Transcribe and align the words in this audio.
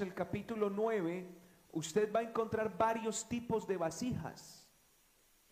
el 0.00 0.14
capítulo 0.14 0.70
9, 0.70 1.26
usted 1.72 2.12
va 2.12 2.20
a 2.20 2.22
encontrar 2.22 2.78
varios 2.78 3.28
tipos 3.28 3.66
de 3.66 3.76
vasijas. 3.76 4.68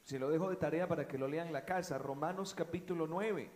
Se 0.05 0.19
lo 0.21 0.31
dejo 0.31 0.49
de 0.49 0.57
tarea 0.57 0.87
para 0.87 1.09
que 1.09 1.19
lo 1.19 1.27
lean 1.27 1.49
en 1.49 1.53
la 1.53 1.65
casa. 1.65 1.99
Romanos 1.99 2.55
capítulo 2.55 3.09
9. 3.09 3.51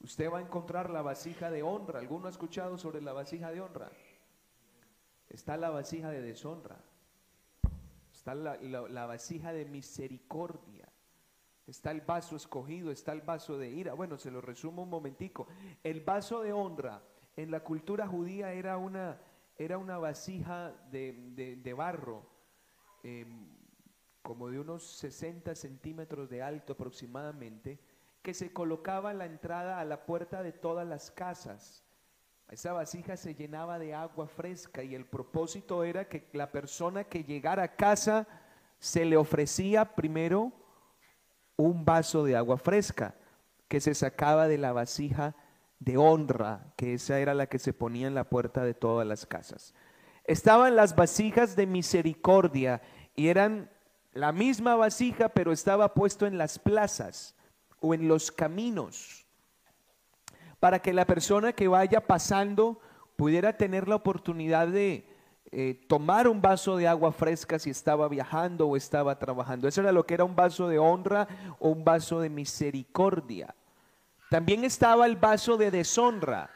Usted 0.00 0.32
va 0.32 0.38
a 0.38 0.42
encontrar 0.42 0.88
la 0.88 1.02
vasija 1.02 1.50
de 1.50 1.62
honra. 1.62 1.98
¿Alguno 1.98 2.26
ha 2.26 2.30
escuchado 2.30 2.78
sobre 2.78 3.02
la 3.02 3.12
vasija 3.12 3.50
de 3.50 3.60
honra? 3.60 3.90
Está 5.28 5.58
la 5.58 5.70
vasija 5.70 6.10
de 6.10 6.22
deshonra. 6.22 6.78
Está 8.10 8.34
la 8.34 9.06
vasija 9.06 9.52
de 9.52 9.66
misericordia. 9.66 10.88
Está 11.66 11.90
el 11.92 12.00
vaso 12.00 12.34
escogido, 12.36 12.90
está 12.90 13.12
el 13.12 13.20
vaso 13.20 13.56
de 13.56 13.70
ira. 13.70 13.94
Bueno, 13.94 14.18
se 14.18 14.30
lo 14.30 14.40
resumo 14.40 14.82
un 14.82 14.90
momentico. 14.90 15.46
El 15.82 16.00
vaso 16.00 16.40
de 16.40 16.52
honra 16.52 17.02
en 17.36 17.50
la 17.50 17.60
cultura 17.60 18.06
judía 18.06 18.52
era 18.52 18.76
una, 18.76 19.20
era 19.56 19.78
una 19.78 19.98
vasija 19.98 20.72
de, 20.90 21.74
barro, 21.76 22.26
em, 23.02 23.48
como 24.22 24.48
de 24.48 24.60
unos 24.60 24.84
60 24.98 25.54
centímetros 25.54 26.30
de 26.30 26.42
alto 26.42 26.74
aproximadamente, 26.74 27.78
que 28.22 28.34
se 28.34 28.52
colocaba 28.52 29.10
en 29.10 29.18
la 29.18 29.26
entrada 29.26 29.80
a 29.80 29.84
la 29.84 30.06
puerta 30.06 30.42
de 30.42 30.52
todas 30.52 30.86
las 30.86 31.10
casas. 31.10 31.84
Esa 32.48 32.72
vasija 32.72 33.16
se 33.16 33.34
llenaba 33.34 33.78
de 33.78 33.94
agua 33.94 34.28
fresca 34.28 34.82
y 34.82 34.94
el 34.94 35.06
propósito 35.06 35.84
era 35.84 36.08
que 36.08 36.28
la 36.32 36.52
persona 36.52 37.04
que 37.04 37.24
llegara 37.24 37.62
a 37.62 37.76
casa 37.76 38.28
se 38.78 39.04
le 39.04 39.16
ofrecía 39.16 39.94
primero 39.94 40.52
un 41.56 41.84
vaso 41.84 42.24
de 42.24 42.36
agua 42.36 42.58
fresca 42.58 43.14
que 43.68 43.80
se 43.80 43.94
sacaba 43.94 44.48
de 44.48 44.58
la 44.58 44.72
vasija 44.72 45.34
de 45.84 45.96
honra, 45.96 46.72
que 46.76 46.94
esa 46.94 47.18
era 47.18 47.34
la 47.34 47.46
que 47.46 47.58
se 47.58 47.72
ponía 47.72 48.06
en 48.06 48.14
la 48.14 48.24
puerta 48.24 48.64
de 48.64 48.74
todas 48.74 49.06
las 49.06 49.26
casas. 49.26 49.74
Estaban 50.24 50.76
las 50.76 50.94
vasijas 50.94 51.56
de 51.56 51.66
misericordia 51.66 52.80
y 53.16 53.28
eran 53.28 53.68
la 54.12 54.30
misma 54.30 54.76
vasija, 54.76 55.30
pero 55.30 55.50
estaba 55.50 55.94
puesto 55.94 56.26
en 56.26 56.38
las 56.38 56.58
plazas 56.58 57.34
o 57.80 57.94
en 57.94 58.06
los 58.06 58.30
caminos, 58.30 59.26
para 60.60 60.78
que 60.78 60.92
la 60.92 61.04
persona 61.04 61.52
que 61.52 61.66
vaya 61.66 62.06
pasando 62.06 62.78
pudiera 63.16 63.56
tener 63.56 63.88
la 63.88 63.96
oportunidad 63.96 64.68
de 64.68 65.04
eh, 65.50 65.84
tomar 65.88 66.28
un 66.28 66.40
vaso 66.40 66.76
de 66.76 66.86
agua 66.86 67.10
fresca 67.10 67.58
si 67.58 67.70
estaba 67.70 68.08
viajando 68.08 68.68
o 68.68 68.76
estaba 68.76 69.18
trabajando. 69.18 69.66
Eso 69.66 69.80
era 69.80 69.90
lo 69.90 70.06
que 70.06 70.14
era 70.14 70.22
un 70.22 70.36
vaso 70.36 70.68
de 70.68 70.78
honra 70.78 71.26
o 71.58 71.70
un 71.70 71.84
vaso 71.84 72.20
de 72.20 72.30
misericordia. 72.30 73.52
También 74.32 74.64
estaba 74.64 75.04
el 75.04 75.16
vaso 75.16 75.58
de 75.58 75.70
deshonra. 75.70 76.48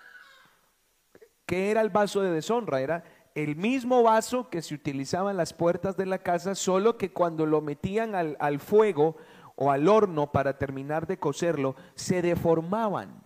¿Qué 1.45 1.71
era 1.71 1.83
el 1.83 1.91
vaso 1.91 2.23
de 2.23 2.31
deshonra? 2.31 2.81
Era 2.81 3.05
el 3.35 3.55
mismo 3.55 4.03
vaso 4.03 4.49
que 4.49 4.63
se 4.63 4.75
utilizaba 4.75 5.31
en 5.31 5.37
las 5.37 5.53
puertas 5.53 5.95
de 5.95 6.07
la 6.07 6.17
casa, 6.17 6.55
solo 6.55 6.97
que 6.97 7.13
cuando 7.13 7.45
lo 7.45 7.61
metían 7.61 8.15
al, 8.15 8.39
al 8.41 8.61
fuego 8.61 9.19
o 9.57 9.71
al 9.71 9.89
horno 9.89 10.33
para 10.33 10.57
terminar 10.57 11.07
de 11.07 11.19
cocerlo, 11.19 11.77
se 11.97 12.23
deformaban. 12.23 13.23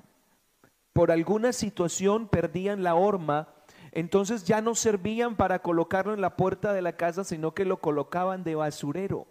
Por 0.93 1.13
alguna 1.13 1.53
situación 1.53 2.27
perdían 2.27 2.83
la 2.83 2.97
horma, 2.97 3.55
entonces 3.93 4.43
ya 4.43 4.61
no 4.61 4.75
servían 4.75 5.37
para 5.37 5.61
colocarlo 5.61 6.13
en 6.13 6.21
la 6.21 6.35
puerta 6.35 6.73
de 6.73 6.83
la 6.83 6.97
casa, 6.97 7.23
sino 7.23 7.55
que 7.55 7.65
lo 7.65 7.77
colocaban 7.77 8.43
de 8.43 8.57
basurero 8.57 9.29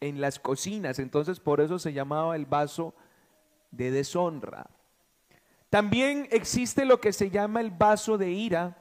en 0.00 0.22
las 0.22 0.38
cocinas. 0.38 0.98
Entonces 0.98 1.40
por 1.40 1.60
eso 1.60 1.78
se 1.78 1.92
llamaba 1.92 2.36
el 2.36 2.46
vaso 2.46 2.94
de 3.70 3.90
deshonra. 3.90 4.68
También 5.68 6.28
existe 6.30 6.84
lo 6.84 7.00
que 7.00 7.12
se 7.12 7.30
llama 7.30 7.60
el 7.60 7.70
vaso 7.70 8.18
de 8.18 8.30
ira 8.30 8.76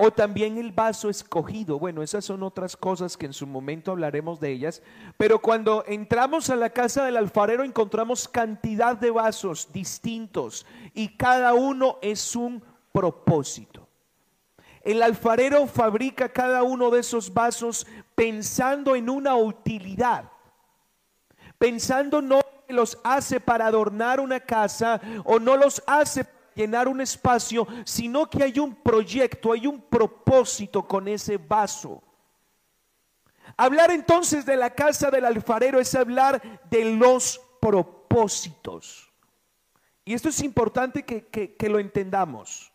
o 0.00 0.12
también 0.12 0.58
el 0.58 0.70
vaso 0.70 1.10
escogido. 1.10 1.80
Bueno, 1.80 2.04
esas 2.04 2.24
son 2.24 2.44
otras 2.44 2.76
cosas 2.76 3.16
que 3.16 3.26
en 3.26 3.32
su 3.32 3.48
momento 3.48 3.90
hablaremos 3.90 4.38
de 4.38 4.52
ellas. 4.52 4.80
Pero 5.16 5.40
cuando 5.40 5.84
entramos 5.88 6.50
a 6.50 6.56
la 6.56 6.70
casa 6.70 7.04
del 7.04 7.16
alfarero 7.16 7.64
encontramos 7.64 8.28
cantidad 8.28 8.96
de 8.96 9.10
vasos 9.10 9.72
distintos 9.72 10.66
y 10.94 11.16
cada 11.16 11.52
uno 11.54 11.98
es 12.00 12.36
un 12.36 12.62
propósito. 12.92 13.88
El 14.82 15.02
alfarero 15.02 15.66
fabrica 15.66 16.28
cada 16.28 16.62
uno 16.62 16.90
de 16.90 17.00
esos 17.00 17.34
vasos 17.34 17.84
pensando 18.14 18.94
en 18.94 19.10
una 19.10 19.34
utilidad, 19.34 20.30
pensando 21.58 22.22
no 22.22 22.40
los 22.68 22.98
hace 23.02 23.40
para 23.40 23.66
adornar 23.66 24.20
una 24.20 24.40
casa 24.40 25.00
o 25.24 25.38
no 25.38 25.56
los 25.56 25.82
hace 25.86 26.24
para 26.24 26.38
llenar 26.58 26.88
un 26.88 27.00
espacio, 27.00 27.66
sino 27.84 28.28
que 28.28 28.42
hay 28.42 28.58
un 28.58 28.74
proyecto, 28.74 29.52
hay 29.52 29.66
un 29.66 29.80
propósito 29.80 30.86
con 30.86 31.06
ese 31.06 31.36
vaso. 31.38 32.02
Hablar 33.56 33.92
entonces 33.92 34.44
de 34.44 34.56
la 34.56 34.74
casa 34.74 35.10
del 35.10 35.24
alfarero 35.24 35.78
es 35.78 35.94
hablar 35.94 36.60
de 36.68 36.96
los 36.96 37.40
propósitos. 37.60 39.10
Y 40.04 40.14
esto 40.14 40.28
es 40.30 40.40
importante 40.42 41.04
que, 41.04 41.28
que 41.28 41.68
lo 41.68 41.78
entendamos. 41.78 42.72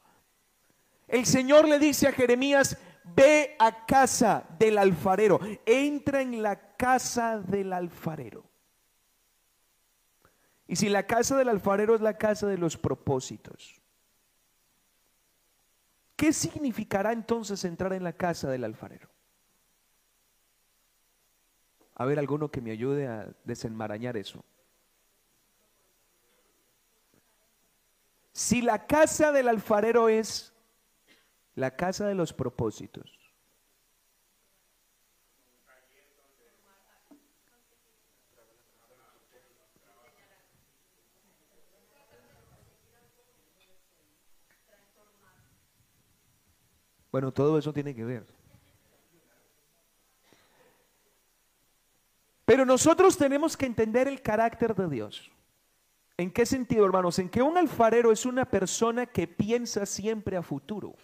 El 1.08 1.26
Señor 1.26 1.68
le 1.68 1.78
dice 1.78 2.08
a 2.08 2.14
Jeremías, 2.14 2.78
ve 3.04 3.56
a 3.60 3.86
casa 3.86 4.46
del 4.58 4.78
alfarero, 4.78 5.40
entra 5.66 6.22
en 6.22 6.42
la 6.42 6.76
casa 6.78 7.40
del 7.40 7.74
alfarero. 7.74 8.53
Y 10.74 10.76
si 10.76 10.90
la 10.90 11.06
casa 11.06 11.38
del 11.38 11.50
alfarero 11.50 11.94
es 11.94 12.02
la 12.02 12.18
casa 12.18 12.48
de 12.48 12.58
los 12.58 12.78
propósitos, 12.78 13.80
¿qué 16.16 16.34
significará 16.34 17.12
entonces 17.12 17.64
entrar 17.64 17.94
en 17.94 18.04
la 18.04 18.14
casa 18.14 18.50
del 18.50 18.64
alfarero? 18.64 19.08
A 21.94 22.06
ver, 22.06 22.18
alguno 22.18 22.50
que 22.50 22.60
me 22.60 22.72
ayude 22.72 23.08
a 23.08 23.36
desenmarañar 23.44 24.18
eso. 24.18 24.44
Si 28.32 28.64
la 28.64 28.88
casa 28.88 29.32
del 29.32 29.50
alfarero 29.50 30.10
es 30.10 30.56
la 31.54 31.76
casa 31.76 32.08
de 32.08 32.16
los 32.16 32.34
propósitos, 32.34 33.23
Bueno, 47.14 47.32
todo 47.32 47.60
eso 47.60 47.72
tiene 47.72 47.94
que 47.94 48.04
ver. 48.04 48.26
Pero 52.44 52.66
nosotros 52.66 53.16
tenemos 53.16 53.56
que 53.56 53.68
entender 53.68 54.08
el 54.08 54.20
carácter 54.24 54.74
de 54.74 54.90
Dios. 54.90 55.32
¿En 56.18 56.32
qué 56.32 56.48
sentido, 56.48 56.84
hermanos? 56.84 57.20
En 57.20 57.30
que 57.30 57.44
un 57.44 57.56
alfarero 57.56 58.12
es 58.12 58.26
una 58.26 58.46
persona 58.46 59.06
que 59.06 59.28
piensa 59.28 59.86
siempre 59.86 60.38
a 60.38 60.42
futuro. 60.42 60.96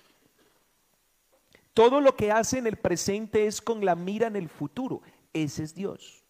Todo 1.76 2.02
lo 2.02 2.16
que 2.16 2.32
hace 2.32 2.58
en 2.58 2.66
el 2.66 2.78
presente 2.78 3.46
es 3.46 3.62
con 3.62 3.86
la 3.86 3.94
mira 3.94 4.26
en 4.26 4.36
el 4.36 4.50
futuro. 4.50 5.04
Ese 5.32 5.62
es 5.62 5.76
Dios. 5.76 6.26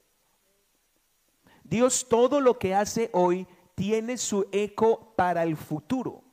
Dios 1.64 2.10
todo 2.10 2.42
lo 2.42 2.60
que 2.60 2.76
hace 2.76 3.10
hoy 3.14 3.48
tiene 3.76 4.18
su 4.18 4.46
eco 4.52 5.14
para 5.16 5.44
el 5.44 5.56
futuro. 5.56 6.29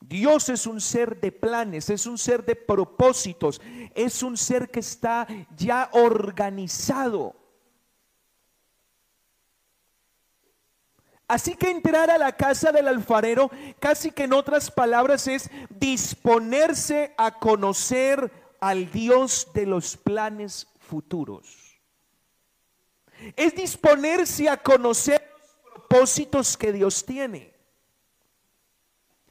Dios 0.00 0.48
es 0.48 0.66
un 0.66 0.80
ser 0.80 1.20
de 1.20 1.30
planes, 1.30 1.90
es 1.90 2.06
un 2.06 2.16
ser 2.16 2.44
de 2.44 2.56
propósitos, 2.56 3.60
es 3.94 4.22
un 4.22 4.36
ser 4.36 4.70
que 4.70 4.80
está 4.80 5.26
ya 5.56 5.90
organizado. 5.92 7.36
Así 11.28 11.54
que 11.54 11.70
entrar 11.70 12.10
a 12.10 12.18
la 12.18 12.36
casa 12.36 12.72
del 12.72 12.88
alfarero, 12.88 13.50
casi 13.78 14.10
que 14.10 14.24
en 14.24 14.32
otras 14.32 14.70
palabras, 14.70 15.28
es 15.28 15.48
disponerse 15.68 17.14
a 17.16 17.38
conocer 17.38 18.32
al 18.58 18.90
Dios 18.90 19.46
de 19.54 19.66
los 19.66 19.96
planes 19.96 20.66
futuros. 20.80 21.78
Es 23.36 23.54
disponerse 23.54 24.48
a 24.48 24.56
conocer 24.56 25.22
los 25.22 25.72
propósitos 25.72 26.56
que 26.56 26.72
Dios 26.72 27.04
tiene. 27.04 27.59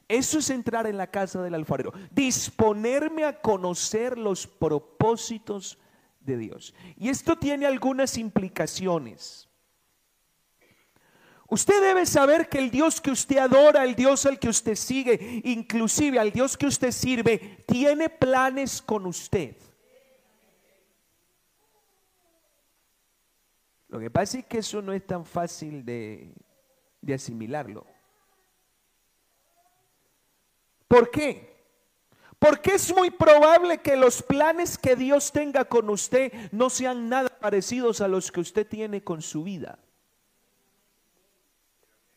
Eso 0.10 0.40
es 0.40 0.50
entrar 0.50 0.88
en 0.88 0.98
la 0.98 1.06
casa 1.06 1.40
del 1.44 1.54
alfarero. 1.54 1.94
Disponerme 2.10 3.26
a 3.26 3.40
conocer 3.40 4.18
los 4.18 4.48
propósitos 4.48 5.78
de 6.20 6.36
Dios. 6.36 6.74
Y 6.98 7.10
esto 7.10 7.38
tiene 7.38 7.68
algunas 7.68 8.18
implicaciones. 8.18 9.48
Usted 11.48 11.80
debe 11.80 12.08
saber 12.08 12.50
que 12.50 12.58
el 12.58 12.72
Dios 12.72 13.00
que 13.00 13.12
usted 13.12 13.38
adora, 13.38 13.84
el 13.84 13.96
Dios 13.96 14.26
al 14.26 14.40
que 14.40 14.50
usted 14.50 14.74
sigue, 14.74 15.42
inclusive 15.46 16.18
al 16.18 16.32
Dios 16.32 16.58
que 16.58 16.66
usted 16.66 16.92
sirve, 16.92 17.64
tiene 17.68 18.10
planes 18.10 18.82
con 18.82 19.06
usted. 19.06 19.56
Lo 23.90 24.00
que 24.00 24.10
pasa 24.10 24.40
es 24.40 24.46
que 24.46 24.58
eso 24.58 24.82
no 24.82 24.92
es 24.92 25.06
tan 25.06 25.24
fácil 25.24 25.86
de, 25.86 26.34
de 27.00 27.14
asimilarlo. 27.14 27.86
¿Por 30.90 31.12
qué? 31.12 31.56
Porque 32.40 32.74
es 32.74 32.94
muy 32.96 33.12
probable 33.12 33.78
que 33.78 33.96
los 33.96 34.24
planes 34.24 34.78
que 34.78 34.96
Dios 34.96 35.32
tenga 35.32 35.66
con 35.66 35.90
usted 35.90 36.34
no 36.52 36.70
sean 36.72 37.08
nada 37.08 37.30
parecidos 37.30 38.02
a 38.02 38.08
los 38.08 38.32
que 38.32 38.40
usted 38.40 38.68
tiene 38.68 39.04
con 39.04 39.22
su 39.22 39.44
vida. 39.44 39.78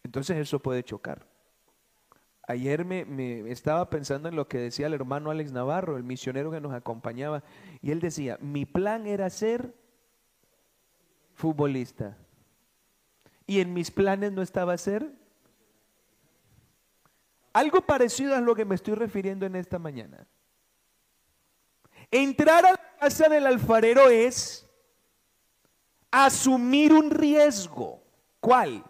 Entonces 0.03 0.39
eso 0.39 0.59
puede 0.59 0.83
chocar. 0.83 1.27
Ayer 2.49 2.85
me, 2.85 3.51
estaba 3.51 3.91
pensando 3.91 4.29
en 4.29 4.37
lo 4.37 4.49
que 4.49 4.59
decía 4.59 4.87
el 4.87 4.95
hermano 4.95 5.31
Alex 5.31 5.53
Navarro, 5.53 5.99
el 5.99 6.03
misionero 6.03 6.51
que 6.51 6.61
nos 6.61 6.73
acompañaba, 6.73 7.45
y 7.83 7.91
él 7.91 8.01
decía, 8.01 8.39
mi 8.41 8.65
plan 8.65 9.07
era 9.07 9.29
ser 9.29 9.75
futbolista. 11.35 12.17
Y 13.47 13.61
en 13.61 13.75
mis 13.75 13.91
planes 13.91 14.33
no 14.33 14.41
estaba 14.41 14.79
ser 14.79 15.13
algo 17.53 17.83
parecido 17.83 18.35
a 18.35 18.41
lo 18.41 18.55
que 18.55 18.65
me 18.65 18.75
estoy 18.75 18.95
refiriendo 18.95 19.47
en 19.47 19.57
esta 19.57 19.79
mañana. 19.79 20.27
Entrar 22.11 22.65
a 22.67 22.73
la 22.73 22.97
casa 22.99 23.29
del 23.29 23.47
alfarero 23.47 24.09
es 24.09 24.69
asumir 26.11 26.93
un 26.93 27.11
riesgo. 27.11 28.03
¿Cuál? 28.41 28.85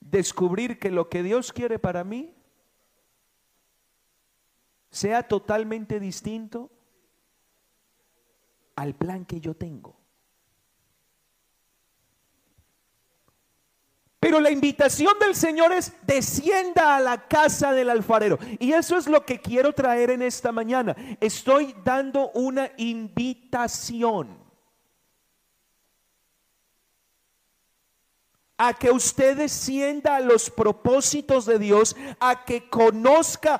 Descubrir 0.00 0.78
que 0.78 0.90
lo 0.90 1.08
que 1.08 1.22
Dios 1.22 1.52
quiere 1.52 1.78
para 1.78 2.04
mí 2.04 2.34
sea 4.90 5.22
totalmente 5.22 6.00
distinto 6.00 6.70
al 8.76 8.94
plan 8.94 9.24
que 9.24 9.40
yo 9.40 9.54
tengo. 9.54 10.01
Pero 14.22 14.38
la 14.38 14.52
invitación 14.52 15.18
del 15.18 15.34
Señor 15.34 15.72
es 15.72 15.94
descienda 16.06 16.94
a 16.94 17.00
la 17.00 17.26
casa 17.26 17.72
del 17.72 17.90
alfarero. 17.90 18.38
Y 18.60 18.72
eso 18.72 18.96
es 18.96 19.08
lo 19.08 19.26
que 19.26 19.40
quiero 19.40 19.72
traer 19.72 20.10
en 20.10 20.22
esta 20.22 20.52
mañana. 20.52 20.94
Estoy 21.20 21.74
dando 21.84 22.30
una 22.30 22.70
invitación. 22.76 24.40
a 28.58 28.74
que 28.74 28.92
usted 28.92 29.38
descienda 29.38 30.14
a 30.14 30.20
los 30.20 30.48
propósitos 30.48 31.46
de 31.46 31.58
Dios, 31.58 31.96
a 32.20 32.44
que 32.44 32.68
conozca 32.68 33.58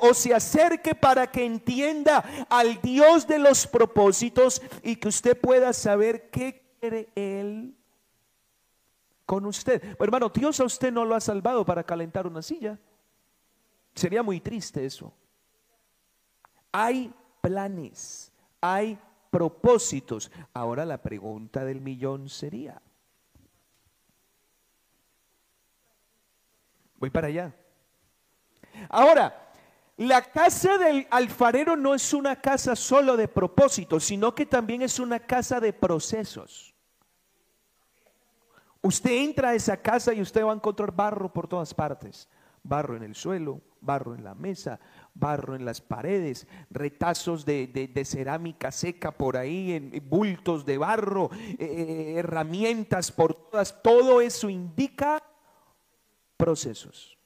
o, 0.00 0.14
se 0.14 0.32
acerque 0.32 0.94
para 0.94 1.28
que 1.28 1.44
entienda 1.44 2.46
al 2.48 2.80
Dios 2.80 3.26
de 3.26 3.40
los 3.40 3.66
propósitos 3.66 4.62
y 4.84 4.94
que 4.94 5.08
usted 5.08 5.36
pueda 5.36 5.72
saber 5.72 6.30
qué 6.30 6.62
quiere 6.78 7.08
Él 7.16 7.77
con 9.28 9.44
usted. 9.44 9.94
hermano, 10.00 10.30
Dios 10.30 10.58
a 10.58 10.64
usted 10.64 10.90
no 10.90 11.04
lo 11.04 11.14
ha 11.14 11.20
salvado 11.20 11.62
para 11.62 11.84
calentar 11.84 12.26
una 12.26 12.40
silla. 12.40 12.78
Sería 13.94 14.22
muy 14.22 14.40
triste 14.40 14.86
eso. 14.86 15.12
Hay 16.72 17.12
planes, 17.42 18.32
hay 18.58 18.98
propósitos. 19.30 20.30
Ahora 20.54 20.86
la 20.86 21.02
pregunta 21.02 21.62
del 21.62 21.82
millón 21.82 22.30
sería, 22.30 22.80
voy 26.96 27.10
para 27.10 27.26
allá. 27.26 27.54
Ahora, 28.88 29.52
la 29.98 30.22
casa 30.22 30.78
del 30.78 31.06
alfarero 31.10 31.76
no 31.76 31.94
es 31.94 32.14
una 32.14 32.40
casa 32.40 32.74
solo 32.74 33.14
de 33.14 33.28
propósitos, 33.28 34.04
sino 34.04 34.34
que 34.34 34.46
también 34.46 34.80
es 34.80 34.98
una 34.98 35.20
casa 35.20 35.60
de 35.60 35.74
procesos. 35.74 36.74
Usted 38.82 39.10
entra 39.10 39.50
a 39.50 39.54
esa 39.54 39.76
casa 39.76 40.12
y 40.14 40.20
usted 40.20 40.44
va 40.44 40.52
a 40.52 40.56
encontrar 40.56 40.94
barro 40.94 41.32
por 41.32 41.48
todas 41.48 41.74
partes. 41.74 42.28
Barro 42.62 42.96
en 42.96 43.02
el 43.02 43.14
suelo, 43.14 43.60
barro 43.80 44.14
en 44.14 44.24
la 44.24 44.34
mesa, 44.34 44.78
barro 45.14 45.54
en 45.54 45.64
las 45.64 45.80
paredes, 45.80 46.46
retazos 46.70 47.44
de, 47.44 47.90
cerámica 48.04 48.70
seca 48.70 49.10
por 49.10 49.36
ahí, 49.36 49.72
en, 49.72 50.02
bultos 50.08 50.64
de 50.64 50.78
barro, 50.78 51.30
eh, 51.32 51.56
eh, 51.60 52.14
herramientas 52.18 53.10
por 53.10 53.34
todas. 53.34 53.82
Todo 53.82 54.20
eso 54.20 54.48
indica 54.48 55.22
procesos. 56.36 57.18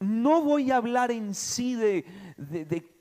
No 0.00 0.42
voy 0.42 0.70
a 0.70 0.76
hablar 0.76 1.10
en 1.10 1.34
sí 1.34 1.74
de, 1.74 2.04
de, 2.36 2.97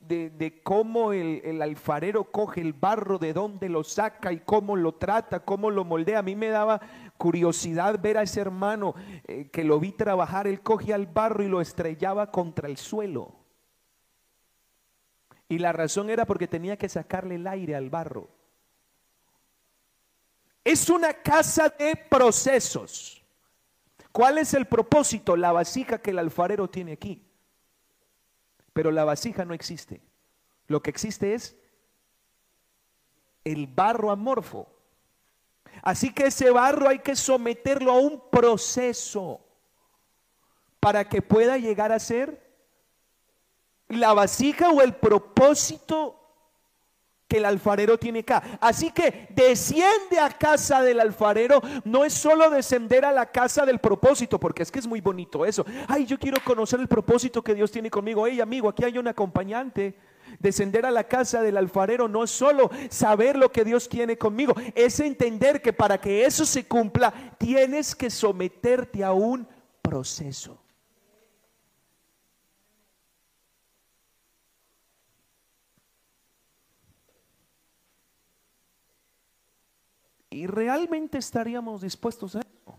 cómo 0.63 1.13
el, 1.13 1.61
alfarero 1.61 2.25
coge 2.25 2.61
el 2.61 2.73
barro, 2.73 3.17
de 3.17 3.33
dónde 3.33 3.69
lo 3.69 3.83
saca 3.83 4.31
y 4.31 4.39
cómo 4.39 4.75
lo 4.75 4.95
trata, 4.95 5.41
cómo 5.41 5.71
lo 5.71 5.83
moldea. 5.83 6.19
A 6.19 6.23
mí 6.23 6.35
me 6.35 6.49
daba 6.49 6.81
curiosidad 7.17 7.99
ver 7.99 8.17
a 8.17 8.23
ese 8.23 8.41
hermano 8.41 8.95
eh, 9.25 9.49
que 9.51 9.63
lo 9.63 9.79
vi 9.79 9.91
trabajar. 9.91 10.47
Él 10.47 10.61
cogía 10.61 10.95
el 10.95 11.07
barro 11.07 11.43
y 11.43 11.47
lo 11.47 11.61
estrellaba 11.61 12.31
contra 12.31 12.67
el 12.67 12.77
suelo. 12.77 13.35
Y 15.49 15.59
la 15.59 15.71
razón 15.71 16.09
era 16.09 16.25
porque 16.25 16.47
tenía 16.47 16.77
que 16.77 16.89
sacarle 16.89 17.35
el 17.35 17.47
aire 17.47 17.75
al 17.75 17.89
barro. 17.89 18.29
Es 20.63 20.89
una 20.89 21.13
casa 21.13 21.69
de 21.69 21.95
procesos. 21.95 23.23
¿Cuál 24.11 24.39
es 24.39 24.53
el 24.53 24.65
propósito? 24.65 25.37
La 25.37 25.51
vasija 25.51 25.99
que 25.99 26.11
el 26.11 26.19
alfarero 26.19 26.69
tiene 26.69 26.93
aquí. 26.93 27.26
Pero 28.77 28.91
la 28.91 29.05
vasija 29.05 29.43
no 29.43 29.55
existe. 29.55 30.03
Lo 30.67 30.83
que 30.83 30.91
existe 30.91 31.33
es 31.33 31.55
el 33.43 33.65
barro 33.65 34.11
amorfo. 34.11 34.71
Así 35.81 36.13
que 36.13 36.27
ese 36.27 36.51
barro 36.51 36.87
hay 36.87 36.99
que 36.99 37.15
someterlo 37.15 37.91
a 37.91 37.99
un 37.99 38.29
proceso 38.29 39.41
para 40.79 41.09
que 41.09 41.23
pueda 41.23 41.57
llegar 41.57 41.91
a 41.91 41.97
ser 41.97 42.55
la 43.87 44.13
vasija 44.13 44.69
o 44.69 44.83
el 44.83 44.93
propósito 44.93 46.26
que 47.27 47.37
el 47.37 47.45
alfarero 47.45 47.97
tiene 47.97 48.19
acá. 48.19 48.57
Así 48.61 48.91
que 48.91 49.27
desciende 49.31 50.19
a 50.19 50.29
casa 50.29 50.81
del 50.81 50.99
alfarero, 50.99 51.61
no 51.83 52.05
es 52.05 52.13
solo 52.13 52.49
descender 52.49 53.03
a 53.05 53.11
la 53.11 53.25
casa 53.25 53.65
del 53.65 53.79
propósito, 53.79 54.39
porque 54.39 54.63
es 54.63 54.71
que 54.71 54.79
es 54.79 54.87
muy 54.87 55.01
bonito 55.01 55.45
eso. 55.45 55.65
Ay, 55.87 56.05
yo 56.05 56.17
quiero 56.17 56.41
conocer 56.43 56.79
el 56.79 56.87
propósito 56.87 57.43
que 57.43 57.55
Dios 57.55 57.71
tiene 57.71 57.89
conmigo. 57.89 58.25
Hey, 58.25 58.39
amigo, 58.39 58.69
aquí 58.69 58.83
hay 58.83 58.97
un 58.97 59.07
acompañante. 59.07 59.95
Descender 60.39 60.85
a 60.85 60.91
la 60.91 61.05
casa 61.05 61.41
del 61.41 61.57
alfarero 61.57 62.07
no 62.07 62.23
es 62.23 62.31
solo 62.31 62.69
saber 62.89 63.37
lo 63.37 63.51
que 63.51 63.63
Dios 63.63 63.87
tiene 63.87 64.17
conmigo, 64.17 64.53
es 64.75 64.99
entender 64.99 65.61
que 65.61 65.71
para 65.71 65.99
que 65.99 66.25
eso 66.25 66.45
se 66.45 66.65
cumpla, 66.67 67.13
tienes 67.37 67.95
que 67.95 68.09
someterte 68.09 69.05
a 69.05 69.13
un 69.13 69.47
proceso. 69.81 70.59
Y 80.29 80.47
realmente 80.47 81.17
estaríamos 81.17 81.81
dispuestos 81.81 82.35
a 82.35 82.39
eso. 82.39 82.75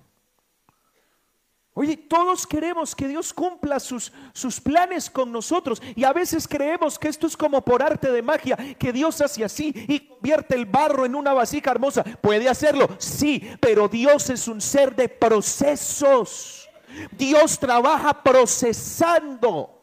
Oye, 1.74 1.96
todos 1.96 2.44
queremos 2.44 2.92
que 2.92 3.06
Dios 3.06 3.32
cumpla 3.32 3.78
sus, 3.78 4.12
sus 4.32 4.60
planes 4.60 5.08
con 5.08 5.30
nosotros 5.30 5.80
y 5.94 6.02
a 6.02 6.12
veces 6.12 6.48
creemos 6.48 6.98
que 6.98 7.06
esto 7.06 7.28
es 7.28 7.36
como 7.36 7.64
por 7.64 7.84
arte 7.84 8.10
de 8.10 8.20
magia, 8.20 8.56
que 8.76 8.92
Dios 8.92 9.20
hace 9.20 9.44
así 9.44 9.72
y 9.86 10.00
convierte 10.00 10.56
el 10.56 10.66
barro 10.66 11.06
en 11.06 11.14
una 11.14 11.32
vasija 11.32 11.70
hermosa. 11.70 12.02
Puede 12.02 12.48
hacerlo, 12.48 12.88
sí, 12.98 13.48
pero 13.60 13.86
Dios 13.86 14.28
es 14.28 14.48
un 14.48 14.60
ser 14.60 14.96
de 14.96 15.08
procesos. 15.08 16.68
Dios 17.12 17.56
trabaja 17.60 18.24
procesando. 18.24 19.77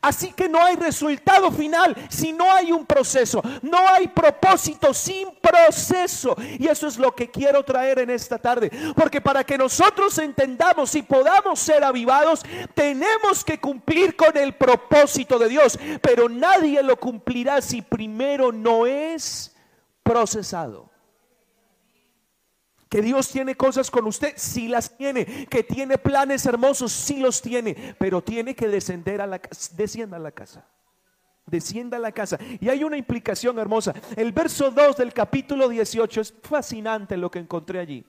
Así 0.00 0.32
que 0.32 0.48
no 0.48 0.62
hay 0.62 0.76
resultado 0.76 1.50
final 1.50 1.94
si 2.08 2.32
no 2.32 2.50
hay 2.52 2.72
un 2.72 2.86
proceso. 2.86 3.42
No 3.62 3.88
hay 3.88 4.08
propósito 4.08 4.94
sin 4.94 5.28
proceso. 5.40 6.36
Y 6.58 6.66
eso 6.68 6.86
es 6.86 6.98
lo 6.98 7.14
que 7.14 7.30
quiero 7.30 7.62
traer 7.64 8.00
en 8.00 8.10
esta 8.10 8.38
tarde. 8.38 8.70
Porque 8.94 9.20
para 9.20 9.44
que 9.44 9.58
nosotros 9.58 10.16
entendamos 10.18 10.94
y 10.94 11.02
podamos 11.02 11.58
ser 11.58 11.82
avivados, 11.84 12.42
tenemos 12.74 13.44
que 13.44 13.58
cumplir 13.58 14.16
con 14.16 14.36
el 14.36 14.54
propósito 14.54 15.38
de 15.38 15.48
Dios. 15.48 15.78
Pero 16.00 16.28
nadie 16.28 16.82
lo 16.82 16.96
cumplirá 16.96 17.60
si 17.60 17.82
primero 17.82 18.52
no 18.52 18.86
es 18.86 19.54
procesado. 20.02 20.87
Que 22.88 23.02
Dios 23.02 23.28
tiene 23.28 23.54
cosas 23.54 23.90
con 23.90 24.06
usted, 24.06 24.32
sí 24.36 24.66
las 24.68 24.96
tiene. 24.96 25.46
Que 25.46 25.62
tiene 25.62 25.98
planes 25.98 26.46
hermosos, 26.46 26.92
sí 26.92 27.18
los 27.18 27.42
tiene. 27.42 27.94
Pero 27.98 28.22
tiene 28.22 28.54
que 28.54 28.68
descender 28.68 29.20
a 29.20 29.26
la 29.26 29.38
casa. 29.38 29.72
Descienda 29.76 30.16
a 30.16 30.20
la 30.20 30.30
casa. 30.30 30.66
Descienda 31.44 31.96
a 31.98 32.00
la 32.00 32.12
casa. 32.12 32.38
Y 32.60 32.68
hay 32.68 32.84
una 32.84 32.96
implicación 32.96 33.58
hermosa. 33.58 33.94
El 34.16 34.32
verso 34.32 34.70
2 34.70 34.96
del 34.96 35.12
capítulo 35.12 35.68
18 35.68 36.20
es 36.20 36.34
fascinante 36.42 37.16
lo 37.16 37.30
que 37.30 37.38
encontré 37.38 37.78
allí. 37.78 38.06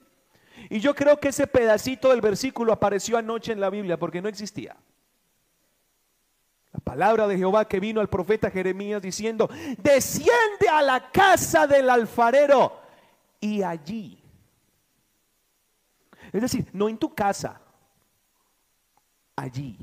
Y 0.70 0.80
yo 0.80 0.94
creo 0.94 1.18
que 1.20 1.28
ese 1.28 1.46
pedacito 1.46 2.10
del 2.10 2.20
versículo 2.20 2.72
apareció 2.72 3.18
anoche 3.18 3.52
en 3.52 3.60
la 3.60 3.70
Biblia 3.70 3.98
porque 3.98 4.22
no 4.22 4.28
existía. 4.28 4.76
La 6.72 6.80
palabra 6.80 7.26
de 7.26 7.36
Jehová 7.36 7.66
que 7.66 7.80
vino 7.80 8.00
al 8.00 8.08
profeta 8.08 8.50
Jeremías 8.50 9.02
diciendo, 9.02 9.50
desciende 9.78 10.68
a 10.70 10.80
la 10.82 11.10
casa 11.10 11.66
del 11.66 11.90
alfarero 11.90 12.80
y 13.40 13.62
allí 13.62 14.19
es 16.32 16.40
decir, 16.40 16.68
no 16.72 16.88
en 16.88 16.98
tu 16.98 17.14
casa, 17.14 17.60
allí. 19.36 19.78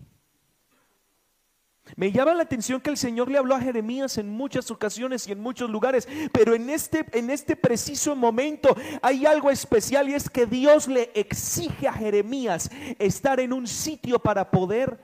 Me 1.95 2.11
llama 2.11 2.33
la 2.33 2.43
atención 2.43 2.81
que 2.81 2.89
el 2.89 2.97
Señor 2.97 3.31
le 3.31 3.37
habló 3.37 3.55
a 3.55 3.61
Jeremías 3.61 4.17
en 4.17 4.29
muchas 4.29 4.69
ocasiones 4.71 5.27
y 5.27 5.31
en 5.31 5.39
muchos 5.39 5.69
lugares, 5.69 6.07
pero 6.33 6.53
en 6.53 6.69
este, 6.69 7.05
en 7.17 7.29
este 7.29 7.55
preciso 7.55 8.15
momento 8.15 8.75
hay 9.01 9.25
algo 9.25 9.49
especial 9.49 10.09
y 10.09 10.13
es 10.13 10.29
que 10.29 10.45
Dios 10.45 10.87
le 10.87 11.11
exige 11.13 11.87
a 11.87 11.93
Jeremías 11.93 12.69
estar 12.99 13.39
en 13.39 13.53
un 13.53 13.67
sitio 13.67 14.19
para 14.19 14.51
poder 14.51 14.99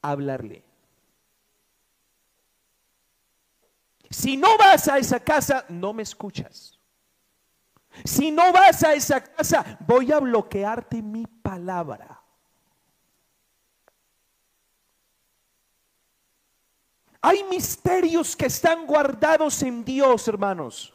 hablarle. 0.00 0.64
Si 4.10 4.36
no 4.36 4.56
vas 4.56 4.86
a 4.86 4.98
esa 4.98 5.18
casa, 5.18 5.64
no 5.68 5.92
me 5.92 6.04
escuchas. 6.04 6.73
Si 8.02 8.30
no 8.30 8.52
vas 8.52 8.82
a 8.82 8.94
esa 8.94 9.22
casa, 9.22 9.78
voy 9.86 10.10
a 10.10 10.18
bloquearte 10.18 11.00
mi 11.00 11.26
palabra. 11.26 12.20
Hay 17.20 17.42
misterios 17.44 18.36
que 18.36 18.46
están 18.46 18.86
guardados 18.86 19.62
en 19.62 19.84
Dios, 19.84 20.28
hermanos. 20.28 20.94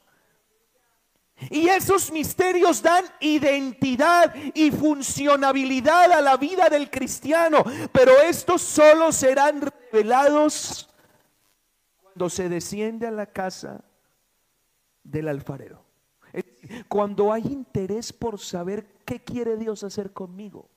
Y 1.50 1.70
esos 1.70 2.12
misterios 2.12 2.82
dan 2.82 3.06
identidad 3.20 4.36
y 4.54 4.70
funcionabilidad 4.70 6.12
a 6.12 6.22
la 6.22 6.38
vida 6.38 6.68
del 6.70 6.92
cristiano. 6.92 7.64
Pero 7.92 8.12
estos 8.22 8.62
solo 8.62 9.12
serán 9.12 9.62
revelados 9.62 10.90
cuando 12.04 12.30
se 12.30 12.50
desciende 12.50 13.08
a 13.08 13.12
la 13.12 13.26
casa 13.26 13.84
del 15.04 15.30
alfarero. 15.30 15.89
Cuando 16.88 17.32
hay 17.34 17.44
interés 17.48 18.14
por 18.14 18.40
saber 18.40 18.86
qué 19.06 19.20
quiere 19.20 19.58
Dios 19.58 19.84
hacer 19.84 20.12
conmigo. 20.12 20.70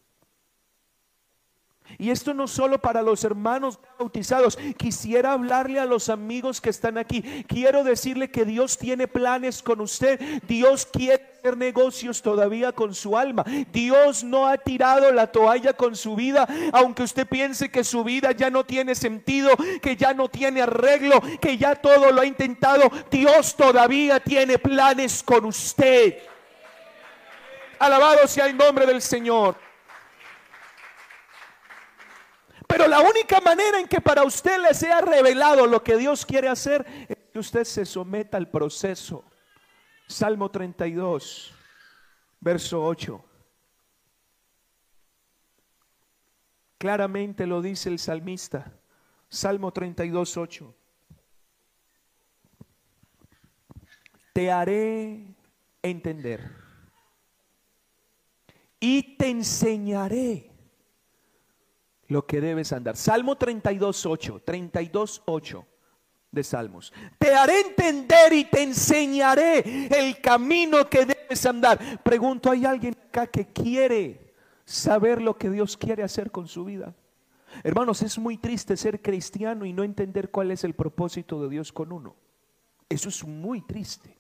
Y 1.99 2.11
esto 2.11 2.33
no 2.35 2.49
solo 2.49 2.81
para 2.81 3.03
los 3.03 3.23
hermanos 3.25 3.79
bautizados. 3.99 4.59
Quisiera 4.77 5.33
hablarle 5.33 5.79
a 5.79 5.85
los 5.85 6.09
amigos 6.09 6.61
que 6.61 6.71
están 6.71 6.99
aquí. 6.99 7.23
Quiero 7.47 7.85
decirle 7.85 8.31
que 8.31 8.45
Dios 8.45 8.79
tiene 8.79 9.09
planes 9.09 9.63
con 9.63 9.81
usted. 9.81 10.19
Dios 10.49 10.87
quiere 10.87 11.31
hacer 11.39 11.57
negocios 11.57 12.23
todavía 12.23 12.73
con 12.73 12.95
su 12.95 13.17
alma. 13.17 13.45
Dios 13.73 14.25
no 14.25 14.47
ha 14.47 14.57
tirado 14.59 15.13
la 15.13 15.27
toalla 15.27 15.75
con 15.75 15.95
su 15.95 16.17
vida, 16.17 16.49
aunque 16.73 17.03
usted 17.03 17.27
piense 17.27 17.71
que 17.71 17.85
su 17.85 18.05
vida 18.05 18.33
ya 18.33 18.49
no 18.51 18.65
tiene 18.65 18.95
sentido, 18.95 19.51
que 19.81 19.97
ya 19.97 20.15
no 20.15 20.29
tiene 20.29 20.63
arreglo, 20.63 21.21
que 21.41 21.59
ya 21.59 21.75
todo 21.75 22.11
lo 22.11 22.21
ha 22.21 22.27
intentado. 22.27 22.91
Dios 23.11 23.55
todavía 23.55 24.21
tiene 24.21 24.59
planes 24.59 25.23
con 25.23 25.45
usted. 25.45 26.19
Alabado 27.79 28.27
sea 28.29 28.47
el 28.47 28.57
nombre 28.57 28.87
del 28.87 29.03
Señor. 29.03 29.72
Pero 32.73 32.89
la 32.89 33.03
única 33.03 33.39
manera 33.43 33.79
en 33.79 33.87
que 33.87 34.01
para 34.01 34.25
usted 34.25 34.59
le 34.63 34.73
sea 34.73 35.03
revelado 35.03 35.67
lo 35.67 35.85
que 35.85 35.99
Dios 35.99 36.25
quiere 36.25 36.49
hacer 36.49 36.87
es 37.07 37.19
que 37.31 37.39
usted 37.39 37.65
se 37.65 37.85
someta 37.85 38.39
al 38.39 38.49
proceso. 38.49 39.27
Salmo 40.07 40.51
32, 40.51 41.53
verso 42.41 42.83
8. 42.83 43.23
Claramente 46.79 47.47
lo 47.47 47.61
dice 47.61 47.91
el 47.91 47.99
salmista. 47.99 48.73
Salmo 49.29 49.71
32, 49.71 50.39
8. 50.39 50.75
Te 54.33 54.51
haré 54.51 55.27
entender 55.83 56.51
y 58.81 59.19
te 59.19 59.29
enseñaré 59.29 60.52
lo 62.13 62.27
que 62.27 62.41
debes 62.41 62.73
andar. 62.73 62.97
Salmo 62.97 63.37
32, 63.37 64.07
8, 64.07 64.43
32, 64.45 65.23
8 65.25 65.67
de 66.31 66.45
Salmos. 66.45 66.93
Te 67.19 67.35
haré 67.35 67.61
entender 67.61 68.33
y 68.33 68.45
te 68.45 68.63
enseñaré 68.63 69.87
el 69.87 70.21
camino 70.21 70.89
que 70.89 71.07
debes 71.07 71.45
andar. 71.47 72.03
Pregunto, 72.03 72.51
¿hay 72.51 72.65
alguien 72.65 72.97
acá 73.09 73.27
que 73.27 73.47
quiere 73.47 74.35
saber 74.65 75.21
lo 75.21 75.37
que 75.37 75.51
Dios 75.51 75.77
quiere 75.77 76.03
hacer 76.03 76.31
con 76.31 76.47
su 76.47 76.65
vida? 76.65 76.95
Hermanos, 77.65 78.03
es 78.03 78.19
muy 78.19 78.39
triste 78.39 78.77
ser 78.77 79.03
cristiano 79.03 79.65
y 79.67 79.73
no 79.73 79.83
entender 79.83 80.31
cuál 80.31 80.51
es 80.51 80.65
el 80.65 80.75
propósito 80.75 81.43
de 81.43 81.49
Dios 81.49 81.73
con 81.73 81.93
uno. 81.93 82.17
Eso 82.89 83.09
es 83.09 83.25
muy 83.25 83.61
triste. 83.63 84.19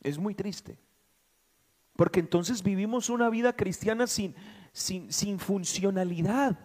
Es 0.00 0.18
muy 0.18 0.34
triste. 0.34 0.78
Porque 1.96 2.20
entonces 2.20 2.62
vivimos 2.62 3.10
una 3.10 3.28
vida 3.28 3.54
cristiana 3.54 4.06
sin, 4.06 4.34
sin, 4.72 5.38
funcionalidad, 5.38 6.58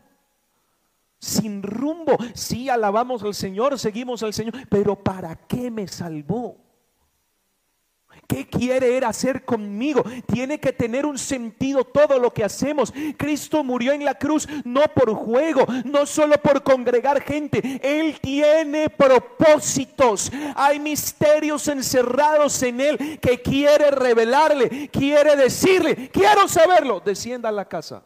sin 1.20 1.62
rumbo. 1.64 2.18
Sí, 2.34 2.70
alabamos 2.70 3.24
al 3.24 3.34
Señor, 3.34 3.78
seguimos 3.80 4.24
al 4.24 4.34
Señor, 4.34 4.54
pero 4.70 4.96
¿para 4.96 5.36
qué 5.36 5.70
me 5.70 5.88
salvó? 5.88 6.65
¿Qué 8.28 8.48
quiere 8.48 8.98
Él 8.98 9.04
hacer 9.04 9.46
conmigo? 9.46 10.04
Tiene 10.26 10.60
que 10.60 10.74
tener 10.74 11.06
un 11.06 11.18
sentido 11.18 11.84
todo 11.84 12.20
lo 12.20 12.34
que 12.34 12.44
hacemos. 12.44 12.94
Cristo 13.18 13.64
murió 13.64 13.94
en 13.94 14.04
la 14.04 14.16
cruz 14.16 14.48
no 14.64 14.82
por 14.94 15.14
juego, 15.14 15.66
no 15.84 16.06
solo 16.06 16.36
por 16.42 16.64
congregar 16.64 17.22
gente. 17.22 17.80
Él 17.84 18.20
tiene 18.20 18.90
propósitos. 18.90 20.32
Hay 20.56 20.80
misterios 20.80 21.68
encerrados 21.68 22.62
en 22.64 22.82
Él 22.82 23.20
que 23.20 23.42
quiere 23.42 23.92
revelarle, 23.92 24.90
quiere 24.90 25.36
decirle, 25.36 26.10
quiero 26.10 26.48
saberlo. 26.48 27.00
Descienda 27.00 27.50
a 27.50 27.52
la 27.52 27.66
casa. 27.66 28.04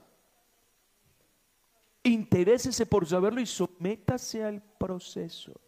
Interésese 2.04 2.86
por 2.86 3.08
saberlo 3.08 3.39
y 3.39 3.46
sométase 3.46 4.44
al 4.44 4.62
proceso. 4.62 5.60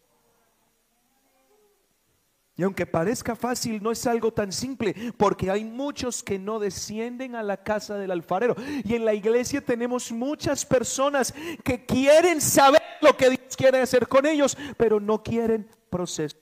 Y 2.56 2.64
aunque 2.64 2.86
parezca 2.86 3.36
fácil, 3.36 3.82
no 3.82 3.92
es 3.92 4.06
algo 4.06 4.32
tan 4.32 4.52
simple, 4.52 4.94
porque 5.18 5.50
hay 5.50 5.64
muchos 5.64 6.22
que 6.22 6.38
no 6.38 6.60
descienden 6.60 7.36
a 7.36 7.44
la 7.44 7.64
casa 7.64 7.98
del 7.98 8.12
alfarero. 8.12 8.56
Y 8.84 8.96
en 8.96 9.06
la 9.06 9.14
iglesia 9.14 9.62
tenemos 9.62 10.12
muchas 10.12 10.66
personas 10.66 11.34
que 11.64 11.86
quieren 11.86 12.42
saber 12.42 12.82
lo 13.02 13.16
que 13.16 13.30
Dios 13.30 13.56
quiere 13.58 13.80
hacer 13.80 14.08
con 14.08 14.26
ellos, 14.26 14.58
pero 14.78 15.00
no 15.00 15.24
quieren 15.24 15.70
procesos. 15.90 16.40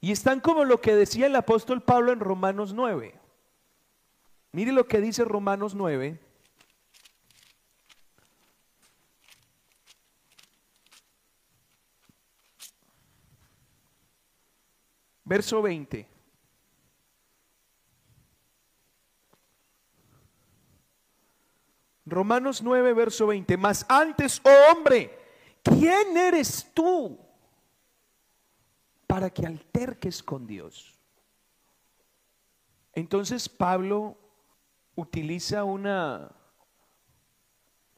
Y 0.00 0.12
están 0.12 0.38
como 0.38 0.64
lo 0.64 0.80
que 0.80 0.94
decía 0.94 1.26
el 1.26 1.34
apóstol 1.34 1.82
Pablo 1.82 2.12
en 2.12 2.20
Romanos 2.20 2.72
9. 2.72 3.18
Mire 4.52 4.70
lo 4.70 4.86
que 4.86 5.00
dice 5.00 5.24
Romanos 5.24 5.74
9. 5.74 6.20
Verso 15.26 15.60
20. 15.60 16.08
Romanos 22.04 22.62
9, 22.62 22.94
verso 22.94 23.26
20. 23.26 23.56
Mas 23.56 23.84
antes, 23.88 24.40
oh 24.44 24.72
hombre, 24.72 25.10
¿quién 25.64 26.16
eres 26.16 26.70
tú 26.72 27.18
para 29.08 29.28
que 29.28 29.44
alterques 29.44 30.22
con 30.22 30.46
Dios? 30.46 30.96
Entonces 32.92 33.48
Pablo 33.48 34.16
utiliza 34.94 35.64
una, 35.64 36.30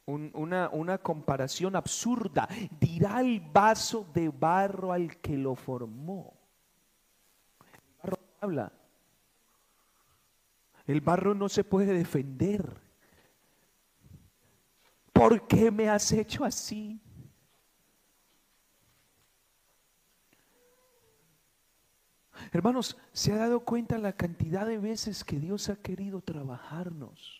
una, 0.07 0.69
una 0.69 0.97
comparación 0.97 1.75
absurda. 1.75 2.49
Dirá 2.79 3.21
el 3.21 3.39
vaso 3.39 4.07
de 4.15 4.29
barro 4.29 4.91
al 4.91 5.17
que 5.21 5.37
lo 5.37 5.53
formó 5.53 6.38
habla. 8.41 8.71
El 10.87 11.01
barro 11.01 11.35
no 11.35 11.49
se 11.49 11.63
puede 11.63 11.93
defender. 11.93 12.81
¿Por 15.13 15.47
qué 15.47 15.69
me 15.69 15.89
has 15.89 16.11
hecho 16.11 16.45
así? 16.45 16.99
Hermanos, 22.51 22.97
¿se 23.11 23.33
ha 23.33 23.37
dado 23.37 23.59
cuenta 23.59 23.97
la 23.97 24.13
cantidad 24.13 24.65
de 24.65 24.79
veces 24.79 25.23
que 25.23 25.39
Dios 25.39 25.69
ha 25.69 25.75
querido 25.75 26.21
trabajarnos? 26.21 27.38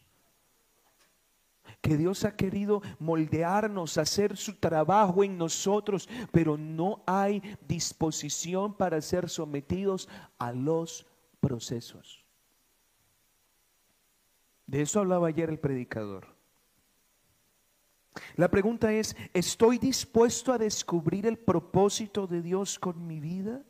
Que 1.81 1.97
Dios 1.97 2.25
ha 2.25 2.35
querido 2.35 2.81
moldearnos, 2.99 3.97
hacer 3.97 4.38
su 4.38 4.55
trabajo 4.55 5.23
en 5.23 5.38
nosotros, 5.38 6.07
pero 6.31 6.57
no 6.57 7.03
hay 7.05 7.41
disposición 7.67 8.73
para 8.73 9.01
ser 9.01 9.29
sometidos 9.29 10.07
a 10.38 10.51
los 10.51 11.05
procesos. 11.39 12.25
De 14.67 14.81
eso 14.81 14.99
hablaba 14.99 15.27
ayer 15.27 15.49
el 15.49 15.59
predicador. 15.59 16.27
La 18.35 18.49
pregunta 18.49 18.91
es, 18.91 19.15
¿estoy 19.33 19.77
dispuesto 19.77 20.51
a 20.51 20.57
descubrir 20.57 21.25
el 21.25 21.38
propósito 21.38 22.27
de 22.27 22.41
Dios 22.41 22.77
con 22.77 23.07
mi 23.07 23.19
vida? 23.19 23.63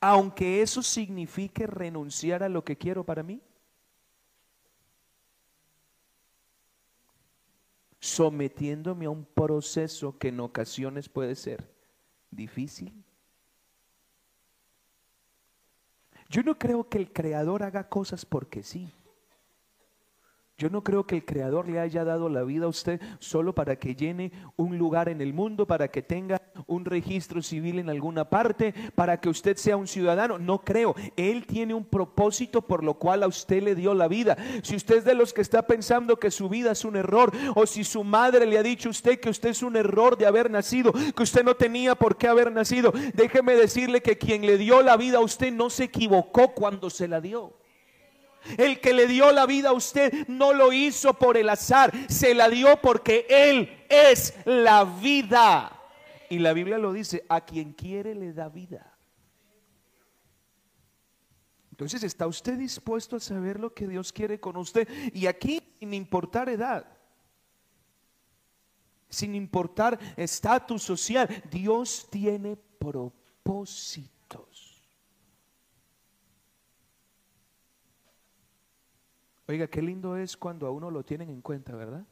aunque 0.00 0.62
eso 0.62 0.82
signifique 0.82 1.66
renunciar 1.66 2.42
a 2.42 2.48
lo 2.48 2.64
que 2.64 2.76
quiero 2.76 3.04
para 3.04 3.22
mí? 3.22 3.40
Sometiéndome 8.06 9.06
a 9.06 9.10
un 9.10 9.24
proceso 9.24 10.16
que 10.16 10.28
en 10.28 10.38
ocasiones 10.38 11.08
puede 11.08 11.34
ser 11.34 11.68
difícil. 12.30 12.92
Yo 16.28 16.44
no 16.44 16.56
creo 16.56 16.88
que 16.88 16.98
el 16.98 17.12
creador 17.12 17.64
haga 17.64 17.88
cosas 17.88 18.24
porque 18.24 18.62
sí. 18.62 18.92
Yo 20.56 20.70
no 20.70 20.84
creo 20.84 21.04
que 21.04 21.16
el 21.16 21.24
Creador 21.24 21.68
le 21.68 21.80
haya 21.80 22.04
dado 22.04 22.28
la 22.28 22.44
vida 22.44 22.66
a 22.66 22.68
usted 22.68 23.00
solo 23.18 23.54
para 23.54 23.76
que 23.76 23.96
llene 23.96 24.30
un 24.56 24.78
lugar 24.78 25.08
en 25.08 25.20
el 25.20 25.34
mundo, 25.34 25.66
para 25.66 25.88
que 25.88 26.00
tenga 26.00 26.38
un 26.66 26.84
registro 26.84 27.42
civil 27.42 27.78
en 27.78 27.88
alguna 27.88 28.28
parte, 28.28 28.74
para 28.94 29.20
que 29.20 29.28
usted 29.28 29.56
sea 29.56 29.76
un 29.76 29.86
ciudadano. 29.86 30.38
No 30.38 30.64
creo. 30.64 30.94
Él 31.16 31.46
tiene 31.46 31.74
un 31.74 31.84
propósito 31.84 32.62
por 32.62 32.82
lo 32.82 32.94
cual 32.94 33.22
a 33.22 33.28
usted 33.28 33.62
le 33.62 33.74
dio 33.74 33.94
la 33.94 34.08
vida. 34.08 34.36
Si 34.62 34.74
usted 34.74 34.98
es 34.98 35.04
de 35.04 35.14
los 35.14 35.32
que 35.32 35.42
está 35.42 35.66
pensando 35.66 36.18
que 36.18 36.30
su 36.30 36.48
vida 36.48 36.72
es 36.72 36.84
un 36.84 36.96
error, 36.96 37.32
o 37.54 37.66
si 37.66 37.84
su 37.84 38.04
madre 38.04 38.46
le 38.46 38.58
ha 38.58 38.62
dicho 38.62 38.88
a 38.88 38.90
usted 38.90 39.20
que 39.20 39.30
usted 39.30 39.50
es 39.50 39.62
un 39.62 39.76
error 39.76 40.18
de 40.18 40.26
haber 40.26 40.50
nacido, 40.50 40.92
que 40.92 41.22
usted 41.22 41.44
no 41.44 41.54
tenía 41.54 41.94
por 41.94 42.16
qué 42.16 42.28
haber 42.28 42.50
nacido, 42.52 42.92
déjeme 43.14 43.54
decirle 43.54 44.02
que 44.02 44.18
quien 44.18 44.42
le 44.42 44.58
dio 44.58 44.82
la 44.82 44.96
vida 44.96 45.18
a 45.18 45.22
usted 45.22 45.52
no 45.52 45.70
se 45.70 45.84
equivocó 45.84 46.52
cuando 46.52 46.90
se 46.90 47.08
la 47.08 47.20
dio. 47.20 47.52
El 48.56 48.80
que 48.80 48.92
le 48.92 49.06
dio 49.06 49.32
la 49.32 49.46
vida 49.46 49.70
a 49.70 49.72
usted 49.72 50.12
no 50.28 50.52
lo 50.52 50.72
hizo 50.72 51.14
por 51.14 51.36
el 51.36 51.48
azar, 51.48 51.92
se 52.08 52.34
la 52.34 52.48
dio 52.48 52.80
porque 52.80 53.26
Él 53.28 53.84
es 53.88 54.34
la 54.44 54.84
vida. 54.84 55.75
Y 56.28 56.38
la 56.38 56.52
Biblia 56.52 56.78
lo 56.78 56.92
dice, 56.92 57.24
a 57.28 57.42
quien 57.42 57.72
quiere 57.72 58.14
le 58.14 58.32
da 58.32 58.48
vida. 58.48 58.96
Entonces, 61.70 62.02
¿está 62.02 62.26
usted 62.26 62.58
dispuesto 62.58 63.16
a 63.16 63.20
saber 63.20 63.60
lo 63.60 63.74
que 63.74 63.86
Dios 63.86 64.12
quiere 64.12 64.40
con 64.40 64.56
usted? 64.56 64.88
Y 65.12 65.26
aquí, 65.26 65.60
sin 65.78 65.92
importar 65.92 66.48
edad, 66.48 66.86
sin 69.08 69.34
importar 69.34 69.98
estatus 70.16 70.82
social, 70.82 71.28
Dios 71.50 72.08
tiene 72.10 72.56
propósito. 72.56 74.16
Oiga, 79.48 79.68
qué 79.68 79.80
lindo 79.80 80.16
es 80.16 80.36
cuando 80.36 80.66
a 80.66 80.70
uno 80.70 80.90
lo 80.90 81.04
tienen 81.04 81.30
en 81.30 81.40
cuenta, 81.40 81.74
¿verdad? 81.76 82.04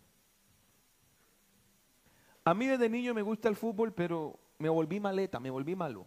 A 2.45 2.53
mí 2.55 2.67
desde 2.67 2.89
niño 2.89 3.15
me 3.15 3.23
gusta 3.23 3.49
el 3.49 3.57
fútbol, 3.57 3.93
pero 3.93 4.39
me 4.59 4.69
volví 4.69 5.01
maleta, 5.01 5.41
me 5.41 5.51
volví 5.51 5.75
malo. 5.75 6.07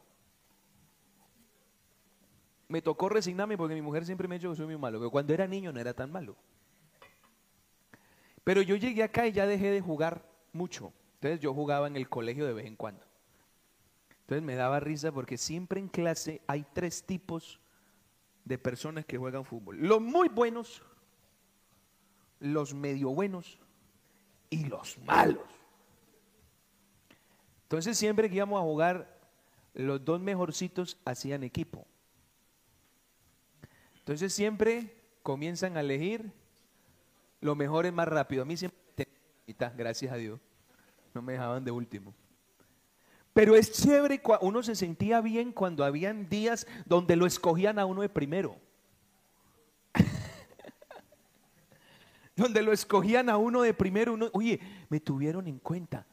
Me 2.67 2.81
tocó 2.81 3.09
resignarme 3.09 3.57
porque 3.57 3.73
mi 3.73 3.81
mujer 3.81 4.05
siempre 4.05 4.27
me 4.27 4.35
ha 4.35 4.37
dicho 4.37 4.51
que 4.51 4.57
soy 4.57 4.65
muy 4.65 4.77
malo, 4.77 4.99
pero 4.99 5.09
cuando 5.09 5.33
era 5.33 5.47
niño 5.47 5.71
no 5.71 5.79
era 5.79 5.93
tan 5.93 6.11
malo. 6.11 6.35
Pero 8.43 8.61
yo 8.61 8.75
llegué 8.75 9.03
acá 9.03 9.25
y 9.25 9.31
ya 9.31 9.47
dejé 9.47 9.71
de 9.71 9.81
jugar 9.81 10.23
mucho. 10.53 10.93
Entonces 11.15 11.39
yo 11.39 11.53
jugaba 11.53 11.87
en 11.87 11.95
el 11.95 12.07
colegio 12.07 12.45
de 12.45 12.53
vez 12.53 12.65
en 12.65 12.75
cuando. 12.75 13.03
Entonces 14.21 14.43
me 14.43 14.55
daba 14.55 14.79
risa 14.79 15.11
porque 15.11 15.37
siempre 15.37 15.79
en 15.79 15.87
clase 15.87 16.41
hay 16.47 16.65
tres 16.73 17.03
tipos 17.03 17.59
de 18.45 18.57
personas 18.57 19.05
que 19.05 19.17
juegan 19.17 19.43
fútbol. 19.43 19.77
Los 19.79 20.01
muy 20.01 20.29
buenos, 20.29 20.83
los 22.39 22.73
medio 22.73 23.09
buenos 23.09 23.59
y 24.49 24.65
los 24.65 24.97
malos. 24.99 25.56
Entonces 27.67 27.97
siempre 27.97 28.29
que 28.29 28.37
íbamos 28.37 28.59
a 28.59 28.63
jugar, 28.63 29.19
los 29.73 30.03
dos 30.03 30.21
mejorcitos 30.21 30.97
hacían 31.05 31.43
equipo. 31.43 31.85
Entonces 33.99 34.33
siempre 34.33 34.95
comienzan 35.21 35.77
a 35.77 35.81
elegir 35.81 36.31
lo 37.41 37.55
mejor 37.55 37.85
es 37.85 37.93
más 37.93 38.07
rápido. 38.07 38.43
A 38.43 38.45
mí 38.45 38.57
siempre 38.57 38.79
gracias 39.75 40.11
a 40.11 40.17
Dios. 40.17 40.39
No 41.13 41.21
me 41.21 41.33
dejaban 41.33 41.63
de 41.63 41.71
último. 41.71 42.13
Pero 43.33 43.55
es 43.55 43.71
chévere, 43.71 44.21
uno 44.41 44.63
se 44.63 44.75
sentía 44.75 45.21
bien 45.21 45.51
cuando 45.51 45.85
habían 45.85 46.27
días 46.27 46.65
donde 46.85 47.15
lo 47.15 47.25
escogían 47.25 47.77
a 47.77 47.85
uno 47.85 48.01
de 48.01 48.09
primero. 48.09 48.57
donde 52.35 52.63
lo 52.63 52.71
escogían 52.71 53.29
a 53.29 53.37
uno 53.37 53.61
de 53.61 53.73
primero, 53.73 54.17
oye, 54.33 54.59
me 54.89 54.99
tuvieron 54.99 55.47
en 55.47 55.59
cuenta. 55.59 56.05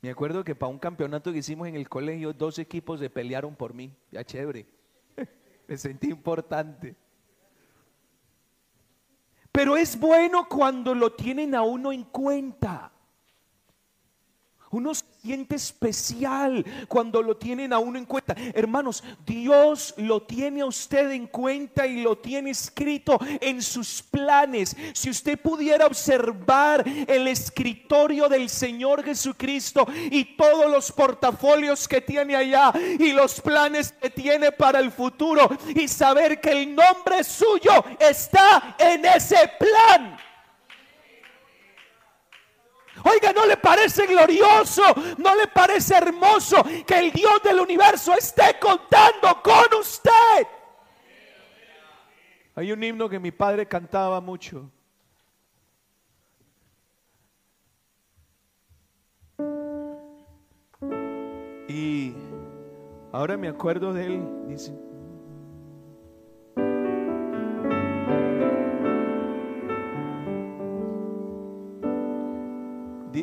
Me 0.00 0.10
acuerdo 0.10 0.44
que 0.44 0.54
para 0.54 0.70
un 0.70 0.78
campeonato 0.78 1.32
que 1.32 1.38
hicimos 1.38 1.66
en 1.66 1.74
el 1.74 1.88
colegio, 1.88 2.32
dos 2.32 2.58
equipos 2.58 3.00
se 3.00 3.10
pelearon 3.10 3.56
por 3.56 3.74
mí. 3.74 3.92
Ya 4.12 4.22
chévere. 4.22 4.66
me 5.66 5.76
sentí 5.76 6.08
importante. 6.08 6.94
Pero 9.50 9.76
es 9.76 9.98
bueno 9.98 10.48
cuando 10.48 10.94
lo 10.94 11.12
tienen 11.14 11.54
a 11.54 11.62
uno 11.62 11.90
en 11.90 12.04
cuenta. 12.04 12.92
Uno 14.70 14.92
siente 14.94 15.56
especial 15.56 16.64
cuando 16.88 17.22
lo 17.22 17.36
tienen 17.36 17.72
a 17.72 17.78
uno 17.78 17.98
en 17.98 18.04
cuenta. 18.04 18.34
Hermanos, 18.54 19.02
Dios 19.26 19.94
lo 19.96 20.22
tiene 20.22 20.60
a 20.60 20.66
usted 20.66 21.10
en 21.10 21.26
cuenta 21.26 21.86
y 21.86 22.02
lo 22.02 22.18
tiene 22.18 22.50
escrito 22.50 23.18
en 23.40 23.62
sus 23.62 24.02
planes. 24.02 24.76
Si 24.92 25.10
usted 25.10 25.40
pudiera 25.40 25.86
observar 25.86 26.84
el 27.06 27.28
escritorio 27.28 28.28
del 28.28 28.48
Señor 28.48 29.02
Jesucristo 29.02 29.86
y 30.10 30.36
todos 30.36 30.70
los 30.70 30.92
portafolios 30.92 31.88
que 31.88 32.00
tiene 32.00 32.36
allá 32.36 32.72
y 32.98 33.12
los 33.12 33.40
planes 33.40 33.92
que 33.92 34.10
tiene 34.10 34.52
para 34.52 34.80
el 34.80 34.90
futuro 34.90 35.48
y 35.74 35.88
saber 35.88 36.40
que 36.40 36.50
el 36.50 36.74
nombre 36.74 37.24
suyo 37.24 37.84
está 37.98 38.76
en 38.78 39.04
ese 39.04 39.50
plan. 39.58 40.27
Oiga, 43.10 43.32
¿no 43.32 43.46
le 43.46 43.56
parece 43.56 44.06
glorioso? 44.06 44.82
¿No 45.16 45.34
le 45.34 45.46
parece 45.46 45.96
hermoso 45.96 46.62
que 46.86 46.98
el 46.98 47.12
Dios 47.12 47.42
del 47.42 47.60
universo 47.60 48.12
esté 48.14 48.58
contando 48.60 49.42
con 49.42 49.78
usted? 49.80 50.46
Hay 52.54 52.72
un 52.72 52.82
himno 52.82 53.08
que 53.08 53.18
mi 53.18 53.30
padre 53.30 53.66
cantaba 53.66 54.20
mucho. 54.20 54.70
Y 61.68 62.14
ahora 63.12 63.36
me 63.36 63.48
acuerdo 63.48 63.92
de 63.92 64.06
él, 64.06 64.48
dice, 64.48 64.72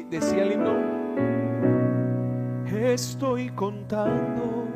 decía 0.03 0.43
el 0.43 0.51
himno, 0.53 0.73
estoy 2.95 3.49
contando 3.49 4.67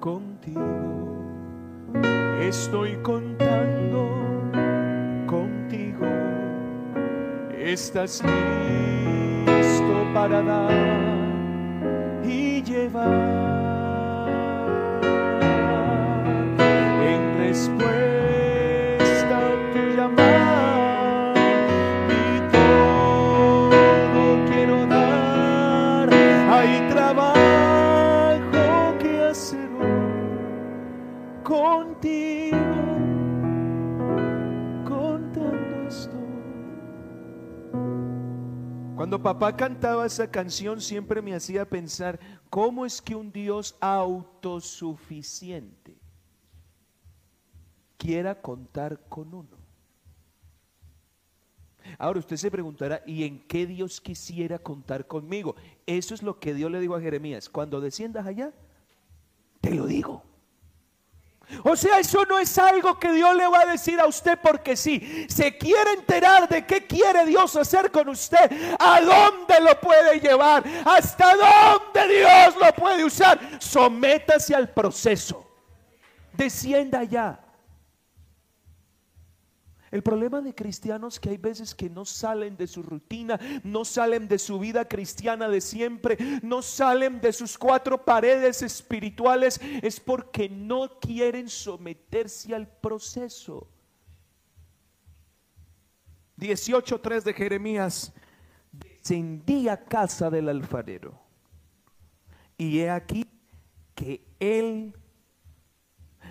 contigo, 0.00 0.62
estoy 2.40 2.96
contando 3.02 4.08
contigo, 5.26 6.06
estás 7.58 8.22
listo 9.46 10.12
para 10.14 10.42
dar 10.42 10.70
y 12.24 12.62
llevar. 12.62 13.46
En 17.02 17.38
respuesta 17.38 18.05
Cuando 39.06 39.22
papá 39.22 39.54
cantaba 39.54 40.04
esa 40.04 40.28
canción 40.28 40.80
siempre 40.80 41.22
me 41.22 41.32
hacía 41.32 41.64
pensar, 41.64 42.18
¿cómo 42.50 42.84
es 42.84 43.00
que 43.00 43.14
un 43.14 43.30
Dios 43.30 43.76
autosuficiente 43.80 45.96
quiera 47.96 48.42
contar 48.42 48.98
con 49.08 49.32
uno? 49.32 49.55
Ahora 51.98 52.20
usted 52.20 52.36
se 52.36 52.50
preguntará, 52.50 53.02
¿y 53.06 53.24
en 53.24 53.46
qué 53.46 53.66
Dios 53.66 54.00
quisiera 54.00 54.58
contar 54.58 55.06
conmigo? 55.06 55.56
Eso 55.86 56.14
es 56.14 56.22
lo 56.22 56.38
que 56.38 56.54
Dios 56.54 56.70
le 56.70 56.80
dijo 56.80 56.94
a 56.94 57.00
Jeremías, 57.00 57.48
cuando 57.48 57.80
desciendas 57.80 58.26
allá, 58.26 58.52
te 59.60 59.74
lo 59.74 59.86
digo. 59.86 60.22
O 61.62 61.76
sea, 61.76 62.00
eso 62.00 62.24
no 62.24 62.38
es 62.38 62.58
algo 62.58 62.98
que 62.98 63.12
Dios 63.12 63.36
le 63.36 63.46
va 63.46 63.60
a 63.60 63.66
decir 63.66 64.00
a 64.00 64.06
usted 64.06 64.38
porque 64.42 64.76
sí. 64.76 65.26
Se 65.28 65.56
quiere 65.56 65.92
enterar 65.92 66.48
de 66.48 66.66
qué 66.66 66.86
quiere 66.86 67.24
Dios 67.24 67.54
hacer 67.54 67.90
con 67.90 68.08
usted, 68.08 68.50
a 68.78 69.00
dónde 69.00 69.60
lo 69.60 69.80
puede 69.80 70.18
llevar, 70.18 70.64
hasta 70.84 71.34
dónde 71.36 72.16
Dios 72.18 72.56
lo 72.60 72.72
puede 72.74 73.04
usar. 73.04 73.38
Sométase 73.60 74.54
al 74.54 74.70
proceso. 74.70 75.44
descienda 76.32 77.04
ya. 77.04 77.45
El 79.90 80.02
problema 80.02 80.40
de 80.40 80.54
cristianos 80.54 81.20
que 81.20 81.30
hay 81.30 81.36
veces 81.36 81.74
que 81.74 81.88
no 81.88 82.04
salen 82.04 82.56
de 82.56 82.66
su 82.66 82.82
rutina, 82.82 83.38
no 83.62 83.84
salen 83.84 84.26
de 84.26 84.38
su 84.38 84.58
vida 84.58 84.86
cristiana 84.86 85.48
de 85.48 85.60
siempre, 85.60 86.18
no 86.42 86.60
salen 86.60 87.20
de 87.20 87.32
sus 87.32 87.56
cuatro 87.56 88.04
paredes 88.04 88.62
espirituales, 88.62 89.60
es 89.82 90.00
porque 90.00 90.48
no 90.48 90.98
quieren 90.98 91.48
someterse 91.48 92.54
al 92.54 92.66
proceso. 92.66 93.68
18.3 96.38 97.22
de 97.22 97.32
Jeremías, 97.32 98.12
descendí 98.72 99.68
a 99.68 99.84
casa 99.84 100.30
del 100.30 100.48
alfarero. 100.48 101.18
Y 102.58 102.80
he 102.80 102.90
aquí 102.90 103.26
que 103.94 104.26
él... 104.40 104.94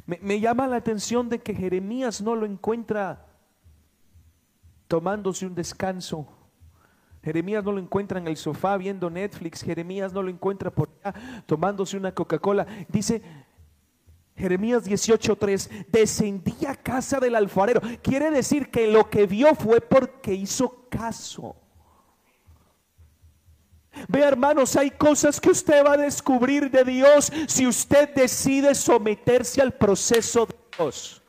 Me, 0.05 0.19
me 0.21 0.41
llama 0.41 0.67
la 0.67 0.75
atención 0.75 1.29
de 1.29 1.41
que 1.41 1.55
Jeremías 1.55 2.21
no 2.21 2.35
lo 2.35 2.45
encuentra 2.45 3.24
tomándose 4.87 5.45
un 5.45 5.55
descanso. 5.55 6.27
Jeremías 7.23 7.63
no 7.63 7.71
lo 7.71 7.79
encuentra 7.79 8.19
en 8.19 8.27
el 8.27 8.37
sofá 8.37 8.77
viendo 8.77 9.09
Netflix. 9.09 9.63
Jeremías 9.63 10.13
no 10.13 10.21
lo 10.21 10.29
encuentra 10.29 10.69
por 10.69 10.89
allá 11.03 11.43
tomándose 11.47 11.97
una 11.97 12.13
Coca-Cola. 12.13 12.67
Dice 12.87 13.21
Jeremías 14.35 14.85
18:3, 14.85 15.87
descendí 15.91 16.65
a 16.67 16.75
casa 16.75 17.19
del 17.19 17.35
alfarero. 17.35 17.81
Quiere 18.03 18.29
decir 18.29 18.69
que 18.69 18.87
lo 18.87 19.09
que 19.09 19.25
vio 19.25 19.55
fue 19.55 19.81
porque 19.81 20.33
hizo 20.33 20.87
caso. 20.89 21.55
Ve 24.09 24.21
hermanos, 24.21 24.75
hay 24.75 24.91
cosas 24.91 25.39
que 25.39 25.49
usted 25.49 25.83
va 25.85 25.93
a 25.93 25.97
descubrir 25.97 26.69
de 26.69 26.83
Dios 26.83 27.31
si 27.47 27.65
usted 27.65 28.13
decide 28.13 28.75
someterse 28.75 29.61
al 29.61 29.73
proceso 29.73 30.45
de 30.45 30.55
Dios. 30.77 31.23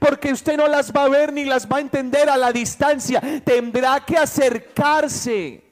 Porque 0.00 0.32
usted 0.32 0.56
no 0.56 0.66
las 0.66 0.92
va 0.92 1.04
a 1.04 1.08
ver 1.08 1.32
ni 1.32 1.44
las 1.44 1.66
va 1.68 1.76
a 1.76 1.80
entender 1.80 2.28
a 2.28 2.36
la 2.36 2.52
distancia. 2.52 3.20
Tendrá 3.44 4.04
que 4.04 4.16
acercarse. 4.16 5.64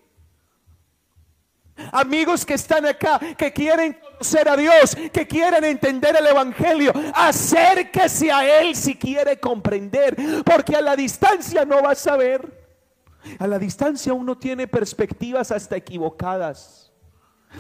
Amigos 1.92 2.46
que 2.46 2.54
están 2.54 2.86
acá, 2.86 3.18
que 3.36 3.52
quieren 3.52 3.94
conocer 3.94 4.48
a 4.48 4.56
Dios, 4.56 4.96
que 5.12 5.26
quieren 5.26 5.62
entender 5.64 6.16
el 6.16 6.26
Evangelio, 6.26 6.90
acérquese 7.14 8.32
a 8.32 8.60
Él 8.60 8.74
si 8.74 8.94
quiere 8.94 9.38
comprender. 9.38 10.16
Porque 10.44 10.74
a 10.74 10.80
la 10.80 10.96
distancia 10.96 11.64
no 11.64 11.82
va 11.82 11.90
a 11.90 11.96
saber. 11.96 12.64
A 13.38 13.46
la 13.46 13.58
distancia 13.58 14.14
uno 14.14 14.38
tiene 14.38 14.68
perspectivas 14.68 15.50
hasta 15.50 15.76
equivocadas. 15.76 16.85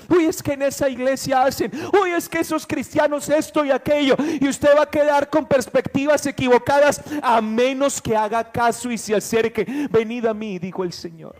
Uy, 0.08 0.26
es 0.26 0.42
que 0.42 0.52
en 0.52 0.62
esa 0.62 0.88
iglesia 0.88 1.42
hacen. 1.42 1.70
Uy, 2.00 2.10
es 2.10 2.28
que 2.28 2.40
esos 2.40 2.66
cristianos 2.66 3.28
esto 3.28 3.64
y 3.64 3.70
aquello. 3.70 4.16
Y 4.40 4.48
usted 4.48 4.76
va 4.76 4.82
a 4.82 4.90
quedar 4.90 5.30
con 5.30 5.46
perspectivas 5.46 6.26
equivocadas 6.26 7.02
a 7.22 7.40
menos 7.40 8.00
que 8.00 8.16
haga 8.16 8.50
caso 8.50 8.90
y 8.90 8.98
se 8.98 9.14
acerque. 9.14 9.88
Venid 9.90 10.26
a 10.26 10.34
mí, 10.34 10.58
dijo 10.58 10.84
el 10.84 10.92
Señor. 10.92 11.36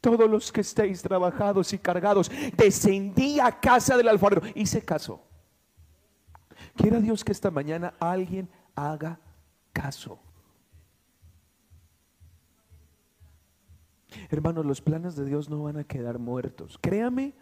Todos 0.00 0.28
los 0.28 0.50
que 0.50 0.62
estéis 0.62 1.00
trabajados 1.00 1.72
y 1.72 1.78
cargados, 1.78 2.30
descendí 2.56 3.38
a 3.38 3.60
casa 3.60 3.96
del 3.96 4.08
alfarero. 4.08 4.42
Hice 4.54 4.82
caso. 4.82 5.22
Quiera 6.76 7.00
Dios 7.00 7.24
que 7.24 7.32
esta 7.32 7.50
mañana 7.50 7.94
alguien 8.00 8.50
haga 8.74 9.20
caso. 9.72 10.18
Hermanos, 14.30 14.66
los 14.66 14.80
planes 14.80 15.16
de 15.16 15.24
Dios 15.24 15.48
no 15.48 15.62
van 15.62 15.76
a 15.76 15.84
quedar 15.84 16.18
muertos. 16.18 16.78
Créame 16.80 17.34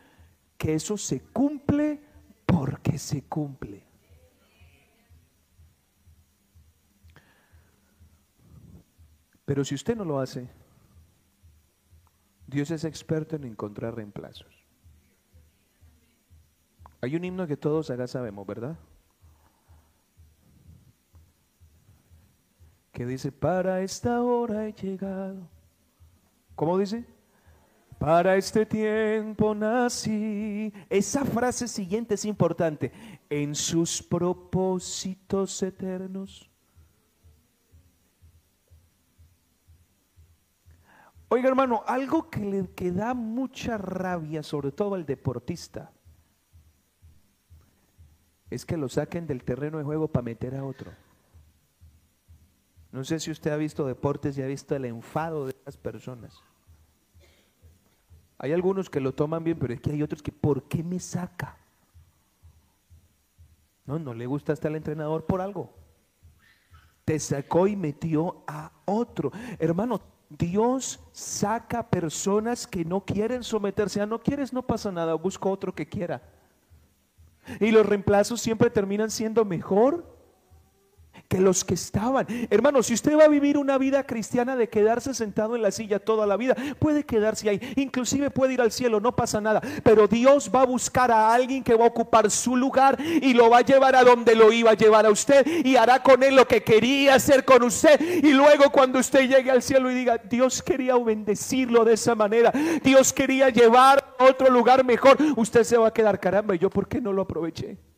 que 0.56 0.74
eso 0.74 0.96
se 0.96 1.20
cumple 1.20 2.02
porque 2.46 2.98
se 2.98 3.22
cumple. 3.22 3.84
Pero 9.44 9.64
si 9.64 9.74
usted 9.74 9.96
no 9.96 10.04
lo 10.04 10.20
hace, 10.20 10.48
Dios 12.46 12.70
es 12.70 12.84
experto 12.84 13.36
en 13.36 13.44
encontrar 13.44 13.96
reemplazos. 13.96 14.60
Hay 17.00 17.16
un 17.16 17.24
himno 17.24 17.46
que 17.46 17.56
todos 17.56 17.90
acá 17.90 18.06
sabemos, 18.06 18.46
¿verdad? 18.46 18.78
Que 22.92 23.06
dice, 23.06 23.32
para 23.32 23.80
esta 23.80 24.22
hora 24.22 24.66
he 24.68 24.72
llegado 24.72 25.48
¿Cómo 26.60 26.76
dice? 26.76 27.06
Para 27.98 28.36
este 28.36 28.66
tiempo 28.66 29.54
nací. 29.54 30.70
Esa 30.90 31.24
frase 31.24 31.66
siguiente 31.66 32.16
es 32.16 32.26
importante. 32.26 32.92
En 33.30 33.54
sus 33.54 34.02
propósitos 34.02 35.62
eternos. 35.62 36.50
Oiga 41.30 41.48
hermano, 41.48 41.82
algo 41.86 42.28
que 42.28 42.40
le 42.40 42.68
que 42.74 42.92
da 42.92 43.14
mucha 43.14 43.78
rabia, 43.78 44.42
sobre 44.42 44.70
todo 44.70 44.96
al 44.96 45.06
deportista, 45.06 45.90
es 48.50 48.66
que 48.66 48.76
lo 48.76 48.90
saquen 48.90 49.26
del 49.26 49.44
terreno 49.44 49.78
de 49.78 49.84
juego 49.84 50.08
para 50.08 50.24
meter 50.24 50.54
a 50.56 50.64
otro. 50.66 50.92
No 52.92 53.04
sé 53.04 53.20
si 53.20 53.30
usted 53.30 53.52
ha 53.52 53.56
visto 53.56 53.86
deportes 53.86 54.36
y 54.36 54.42
ha 54.42 54.46
visto 54.46 54.74
el 54.74 54.84
enfado 54.84 55.46
de 55.46 55.54
las 55.64 55.76
personas. 55.76 56.42
Hay 58.38 58.52
algunos 58.52 58.90
que 58.90 59.00
lo 59.00 59.12
toman 59.14 59.44
bien, 59.44 59.58
pero 59.58 59.74
es 59.74 59.80
que 59.80 59.90
hay 59.90 60.02
otros 60.02 60.22
que, 60.22 60.32
¿por 60.32 60.64
qué 60.64 60.82
me 60.82 60.98
saca? 60.98 61.56
No, 63.84 63.98
no 63.98 64.14
le 64.14 64.26
gusta 64.26 64.52
hasta 64.52 64.68
el 64.68 64.76
entrenador 64.76 65.26
por 65.26 65.40
algo. 65.40 65.72
Te 67.04 67.18
sacó 67.18 67.66
y 67.66 67.76
metió 67.76 68.42
a 68.46 68.72
otro. 68.86 69.30
Hermano, 69.58 70.00
Dios 70.28 71.00
saca 71.12 71.90
personas 71.90 72.66
que 72.66 72.84
no 72.84 73.04
quieren 73.04 73.42
someterse. 73.42 74.00
ah, 74.00 74.06
no 74.06 74.20
quieres, 74.20 74.52
no 74.52 74.66
pasa 74.66 74.90
nada, 74.90 75.14
busco 75.14 75.50
otro 75.50 75.74
que 75.74 75.86
quiera. 75.86 76.22
Y 77.58 77.70
los 77.70 77.84
reemplazos 77.84 78.40
siempre 78.40 78.70
terminan 78.70 79.10
siendo 79.10 79.44
mejor 79.44 80.19
que 81.30 81.38
los 81.38 81.64
que 81.64 81.74
estaban. 81.74 82.26
Hermano, 82.50 82.82
si 82.82 82.92
usted 82.92 83.16
va 83.16 83.24
a 83.24 83.28
vivir 83.28 83.56
una 83.56 83.78
vida 83.78 84.04
cristiana 84.04 84.56
de 84.56 84.68
quedarse 84.68 85.14
sentado 85.14 85.54
en 85.54 85.62
la 85.62 85.70
silla 85.70 86.00
toda 86.00 86.26
la 86.26 86.36
vida, 86.36 86.56
puede 86.80 87.04
quedarse 87.04 87.48
ahí, 87.48 87.60
inclusive 87.76 88.30
puede 88.30 88.54
ir 88.54 88.60
al 88.60 88.72
cielo, 88.72 88.98
no 88.98 89.14
pasa 89.14 89.40
nada, 89.40 89.60
pero 89.84 90.08
Dios 90.08 90.50
va 90.52 90.62
a 90.62 90.66
buscar 90.66 91.12
a 91.12 91.32
alguien 91.32 91.62
que 91.62 91.76
va 91.76 91.84
a 91.84 91.88
ocupar 91.88 92.32
su 92.32 92.56
lugar 92.56 93.00
y 93.00 93.32
lo 93.32 93.48
va 93.48 93.58
a 93.58 93.62
llevar 93.62 93.94
a 93.94 94.02
donde 94.02 94.34
lo 94.34 94.52
iba 94.52 94.72
a 94.72 94.74
llevar 94.74 95.06
a 95.06 95.10
usted 95.10 95.46
y 95.46 95.76
hará 95.76 96.02
con 96.02 96.24
él 96.24 96.34
lo 96.34 96.48
que 96.48 96.64
quería 96.64 97.14
hacer 97.14 97.44
con 97.44 97.62
usted 97.62 98.00
y 98.00 98.32
luego 98.32 98.70
cuando 98.72 98.98
usted 98.98 99.28
llegue 99.28 99.52
al 99.52 99.62
cielo 99.62 99.88
y 99.90 99.94
diga, 99.94 100.18
Dios 100.18 100.62
quería 100.62 100.96
bendecirlo 100.96 101.84
de 101.84 101.94
esa 101.94 102.16
manera, 102.16 102.52
Dios 102.82 103.12
quería 103.12 103.50
llevar 103.50 104.16
a 104.18 104.24
otro 104.24 104.50
lugar 104.50 104.84
mejor, 104.84 105.16
usted 105.36 105.62
se 105.62 105.76
va 105.76 105.88
a 105.88 105.92
quedar, 105.92 106.18
caramba, 106.18 106.56
¿y 106.56 106.58
yo 106.58 106.70
por 106.70 106.88
qué 106.88 107.00
no 107.00 107.12
lo 107.12 107.22
aproveché? 107.22 107.89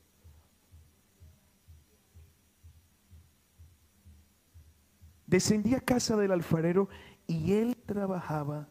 Descendí 5.32 5.74
a 5.74 5.80
casa 5.80 6.14
del 6.14 6.30
alfarero 6.30 6.90
y 7.26 7.54
él 7.54 7.74
trabajaba 7.86 8.68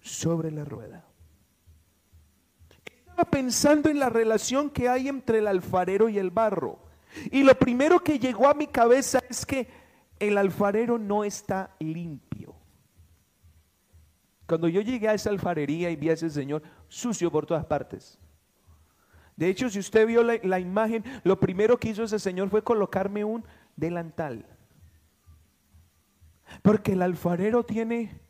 sobre 0.00 0.52
la 0.52 0.64
rueda. 0.64 1.04
Estaba 3.00 3.24
pensando 3.24 3.90
en 3.90 3.98
la 3.98 4.08
relación 4.08 4.70
que 4.70 4.88
hay 4.88 5.08
entre 5.08 5.38
el 5.38 5.48
alfarero 5.48 6.08
y 6.08 6.20
el 6.20 6.30
barro. 6.30 6.78
Y 7.32 7.42
lo 7.42 7.58
primero 7.58 7.98
que 7.98 8.20
llegó 8.20 8.46
a 8.46 8.54
mi 8.54 8.68
cabeza 8.68 9.18
es 9.28 9.44
que 9.44 9.66
el 10.20 10.38
alfarero 10.38 10.98
no 10.98 11.24
está 11.24 11.74
limpio. 11.80 12.54
Cuando 14.46 14.68
yo 14.68 14.82
llegué 14.82 15.08
a 15.08 15.14
esa 15.14 15.30
alfarería 15.30 15.90
y 15.90 15.96
vi 15.96 16.10
a 16.10 16.12
ese 16.12 16.30
señor 16.30 16.62
sucio 16.86 17.28
por 17.28 17.44
todas 17.44 17.66
partes. 17.66 18.20
De 19.34 19.48
hecho, 19.48 19.68
si 19.68 19.80
usted 19.80 20.06
vio 20.06 20.22
la, 20.22 20.38
la 20.44 20.60
imagen, 20.60 21.02
lo 21.24 21.40
primero 21.40 21.76
que 21.76 21.88
hizo 21.88 22.04
ese 22.04 22.20
señor 22.20 22.50
fue 22.50 22.62
colocarme 22.62 23.24
un 23.24 23.44
delantal. 23.74 24.46
Porque 26.60 26.92
el 26.92 27.02
alfarero 27.02 27.64
tiene 27.64 28.20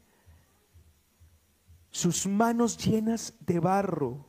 sus 1.90 2.26
manos 2.26 2.78
llenas 2.78 3.35
de 3.40 3.58
barro. 3.58 4.24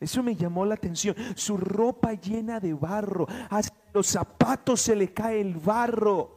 Eso 0.00 0.22
me 0.22 0.36
llamó 0.36 0.66
la 0.66 0.74
atención. 0.74 1.16
Su 1.34 1.56
ropa 1.56 2.12
llena 2.12 2.60
de 2.60 2.74
barro. 2.74 3.26
A 3.50 3.62
los 3.92 4.06
zapatos 4.06 4.82
se 4.82 4.96
le 4.96 5.12
cae 5.14 5.40
el 5.40 5.54
barro. 5.54 6.33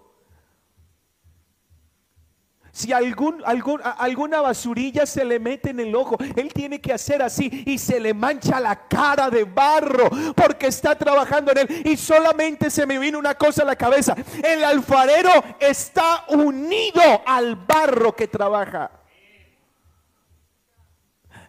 Si 2.78 2.94
algún, 2.94 3.42
algún, 3.44 3.82
alguna 3.84 4.40
basurilla 4.40 5.08
se 5.08 5.26
le 5.26 5.40
mete 5.40 5.72
en 5.72 5.80
el 5.80 5.96
ojo, 5.96 6.16
él 6.36 6.54
tiene 6.54 6.80
que 6.80 6.94
hacer 6.94 7.24
así 7.24 7.64
y 7.66 7.80
se 7.80 8.00
le 8.00 8.14
mancha 8.14 8.60
la 8.60 8.88
cara 8.88 9.32
de 9.32 9.46
barro 9.46 10.08
porque 10.36 10.68
está 10.68 10.96
trabajando 10.96 11.52
en 11.54 11.58
él. 11.58 11.82
Y 11.88 11.98
solamente 11.98 12.70
se 12.70 12.86
me 12.86 13.00
vino 13.00 13.18
una 13.18 13.34
cosa 13.34 13.64
a 13.64 13.66
la 13.66 13.76
cabeza. 13.76 14.16
El 14.44 14.64
alfarero 14.64 15.32
está 15.60 16.26
unido 16.28 17.02
al 17.26 17.56
barro 17.56 18.16
que 18.16 18.28
trabaja. 18.28 18.92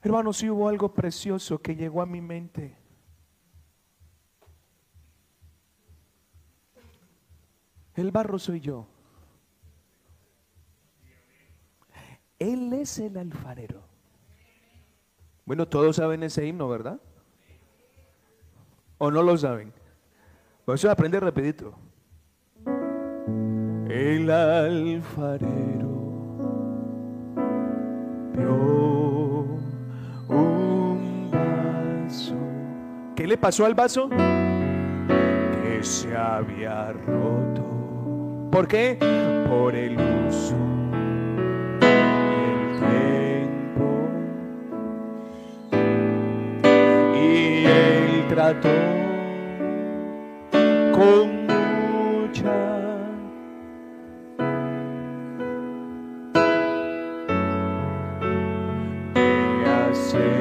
Hermanos, 0.02 0.38
si 0.38 0.46
sí 0.46 0.50
hubo 0.50 0.66
algo 0.66 0.94
precioso 0.94 1.60
que 1.60 1.76
llegó 1.76 2.00
a 2.00 2.06
mi 2.06 2.22
mente. 2.22 2.74
El 7.96 8.12
barro 8.12 8.38
soy 8.38 8.60
yo. 8.60 8.86
Es 12.80 12.98
el 12.98 13.16
alfarero. 13.16 13.82
Bueno, 15.44 15.66
todos 15.66 15.96
saben 15.96 16.22
ese 16.22 16.46
himno, 16.46 16.68
¿verdad? 16.68 17.00
¿O 18.98 19.10
no 19.10 19.22
lo 19.22 19.36
saben? 19.36 19.72
Por 20.64 20.74
eso 20.74 20.90
aprende 20.90 21.18
rapidito. 21.20 21.74
El 23.88 24.30
alfarero 24.30 25.88
vio 28.34 29.46
un 30.28 31.30
vaso. 31.32 32.36
¿Qué 33.16 33.26
le 33.26 33.38
pasó 33.38 33.64
al 33.64 33.74
vaso? 33.74 34.08
Que 34.08 35.80
se 35.82 36.14
había 36.14 36.92
roto. 36.92 38.48
¿Por 38.50 38.68
qué? 38.68 38.98
Por 39.48 39.74
el 39.74 39.96
uso 40.26 40.77
con 50.92 51.46
mucha 51.46 52.50
de 59.14 59.64
hacerlo. 59.90 60.40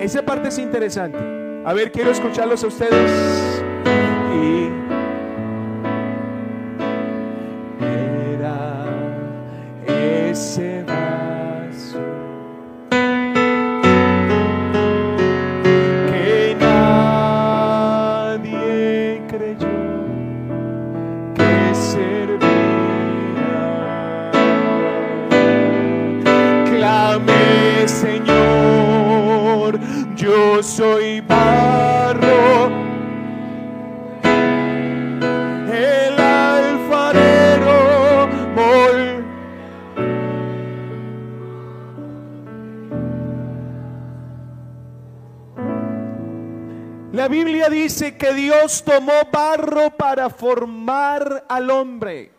Esa 0.00 0.22
parte 0.22 0.48
es 0.48 0.58
interesante. 0.58 1.18
A 1.64 1.72
ver, 1.72 1.90
quiero 1.92 2.10
escucharlos 2.10 2.62
a 2.64 2.66
ustedes. 2.68 3.62
Tomó 48.80 49.12
barro 49.30 49.90
para 49.96 50.30
formar 50.30 51.44
al 51.48 51.70
hombre. 51.70 52.32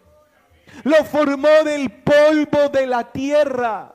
Lo 0.84 1.04
formó 1.06 1.64
del 1.64 1.92
polvo 1.92 2.70
de 2.70 2.88
la 2.88 3.12
tierra. 3.12 3.94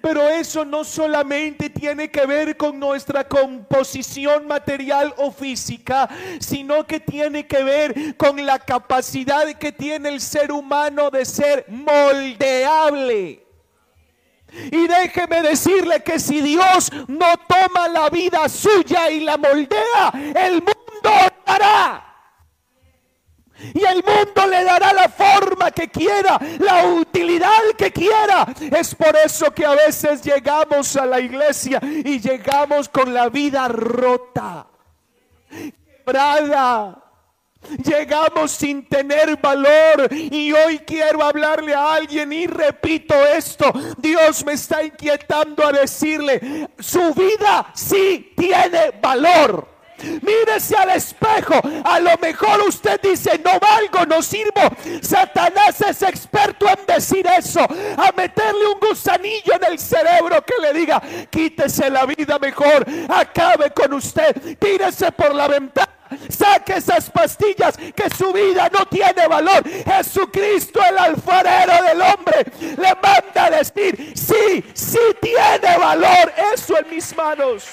Pero 0.00 0.28
eso 0.28 0.64
no 0.64 0.84
solamente 0.84 1.68
tiene 1.68 2.08
que 2.10 2.24
ver 2.24 2.56
con 2.56 2.78
nuestra 2.78 3.26
composición 3.26 4.46
material 4.46 5.12
o 5.16 5.32
física, 5.32 6.08
sino 6.38 6.86
que 6.86 7.00
tiene 7.00 7.48
que 7.48 7.64
ver 7.64 8.16
con 8.16 8.44
la 8.46 8.60
capacidad 8.60 9.46
que 9.54 9.72
tiene 9.72 10.10
el 10.10 10.20
ser 10.20 10.52
humano 10.52 11.10
de 11.10 11.24
ser 11.24 11.66
moldeable. 11.68 13.44
Y 14.70 14.86
déjeme 14.86 15.42
decirle 15.42 16.02
que 16.02 16.18
si 16.18 16.42
Dios 16.42 16.90
no 17.08 17.26
toma 17.48 17.88
la 17.88 18.10
vida 18.10 18.48
suya 18.48 19.10
y 19.10 19.20
la 19.20 19.38
moldea, 19.38 20.12
el 20.34 20.54
mundo 20.54 20.81
hará. 21.46 22.12
Y 23.74 23.84
el 23.84 24.02
mundo 24.02 24.46
le 24.48 24.64
dará 24.64 24.92
la 24.92 25.08
forma 25.08 25.70
que 25.70 25.88
quiera, 25.88 26.38
la 26.58 26.86
utilidad 26.86 27.62
que 27.78 27.92
quiera. 27.92 28.46
Es 28.72 28.94
por 28.94 29.16
eso 29.16 29.52
que 29.52 29.64
a 29.64 29.74
veces 29.74 30.22
llegamos 30.22 30.96
a 30.96 31.06
la 31.06 31.20
iglesia 31.20 31.80
y 31.82 32.18
llegamos 32.20 32.88
con 32.88 33.14
la 33.14 33.28
vida 33.28 33.68
rota, 33.68 34.66
quebrada. 35.48 36.98
Llegamos 37.84 38.50
sin 38.50 38.88
tener 38.88 39.36
valor 39.40 40.08
y 40.10 40.52
hoy 40.52 40.80
quiero 40.80 41.22
hablarle 41.22 41.72
a 41.72 41.94
alguien 41.94 42.32
y 42.32 42.48
repito 42.48 43.14
esto. 43.14 43.72
Dios 43.98 44.44
me 44.44 44.54
está 44.54 44.82
inquietando 44.82 45.64
a 45.64 45.70
decirle, 45.70 46.68
su 46.80 47.14
vida 47.14 47.70
sí 47.72 48.32
tiene 48.36 48.90
valor. 49.00 49.71
Mírese 50.22 50.76
al 50.76 50.90
espejo. 50.90 51.60
A 51.84 52.00
lo 52.00 52.16
mejor 52.18 52.60
usted 52.62 53.00
dice, 53.00 53.40
no 53.44 53.58
valgo, 53.58 54.06
no 54.06 54.22
sirvo. 54.22 54.62
Satanás 55.00 55.80
es 55.80 56.02
experto 56.02 56.66
en 56.68 56.86
decir 56.86 57.26
eso. 57.26 57.60
A 57.60 58.12
meterle 58.16 58.66
un 58.66 58.80
gusanillo 58.80 59.54
en 59.54 59.72
el 59.72 59.78
cerebro 59.78 60.42
que 60.42 60.54
le 60.60 60.72
diga, 60.72 61.02
quítese 61.30 61.90
la 61.90 62.06
vida 62.06 62.38
mejor. 62.38 62.86
Acabe 63.08 63.70
con 63.70 63.92
usted. 63.94 64.58
Tírese 64.58 65.12
por 65.12 65.34
la 65.34 65.48
ventana. 65.48 65.88
Saque 66.28 66.76
esas 66.76 67.10
pastillas 67.10 67.76
que 67.76 68.10
su 68.16 68.32
vida 68.32 68.70
no 68.72 68.86
tiene 68.86 69.26
valor. 69.28 69.62
Jesucristo, 69.66 70.80
el 70.84 70.98
alfarero 70.98 71.82
del 71.84 72.00
hombre, 72.00 72.46
le 72.60 72.94
manda 72.94 73.46
a 73.46 73.50
decir, 73.50 74.12
sí, 74.14 74.64
sí 74.74 74.98
tiene 75.20 75.78
valor 75.78 76.32
eso 76.52 76.78
en 76.78 76.90
mis 76.90 77.16
manos. 77.16 77.64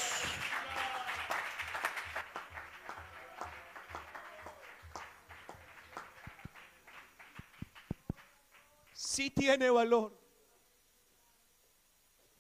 Sí 9.20 9.32
tiene 9.32 9.70
valor. 9.70 10.18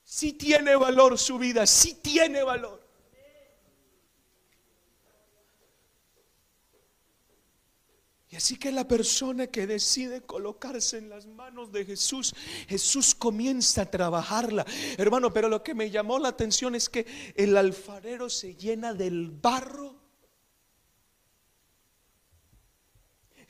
Sí 0.01 0.31
tiene 0.31 0.77
valor 0.77 1.17
su 1.17 1.37
vida, 1.37 1.67
sí 1.67 1.95
tiene 1.95 2.41
valor. 2.41 2.81
Y 8.29 8.37
así 8.37 8.57
que 8.57 8.71
la 8.71 8.87
persona 8.87 9.47
que 9.47 9.67
decide 9.67 10.21
colocarse 10.21 10.97
en 10.99 11.09
las 11.09 11.25
manos 11.25 11.73
de 11.73 11.83
Jesús, 11.83 12.33
Jesús 12.69 13.13
comienza 13.13 13.81
a 13.81 13.91
trabajarla. 13.91 14.65
Hermano, 14.97 15.33
pero 15.33 15.49
lo 15.49 15.61
que 15.61 15.73
me 15.73 15.91
llamó 15.91 16.17
la 16.17 16.29
atención 16.29 16.75
es 16.75 16.87
que 16.87 17.05
el 17.35 17.57
alfarero 17.57 18.29
se 18.29 18.55
llena 18.55 18.93
del 18.93 19.31
barro. 19.31 19.98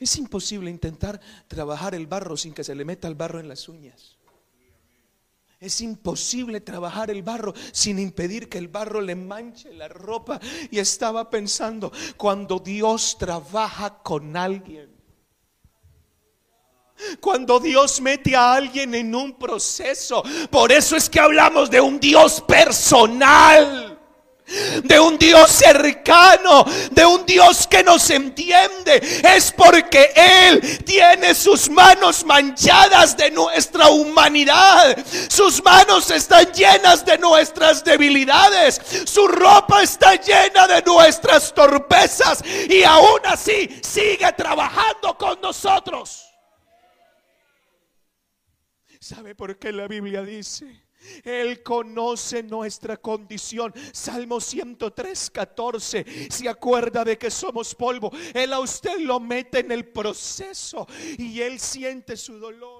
Es 0.00 0.16
imposible 0.16 0.70
intentar 0.70 1.20
trabajar 1.46 1.94
el 1.94 2.06
barro 2.06 2.34
sin 2.34 2.54
que 2.54 2.64
se 2.64 2.74
le 2.74 2.86
meta 2.86 3.06
el 3.06 3.14
barro 3.14 3.38
en 3.38 3.48
las 3.48 3.68
uñas. 3.68 4.16
Es 5.60 5.82
imposible 5.82 6.62
trabajar 6.62 7.10
el 7.10 7.22
barro 7.22 7.52
sin 7.70 7.98
impedir 7.98 8.48
que 8.48 8.56
el 8.56 8.68
barro 8.68 9.02
le 9.02 9.14
manche 9.14 9.74
la 9.74 9.88
ropa. 9.88 10.40
Y 10.70 10.78
estaba 10.78 11.28
pensando, 11.28 11.92
cuando 12.16 12.58
Dios 12.58 13.18
trabaja 13.18 13.98
con 14.02 14.34
alguien, 14.38 14.88
cuando 17.20 17.60
Dios 17.60 18.00
mete 18.00 18.34
a 18.34 18.54
alguien 18.54 18.94
en 18.94 19.14
un 19.14 19.34
proceso, 19.34 20.22
por 20.50 20.72
eso 20.72 20.96
es 20.96 21.10
que 21.10 21.20
hablamos 21.20 21.70
de 21.70 21.82
un 21.82 22.00
Dios 22.00 22.40
personal 22.40 23.89
de 24.82 24.98
un 24.98 25.18
Dios 25.18 25.50
cercano, 25.50 26.64
de 26.90 27.06
un 27.06 27.24
Dios 27.24 27.66
que 27.66 27.82
nos 27.82 28.08
entiende, 28.10 29.00
es 29.34 29.52
porque 29.52 30.12
Él 30.14 30.84
tiene 30.84 31.34
sus 31.34 31.68
manos 31.70 32.24
manchadas 32.24 33.16
de 33.16 33.30
nuestra 33.30 33.88
humanidad, 33.88 34.96
sus 35.28 35.62
manos 35.62 36.10
están 36.10 36.52
llenas 36.52 37.04
de 37.04 37.18
nuestras 37.18 37.84
debilidades, 37.84 38.80
su 39.04 39.26
ropa 39.28 39.82
está 39.82 40.14
llena 40.16 40.66
de 40.66 40.82
nuestras 40.82 41.54
torpezas 41.54 42.42
y 42.68 42.82
aún 42.82 43.20
así 43.24 43.80
sigue 43.82 44.32
trabajando 44.32 45.16
con 45.16 45.40
nosotros. 45.40 46.26
¿Sabe 49.00 49.34
por 49.34 49.58
qué 49.58 49.72
la 49.72 49.88
Biblia 49.88 50.22
dice? 50.22 50.89
Él 51.24 51.62
conoce 51.62 52.42
nuestra 52.42 52.96
condición. 52.96 53.72
Salmo 53.92 54.40
103, 54.40 55.30
14. 55.30 56.30
Se 56.30 56.48
acuerda 56.48 57.04
de 57.04 57.18
que 57.18 57.30
somos 57.30 57.74
polvo. 57.74 58.10
Él 58.34 58.52
a 58.52 58.60
usted 58.60 58.98
lo 58.98 59.20
mete 59.20 59.60
en 59.60 59.72
el 59.72 59.86
proceso 59.86 60.86
y 61.18 61.40
él 61.40 61.58
siente 61.58 62.16
su 62.16 62.38
dolor. 62.38 62.79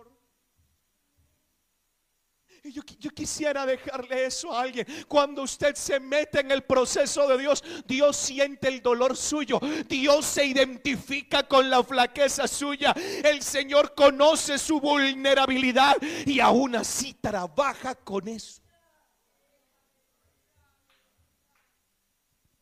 Yo 2.73 3.11
quisiera 3.11 3.67
dejarle 3.67 4.27
eso 4.27 4.53
a 4.53 4.63
alguien. 4.63 4.87
Cuando 5.09 5.43
usted 5.43 5.75
se 5.75 5.99
mete 5.99 6.41
en 6.41 6.51
el 6.51 6.63
proceso 6.63 7.27
de 7.29 7.39
Dios, 7.39 7.63
Dios 7.87 8.17
siente 8.17 8.69
el 8.69 8.83
dolor 8.83 9.17
suyo. 9.17 9.61
Dios 9.89 10.25
se 10.27 10.45
identifica 10.45 11.47
con 11.47 11.69
la 11.69 11.83
flaqueza 11.83 12.47
suya. 12.49 12.93
El 13.25 13.43
Señor 13.43 13.95
conoce 13.95 14.59
su 14.59 14.81
vulnerabilidad 14.81 15.97
y 16.27 16.41
aún 16.41 16.77
así 16.77 17.15
trabaja 17.15 17.95
con 17.95 18.29
eso. 18.29 18.63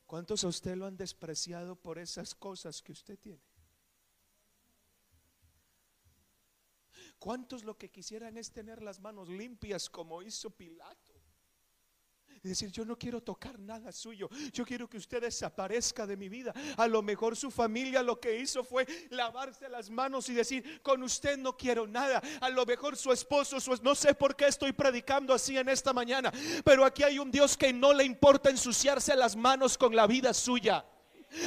¿Cuántos 0.07 0.43
a 0.45 0.49
usted 0.49 0.75
lo 0.75 0.87
han 0.87 0.97
despreciado 0.97 1.77
por 1.77 1.99
esas 1.99 2.35
cosas 2.35 2.81
que 2.81 2.93
usted 2.93 3.19
tiene? 3.19 3.48
¿Cuántos 7.19 7.65
lo 7.65 7.77
que 7.77 7.91
quisieran 7.91 8.37
es 8.37 8.53
tener 8.53 8.83
las 8.83 9.01
manos 9.01 9.29
limpias 9.29 9.91
como 9.91 10.23
hizo 10.23 10.51
Pilato? 10.51 11.09
Y 12.45 12.49
decir, 12.49 12.71
yo 12.71 12.85
no 12.85 12.97
quiero 12.97 13.21
tocar 13.21 13.59
nada 13.59 13.91
suyo, 13.91 14.29
yo 14.53 14.65
quiero 14.65 14.89
que 14.89 14.97
usted 14.97 15.23
desaparezca 15.23 16.07
de 16.07 16.17
mi 16.17 16.29
vida. 16.29 16.55
A 16.77 16.87
lo 16.87 17.03
mejor 17.03 17.37
su 17.37 17.51
familia 17.51 18.01
lo 18.01 18.21
que 18.21 18.39
hizo 18.39 18.63
fue 18.63 18.87
lavarse 19.11 19.69
las 19.69 19.91
manos 19.91 20.29
y 20.29 20.35
decir, 20.35 20.81
con 20.83 21.03
usted 21.03 21.37
no 21.37 21.57
quiero 21.57 21.89
nada. 21.89 22.23
A 22.41 22.49
lo 22.49 22.65
mejor 22.65 22.97
su 22.97 23.11
esposo, 23.11 23.59
su, 23.59 23.75
no 23.83 23.97
sé 23.97 24.15
por 24.15 24.37
qué 24.37 24.47
estoy 24.47 24.73
predicando 24.73 25.35
así 25.35 25.59
en 25.59 25.69
esta 25.69 25.93
mañana, 25.93 26.33
pero 26.65 26.85
aquí 26.85 27.03
hay 27.03 27.19
un 27.19 27.33
Dios 27.33 27.57
que 27.57 27.73
no 27.73 27.93
le 27.93 28.05
importa 28.05 28.51
ensuciarse 28.51 29.17
las 29.17 29.35
manos 29.35 29.77
con 29.77 29.97
la 29.97 30.07
vida 30.07 30.33
suya. 30.33 30.85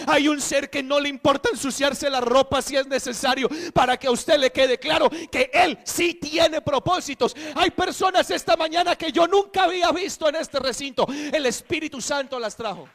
Hay 0.07 0.27
un 0.27 0.39
ser 0.39 0.69
que 0.69 0.83
no 0.83 0.99
le 0.99 1.09
importa 1.09 1.49
ensuciarse 1.49 2.09
la 2.09 2.21
ropa 2.21 2.61
si 2.61 2.75
es 2.75 2.87
necesario 2.87 3.49
para 3.73 3.97
que 3.97 4.07
a 4.07 4.11
usted 4.11 4.37
le 4.37 4.51
quede 4.51 4.77
claro 4.77 5.09
que 5.31 5.49
Él 5.53 5.79
sí 5.83 6.15
tiene 6.15 6.61
propósitos. 6.61 7.35
Hay 7.55 7.71
personas 7.71 8.29
esta 8.29 8.55
mañana 8.55 8.95
que 8.95 9.11
yo 9.11 9.27
nunca 9.27 9.63
había 9.63 9.91
visto 9.91 10.29
en 10.29 10.35
este 10.35 10.59
recinto. 10.59 11.07
El 11.09 11.45
Espíritu 11.45 11.99
Santo 11.99 12.39
las 12.39 12.55
trajo. 12.55 12.87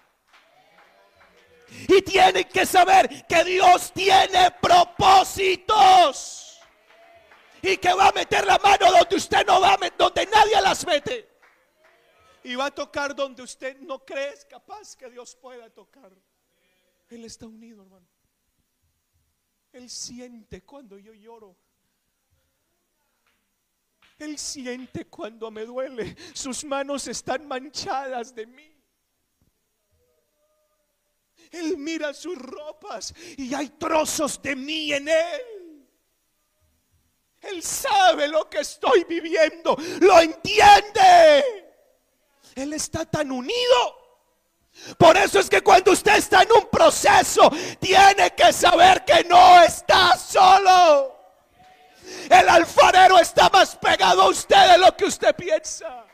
Y 1.88 2.00
tienen 2.02 2.44
que 2.44 2.64
saber 2.64 3.26
que 3.26 3.44
Dios 3.44 3.92
tiene 3.92 4.52
propósitos. 4.60 6.60
Y 7.62 7.76
que 7.78 7.92
va 7.92 8.08
a 8.08 8.12
meter 8.12 8.46
la 8.46 8.58
mano 8.58 8.92
donde 8.92 9.16
usted 9.16 9.44
no 9.44 9.60
va 9.60 9.76
donde 9.98 10.26
nadie 10.26 10.60
las 10.62 10.86
mete. 10.86 11.28
Y 12.44 12.54
va 12.54 12.66
a 12.66 12.70
tocar 12.70 13.14
donde 13.14 13.42
usted 13.42 13.78
no 13.80 14.04
cree 14.04 14.34
capaz 14.48 14.94
que 14.94 15.10
Dios 15.10 15.34
pueda 15.34 15.68
tocar. 15.70 16.12
Él 17.08 17.24
está 17.24 17.46
unido, 17.46 17.82
hermano. 17.82 18.06
Él 19.72 19.90
siente 19.90 20.62
cuando 20.64 20.98
yo 20.98 21.12
lloro. 21.12 21.56
Él 24.18 24.38
siente 24.38 25.06
cuando 25.06 25.50
me 25.50 25.64
duele. 25.66 26.16
Sus 26.32 26.64
manos 26.64 27.06
están 27.06 27.46
manchadas 27.46 28.34
de 28.34 28.46
mí. 28.46 28.72
Él 31.50 31.76
mira 31.76 32.12
sus 32.12 32.36
ropas 32.38 33.14
y 33.36 33.54
hay 33.54 33.68
trozos 33.70 34.40
de 34.42 34.56
mí 34.56 34.92
en 34.92 35.08
él. 35.08 35.86
Él 37.40 37.62
sabe 37.62 38.26
lo 38.26 38.48
que 38.48 38.60
estoy 38.60 39.04
viviendo. 39.04 39.76
Lo 40.00 40.18
entiende. 40.20 41.64
Él 42.54 42.72
está 42.72 43.04
tan 43.04 43.30
unido 43.30 44.05
por 44.98 45.16
eso 45.16 45.40
es 45.40 45.50
que 45.50 45.62
cuando 45.62 45.92
usted 45.92 46.16
está 46.16 46.42
en 46.42 46.52
un 46.52 46.68
proceso, 46.70 47.50
tiene 47.80 48.30
que 48.34 48.52
saber 48.52 49.04
que 49.04 49.24
no 49.24 49.62
está 49.62 50.16
solo. 50.16 51.16
El 52.30 52.48
alfarero 52.48 53.18
está 53.18 53.48
más 53.50 53.76
pegado 53.76 54.22
a 54.22 54.28
usted 54.28 54.72
de 54.72 54.78
lo 54.78 54.96
que 54.96 55.06
usted 55.06 55.34
piensa. 55.34 56.04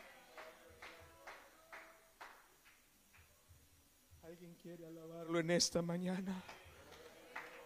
¿Alguien 4.23 4.55
quiere 4.61 4.87
alabarlo 4.87 5.39
en 5.39 5.51
esta 5.51 5.81
mañana? 5.81 6.43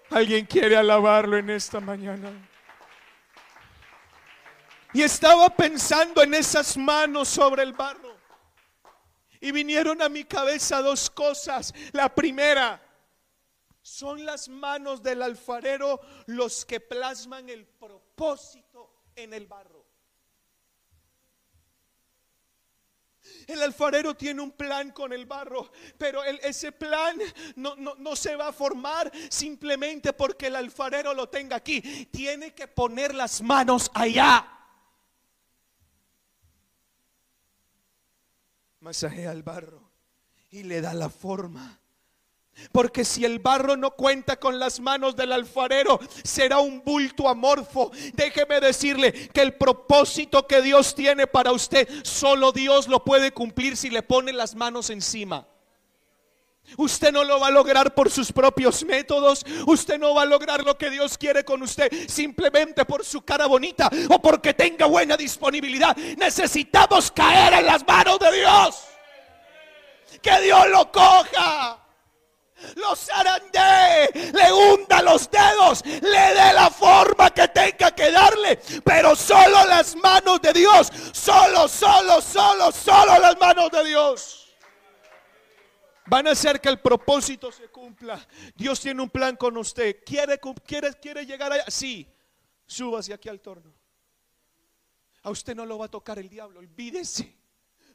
¿Alguien 0.10 0.46
quiere 0.46 0.78
alabarlo 0.78 1.38
en 1.38 1.50
esta 1.50 1.80
mañana? 1.80 2.32
Y 4.94 5.04
estaba 5.04 5.50
pensando 5.50 6.24
en 6.24 6.34
esas 6.34 6.78
manos 6.78 7.28
sobre 7.28 7.64
el 7.64 7.74
barro. 7.74 8.07
Y 9.42 9.52
vinieron 9.52 10.02
a 10.02 10.10
mi 10.10 10.24
cabeza 10.24 10.82
dos 10.82 11.10
cosas. 11.10 11.74
La 11.92 12.14
primera, 12.14 12.82
son 13.88 14.26
las 14.26 14.50
manos 14.50 15.02
del 15.02 15.22
alfarero 15.22 16.02
los 16.26 16.66
que 16.66 16.82
plasman 16.82 17.48
el 17.48 17.66
propósito 17.66 19.06
en 19.16 19.34
el 19.34 19.48
barro. 19.48 19.86
El 23.48 23.64
alfarero 23.64 24.14
tiene 24.14 24.42
un 24.42 24.52
plan 24.52 24.92
con 24.92 25.14
el 25.14 25.26
barro, 25.26 25.72
pero 25.98 26.22
ese 26.24 26.74
plan 26.74 27.18
no, 27.56 27.76
no, 27.76 28.16
se 28.16 28.36
va 28.36 28.50
a 28.50 28.54
formar 28.54 29.10
simplemente 29.30 30.12
porque 30.12 30.48
el 30.48 30.58
alfarero 30.58 31.14
lo 31.14 31.30
tenga 31.30 31.56
aquí. 31.56 31.82
Tiene 32.12 32.54
que 32.54 32.68
poner 32.68 33.16
las 33.16 33.42
manos 33.42 33.90
allá. 33.94 34.57
Masajea 38.88 39.32
al 39.32 39.44
barro 39.44 39.92
y 40.50 40.64
le 40.64 40.80
da 40.80 40.94
la 40.94 41.10
forma. 41.10 41.78
Porque 42.72 43.04
si 43.04 43.26
el 43.26 43.40
barro 43.40 43.76
no 43.76 43.92
cuenta 43.92 44.40
con 44.40 44.60
las 44.60 44.80
manos 44.80 45.18
del 45.18 45.34
alfarero, 45.34 46.00
será 46.24 46.60
un 46.60 46.82
bulto 46.86 47.28
amorfo. 47.28 47.92
Déjeme 48.14 48.62
decirle 48.62 49.12
que 49.12 49.42
el 49.42 49.56
propósito 49.56 50.48
que 50.48 50.62
Dios 50.62 50.96
tiene 50.96 51.28
para 51.28 51.52
usted, 51.52 51.86
solo 52.04 52.54
Dios 52.54 52.88
lo 52.88 53.04
puede 53.04 53.32
cumplir 53.34 53.76
si 53.76 53.90
le 53.90 54.04
pone 54.04 54.32
las 54.32 54.56
manos 54.56 54.90
encima. 54.90 55.46
Usted 56.76 57.12
no 57.12 57.24
lo 57.24 57.40
va 57.40 57.48
a 57.48 57.52
lograr 57.52 57.96
por 57.96 58.12
sus 58.12 58.32
propios 58.32 58.84
métodos. 58.84 59.46
Usted 59.66 59.98
no 59.98 60.14
va 60.14 60.24
a 60.24 60.26
lograr 60.26 60.64
lo 60.64 60.78
que 60.78 60.90
Dios 60.90 61.18
quiere 61.18 61.46
con 61.46 61.62
usted 61.62 61.90
simplemente 62.10 62.84
por 62.86 63.06
su 63.06 63.22
cara 63.22 63.46
bonita 63.46 63.90
o 64.10 64.20
porque 64.22 64.54
tenga 64.54 64.86
buena 64.86 65.16
disponibilidad. 65.16 65.96
Necesitamos 65.96 67.12
caer 67.12 67.54
en 67.54 67.66
las 67.66 67.86
manos 67.88 68.20
de 68.20 68.32
Dios. 68.38 68.84
Que 70.22 70.42
Dios 70.42 70.68
lo 70.70 70.92
coja. 70.92 71.84
Lo 72.76 72.96
zarandee, 72.96 74.32
le 74.34 74.52
hunda 74.52 75.04
los 75.04 75.30
dedos, 75.30 75.86
le 75.86 76.34
dé 76.34 76.54
la 76.54 76.72
forma 76.72 77.30
que 77.30 77.48
tenga 77.50 77.92
que 77.92 78.10
darle, 78.10 78.60
pero 78.84 79.16
solo 79.16 79.64
las 79.66 79.96
manos 79.96 80.42
de 80.42 80.54
Dios, 80.54 80.92
solo, 81.12 81.68
solo, 81.68 82.20
solo, 82.20 82.72
solo 82.72 83.20
las 83.20 83.38
manos 83.38 83.70
de 83.70 83.86
Dios 83.86 84.47
van 86.08 86.28
a 86.28 86.32
hacer 86.32 86.60
que 86.60 86.70
el 86.70 86.80
propósito 86.80 87.52
se 87.52 87.68
cumpla. 87.68 88.26
Dios 88.56 88.80
tiene 88.80 89.02
un 89.02 89.10
plan 89.10 89.36
con 89.36 89.58
usted. 89.58 90.04
¿Quiere, 90.06 90.38
llegar 91.26 91.52
allá? 91.52 91.66
Sí, 91.68 92.08
súbase 92.66 93.14
aquí 93.14 93.30
al 93.30 93.40
torno. 93.40 93.74
A 95.24 95.30
usted 95.30 95.56
no 95.56 95.66
lo 95.66 95.78
va 95.78 95.86
a 95.86 95.90
tocar 95.90 96.20
el 96.20 96.30
diablo, 96.30 96.60
olvídese. 96.60 97.36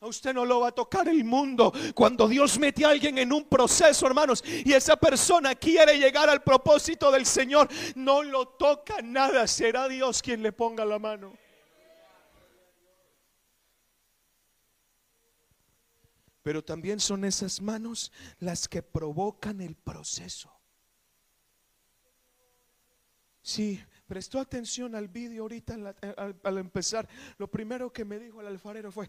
A 0.01 0.07
usted 0.07 0.35
no 0.35 0.44
lo 0.44 0.61
va 0.61 0.68
a 0.68 0.72
tocar 0.72 1.09
el 1.09 1.25
mundo. 1.25 1.72
Cuando 1.94 2.27
Dios 2.27 2.59
mete 2.59 2.85
a 2.85 2.90
alguien 2.90 3.18
en 3.18 3.33
un 3.33 3.44
proceso, 3.44 4.05
hermanos, 4.07 4.42
y 4.44 4.72
esa 4.72 4.97
persona 4.97 5.55
quiere 5.55 5.97
llegar 5.97 6.28
al 6.28 6.43
propósito 6.43 7.11
del 7.12 7.24
Señor, 7.24 7.68
no 7.95 8.22
lo 8.22 8.49
toca 8.49 9.01
nada. 9.01 9.47
Será 9.47 9.89
Dios 9.89 10.20
quien 10.20 10.43
le 10.43 10.51
ponga 10.51 10.84
la 10.84 10.99
mano. 10.99 11.32
Pero 16.43 16.64
también 16.64 16.99
son 17.01 17.24
esas 17.24 17.61
manos 17.61 18.12
las 18.38 18.68
que 18.68 18.82
provocan 18.82 19.61
el 19.61 19.76
proceso. 19.76 20.53
Sí, 23.43 23.80
prestó 24.07 24.38
atención 24.38 24.95
al 24.95 25.09
vídeo 25.09 25.43
ahorita 25.43 25.95
al, 26.43 26.59
empezar. 26.59 27.09
Lo 27.38 27.49
primero 27.49 27.93
que 27.93 28.05
me 28.05 28.18
dijo 28.18 28.40
el 28.40 28.47
alfarero 28.47 28.93
fue, 28.93 29.09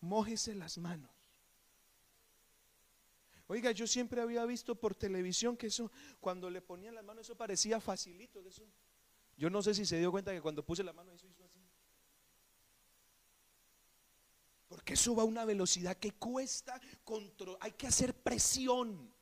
mójese 0.00 0.54
las 0.54 0.78
manos. 0.78 1.10
Oiga, 3.48 3.70
yo 3.70 3.86
siempre 3.86 4.20
había 4.20 4.44
visto 4.44 4.74
por 4.74 4.96
televisión 4.96 5.56
que 5.56 5.68
eso, 5.68 5.92
cuando 6.18 6.50
le 6.50 6.60
ponían 6.60 6.96
las 6.96 7.04
manos, 7.04 7.26
eso 7.26 7.36
parecía 7.36 7.80
facilito. 7.80 8.40
Yo 9.36 9.50
no 9.50 9.62
sé 9.62 9.72
si 9.72 9.86
se 9.86 9.98
dio 9.98 10.10
cuenta 10.10 10.32
que 10.32 10.40
cuando 10.40 10.64
puse 10.64 10.82
la 10.82 10.92
mano, 10.92 11.12
eso 11.12 11.28
hizo 11.28 11.45
eso 14.94 15.14
va 15.14 15.22
a 15.22 15.26
una 15.26 15.44
velocidad 15.44 15.96
que 15.96 16.12
cuesta 16.12 16.80
control. 17.04 17.56
Hay 17.60 17.72
que 17.72 17.86
hacer 17.86 18.14
presión. 18.14 19.12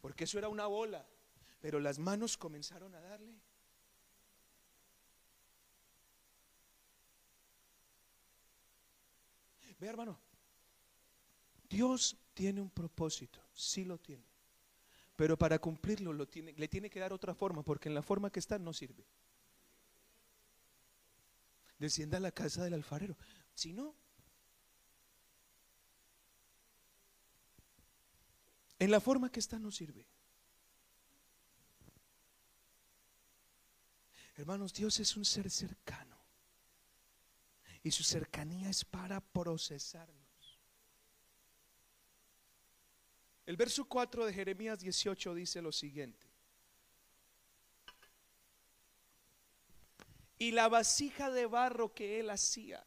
Porque 0.00 0.24
eso 0.24 0.38
era 0.38 0.48
una 0.48 0.66
bola. 0.66 1.06
Pero 1.60 1.80
las 1.80 1.98
manos 1.98 2.36
comenzaron 2.36 2.94
a 2.94 3.00
darle. 3.00 3.34
Ve 9.78 9.86
hermano, 9.86 10.18
Dios 11.68 12.16
tiene 12.34 12.60
un 12.60 12.70
propósito, 12.70 13.40
sí 13.52 13.84
lo 13.84 13.98
tiene. 13.98 14.24
Pero 15.14 15.36
para 15.36 15.58
cumplirlo 15.58 16.12
le 16.12 16.68
tiene 16.68 16.90
que 16.90 17.00
dar 17.00 17.12
otra 17.12 17.34
forma, 17.34 17.62
porque 17.62 17.88
en 17.88 17.94
la 17.94 18.02
forma 18.02 18.30
que 18.30 18.40
está 18.40 18.58
no 18.58 18.72
sirve. 18.72 19.04
Descienda 21.78 22.18
a 22.18 22.20
la 22.20 22.32
casa 22.32 22.64
del 22.64 22.74
alfarero. 22.74 23.16
Si 23.54 23.72
no, 23.72 23.94
en 28.78 28.90
la 28.90 29.00
forma 29.00 29.30
que 29.30 29.40
está 29.40 29.58
no 29.58 29.70
sirve. 29.70 30.06
Hermanos, 34.36 34.72
Dios 34.72 35.00
es 35.00 35.16
un 35.16 35.24
ser 35.24 35.50
cercano. 35.50 36.16
Y 37.82 37.90
su 37.90 38.04
cercanía 38.04 38.70
es 38.70 38.84
para 38.84 39.20
procesarnos. 39.20 40.60
El 43.46 43.56
verso 43.56 43.84
4 43.86 44.26
de 44.26 44.32
Jeremías 44.32 44.78
18 44.78 45.34
dice 45.34 45.62
lo 45.62 45.72
siguiente. 45.72 46.27
Y 50.38 50.52
la 50.52 50.68
vasija 50.68 51.30
de 51.30 51.46
barro 51.46 51.92
que 51.92 52.20
él 52.20 52.30
hacía. 52.30 52.86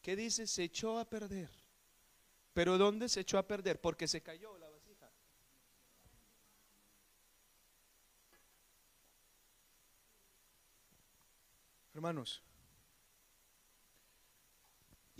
¿Qué 0.00 0.16
dice? 0.16 0.46
Se 0.46 0.64
echó 0.64 0.98
a 0.98 1.04
perder. 1.04 1.50
¿Pero 2.52 2.78
dónde 2.78 3.08
se 3.08 3.20
echó 3.20 3.38
a 3.38 3.46
perder? 3.46 3.80
Porque 3.80 4.08
se 4.08 4.22
cayó 4.22 4.56
la 4.58 4.68
vasija. 4.68 5.10
Hermanos, 11.94 12.42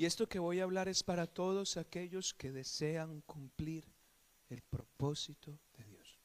y 0.00 0.06
esto 0.06 0.26
que 0.26 0.38
voy 0.38 0.60
a 0.60 0.62
hablar 0.62 0.88
es 0.88 1.02
para 1.02 1.26
todos 1.26 1.76
aquellos 1.76 2.32
que 2.32 2.52
desean 2.52 3.20
cumplir 3.20 3.84
el 4.48 4.62
propósito 4.62 5.58
de 5.76 5.84
Dios. 5.84 6.18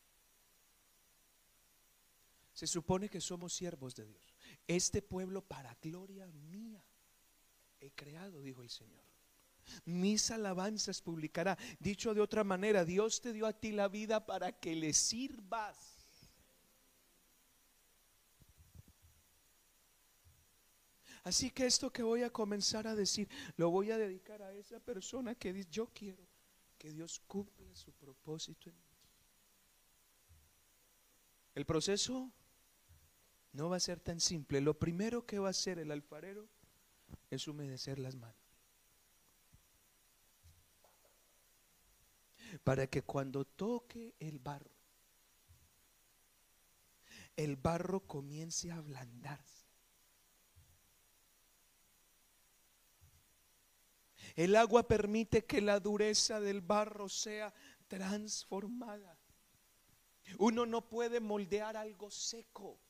Se 2.56 2.66
supone 2.68 3.10
que 3.10 3.20
somos 3.20 3.53
siervos 3.53 3.93
de 3.95 4.06
Dios. 4.06 4.34
Este 4.66 5.01
pueblo 5.01 5.41
para 5.41 5.78
gloria 5.82 6.26
mía 6.28 6.82
he 7.82 7.91
creado, 7.91 8.41
dijo 8.41 8.62
el 8.62 8.70
Señor. 8.70 9.03
Mis 9.84 10.32
alabanzas 10.32 11.01
publicará. 11.01 11.58
Dicho 11.80 12.14
de 12.14 12.22
otra 12.22 12.45
manera, 12.45 12.86
Dios 12.86 13.20
te 13.20 13.34
dio 13.34 13.45
a 13.45 13.51
ti 13.51 13.74
la 13.74 13.89
vida 13.89 14.26
para 14.26 14.53
que 14.53 14.74
le 14.74 14.93
sirvas. 14.93 15.76
Así 21.24 21.51
que 21.51 21.66
esto 21.66 21.91
que 21.91 22.03
voy 22.03 22.24
a 22.24 22.30
comenzar 22.30 22.88
a 22.88 22.95
decir, 22.95 23.28
lo 23.58 23.70
voy 23.70 23.91
a 23.91 23.97
dedicar 23.97 24.41
a 24.41 24.53
esa 24.53 24.80
persona 24.80 25.36
que 25.36 25.51
dice, 25.51 25.70
yo 25.70 25.88
quiero 25.88 26.26
que 26.78 26.89
Dios 26.89 27.20
cumpla 27.28 27.76
su 27.76 27.91
propósito 27.91 28.70
en 28.70 28.76
mí. 28.78 28.82
El 31.56 31.66
proceso 31.66 32.32
no 33.56 33.70
va 33.70 33.78
a 33.78 33.80
ser 33.80 33.99
tan 33.99 34.20
simple. 34.20 34.60
Lo 34.60 34.78
primero 34.78 35.26
que 35.26 35.39
va 35.39 35.47
a 35.47 35.51
hacer 35.51 35.80
el 35.80 35.91
alfarero 35.91 36.47
es 37.30 37.47
humedecer 37.47 37.99
las 37.99 38.16
manos. 38.16 38.36
Para 42.64 42.88
que 42.88 43.01
cuando 43.01 43.45
toque 43.45 44.14
el 44.20 44.39
barro, 44.39 44.76
el 47.36 47.56
barro 47.56 48.01
comience 48.01 48.72
a 48.72 48.78
ablandarse. 48.78 49.66
El 54.36 54.56
agua 54.58 54.88
permite 54.88 55.45
que 55.45 55.62
la 55.62 55.80
dureza 55.80 56.41
del 56.41 56.60
barro 56.60 57.08
sea 57.08 57.53
transformada. 57.88 59.18
Uno 60.39 60.66
no 60.66 60.89
puede 60.89 61.22
moldear 61.22 61.78
algo 61.78 62.12
seco. 62.12 62.84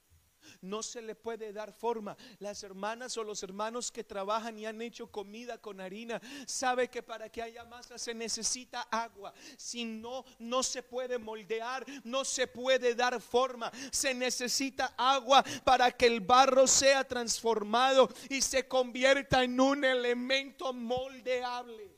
No 0.61 0.83
se 0.83 1.01
le 1.01 1.15
puede 1.15 1.53
dar 1.53 1.73
forma. 1.73 2.15
Las 2.39 2.63
hermanas 2.63 3.17
o 3.17 3.23
los 3.23 3.43
hermanos 3.43 3.91
que 3.91 4.03
trabajan 4.03 4.57
y 4.57 4.65
han 4.65 4.81
hecho 4.81 5.07
comida 5.07 5.57
con 5.57 5.79
harina, 5.81 6.21
sabe 6.45 6.89
que 6.89 7.03
para 7.03 7.29
que 7.29 7.41
haya 7.41 7.63
masa 7.65 7.97
se 7.97 8.13
necesita 8.13 8.81
agua. 8.91 9.33
Si 9.57 9.85
no, 9.85 10.25
no 10.39 10.63
se 10.63 10.83
puede 10.83 11.17
moldear, 11.17 11.85
no 12.03 12.25
se 12.25 12.47
puede 12.47 12.95
dar 12.95 13.21
forma. 13.21 13.71
Se 13.91 14.13
necesita 14.13 14.93
agua 14.97 15.43
para 15.63 15.91
que 15.91 16.07
el 16.07 16.21
barro 16.21 16.67
sea 16.67 17.03
transformado 17.03 18.09
y 18.29 18.41
se 18.41 18.67
convierta 18.67 19.43
en 19.43 19.59
un 19.59 19.83
elemento 19.83 20.73
moldeable. 20.73 21.94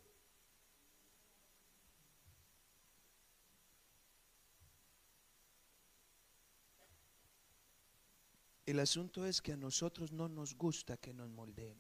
El 8.67 8.81
asunto 8.81 9.25
es 9.25 9.41
que 9.41 9.53
a 9.53 9.57
nosotros 9.57 10.11
no 10.11 10.27
nos 10.27 10.53
gusta 10.53 10.97
que 10.97 11.13
nos 11.13 11.29
moldeen, 11.29 11.79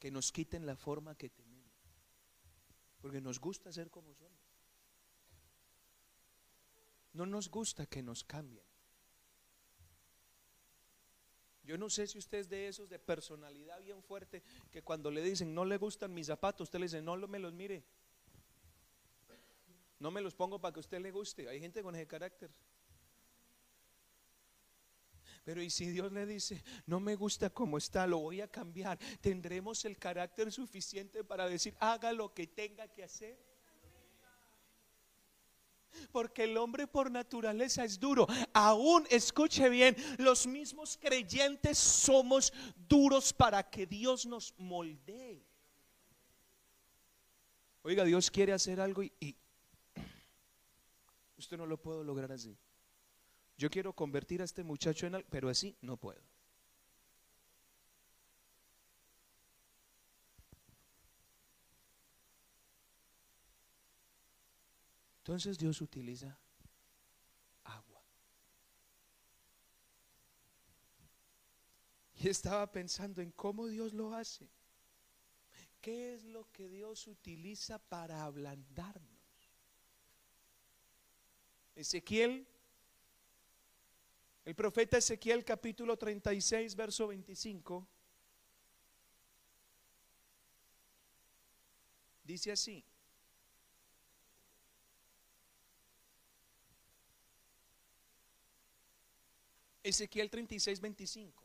que 0.00 0.10
nos 0.10 0.32
quiten 0.32 0.66
la 0.66 0.74
forma 0.74 1.14
que 1.14 1.30
tenemos, 1.30 1.72
porque 3.00 3.20
nos 3.20 3.38
gusta 3.38 3.72
ser 3.72 3.88
como 3.88 4.12
somos. 4.16 4.32
No 7.12 7.24
nos 7.24 7.48
gusta 7.48 7.86
que 7.86 8.02
nos 8.02 8.24
cambien. 8.24 8.66
Yo 11.62 11.78
no 11.78 11.88
sé 11.88 12.08
si 12.08 12.18
usted 12.18 12.38
es 12.38 12.48
de 12.48 12.66
esos 12.66 12.88
de 12.88 12.98
personalidad 12.98 13.80
bien 13.80 14.02
fuerte 14.02 14.42
que 14.72 14.82
cuando 14.82 15.08
le 15.12 15.22
dicen 15.22 15.54
no 15.54 15.64
le 15.64 15.76
gustan 15.76 16.12
mis 16.12 16.26
zapatos, 16.26 16.66
usted 16.66 16.80
le 16.80 16.86
dice 16.86 17.00
no 17.00 17.16
me 17.28 17.38
los 17.38 17.52
mire. 17.52 17.84
No 20.00 20.10
me 20.10 20.20
los 20.20 20.34
pongo 20.34 20.60
para 20.60 20.74
que 20.74 20.80
usted 20.80 21.00
le 21.00 21.12
guste. 21.12 21.48
Hay 21.48 21.60
gente 21.60 21.80
con 21.80 21.94
ese 21.94 22.08
carácter. 22.08 22.50
Pero 25.44 25.62
y 25.62 25.68
si 25.68 25.90
Dios 25.90 26.10
le 26.10 26.24
dice, 26.24 26.64
no 26.86 27.00
me 27.00 27.16
gusta 27.16 27.50
como 27.50 27.76
está, 27.76 28.06
lo 28.06 28.18
voy 28.18 28.40
a 28.40 28.48
cambiar, 28.48 28.98
tendremos 29.20 29.84
el 29.84 29.98
carácter 29.98 30.50
suficiente 30.50 31.22
para 31.22 31.46
decir, 31.48 31.76
haga 31.80 32.12
lo 32.12 32.32
que 32.32 32.46
tenga 32.46 32.88
que 32.88 33.04
hacer. 33.04 33.38
Porque 36.10 36.44
el 36.44 36.56
hombre 36.56 36.86
por 36.86 37.10
naturaleza 37.10 37.84
es 37.84 38.00
duro. 38.00 38.26
Aún, 38.52 39.06
escuche 39.10 39.68
bien, 39.68 39.94
los 40.18 40.46
mismos 40.46 40.98
creyentes 41.00 41.78
somos 41.78 42.52
duros 42.88 43.32
para 43.32 43.68
que 43.68 43.86
Dios 43.86 44.26
nos 44.26 44.54
moldee. 44.58 45.46
Oiga, 47.82 48.02
Dios 48.04 48.30
quiere 48.30 48.54
hacer 48.54 48.80
algo 48.80 49.02
y, 49.02 49.36
usted 51.36 51.58
no 51.58 51.66
lo 51.66 51.76
puede 51.76 52.02
lograr 52.02 52.32
así. 52.32 52.56
Yo 53.56 53.70
quiero 53.70 53.92
convertir 53.92 54.42
a 54.42 54.44
este 54.44 54.64
muchacho 54.64 55.06
en 55.06 55.14
algo, 55.14 55.28
pero 55.30 55.48
así 55.48 55.76
no 55.80 55.96
puedo. 55.96 56.20
Entonces 65.18 65.56
Dios 65.56 65.80
utiliza 65.80 66.38
agua. 67.62 68.02
Y 72.16 72.28
estaba 72.28 72.70
pensando 72.70 73.22
en 73.22 73.30
cómo 73.30 73.66
Dios 73.68 73.94
lo 73.94 74.14
hace. 74.14 74.50
¿Qué 75.80 76.12
es 76.12 76.24
lo 76.24 76.50
que 76.52 76.68
Dios 76.68 77.06
utiliza 77.06 77.78
para 77.78 78.24
ablandarnos? 78.24 79.14
Ezequiel 81.74 82.46
el 84.44 84.54
profeta 84.54 84.98
Ezequiel 84.98 85.44
capítulo 85.44 85.96
36, 85.96 86.74
verso 86.76 87.06
25, 87.08 87.86
dice 92.24 92.52
así. 92.52 92.84
Ezequiel 99.82 100.30
36, 100.30 100.80
25. 100.80 101.42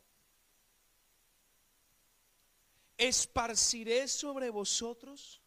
Esparciré 2.96 4.08
sobre 4.08 4.50
vosotros 4.50 5.40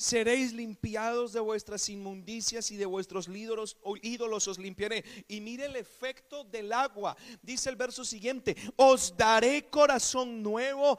seréis 0.00 0.54
limpiados 0.54 1.34
de 1.34 1.40
vuestras 1.40 1.86
inmundicias 1.90 2.70
y 2.70 2.78
de 2.78 2.86
vuestros 2.86 3.28
ídolos, 3.28 4.48
os 4.48 4.58
limpiaré. 4.58 5.04
Y 5.28 5.42
mire 5.42 5.66
el 5.66 5.76
efecto 5.76 6.42
del 6.44 6.72
agua. 6.72 7.14
Dice 7.42 7.68
el 7.68 7.76
verso 7.76 8.02
siguiente, 8.02 8.56
os 8.76 9.14
daré 9.14 9.68
corazón 9.68 10.42
nuevo, 10.42 10.98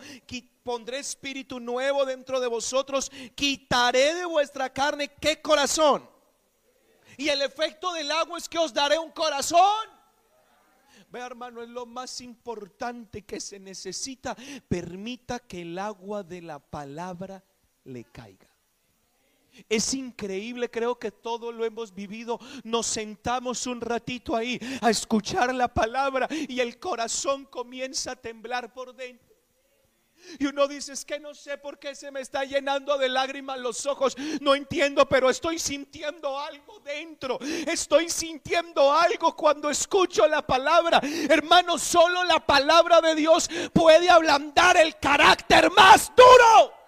pondré 0.63 0.99
espíritu 0.99 1.59
nuevo 1.59 2.05
dentro 2.05 2.39
de 2.39 2.47
vosotros, 2.47 3.11
quitaré 3.33 4.13
de 4.13 4.25
vuestra 4.25 4.71
carne, 4.71 5.07
¿qué 5.19 5.41
corazón? 5.41 6.07
Y 7.17 7.27
el 7.29 7.41
efecto 7.41 7.91
del 7.93 8.11
agua 8.11 8.37
es 8.37 8.47
que 8.47 8.59
os 8.59 8.71
daré 8.71 8.99
un 8.99 9.11
corazón. 9.11 9.89
Ve 11.09 11.19
hermano, 11.21 11.63
es 11.63 11.69
lo 11.69 11.87
más 11.87 12.21
importante 12.21 13.23
que 13.23 13.39
se 13.39 13.59
necesita. 13.59 14.37
Permita 14.69 15.39
que 15.39 15.63
el 15.63 15.79
agua 15.79 16.21
de 16.21 16.43
la 16.43 16.59
palabra 16.59 17.43
le 17.83 18.03
caiga. 18.03 18.50
Es 19.69 19.93
increíble, 19.93 20.69
creo 20.69 20.97
que 20.97 21.11
todo 21.11 21.51
lo 21.51 21.65
hemos 21.65 21.93
vivido. 21.93 22.39
Nos 22.63 22.87
sentamos 22.87 23.65
un 23.67 23.81
ratito 23.81 24.35
ahí 24.35 24.59
a 24.81 24.89
escuchar 24.89 25.53
la 25.53 25.67
palabra 25.67 26.27
y 26.29 26.59
el 26.59 26.79
corazón 26.79 27.45
comienza 27.45 28.11
a 28.11 28.15
temblar 28.15 28.73
por 28.73 28.95
dentro. 28.95 29.31
Y 30.39 30.45
uno 30.45 30.67
dice, 30.67 30.93
es 30.93 31.05
que 31.05 31.19
no 31.19 31.33
sé 31.33 31.57
por 31.57 31.79
qué 31.79 31.95
se 31.95 32.11
me 32.11 32.21
está 32.21 32.43
llenando 32.45 32.97
de 32.97 33.09
lágrimas 33.09 33.59
los 33.59 33.85
ojos. 33.85 34.15
No 34.39 34.55
entiendo, 34.55 35.07
pero 35.07 35.29
estoy 35.29 35.59
sintiendo 35.59 36.39
algo 36.39 36.79
dentro. 36.79 37.39
Estoy 37.41 38.09
sintiendo 38.09 38.91
algo 38.93 39.35
cuando 39.35 39.69
escucho 39.69 40.27
la 40.27 40.45
palabra. 40.45 41.01
Hermano, 41.29 41.77
solo 41.77 42.23
la 42.23 42.39
palabra 42.39 43.01
de 43.01 43.15
Dios 43.15 43.49
puede 43.73 44.09
ablandar 44.09 44.77
el 44.77 44.97
carácter 44.97 45.71
más 45.71 46.11
duro. 46.15 46.80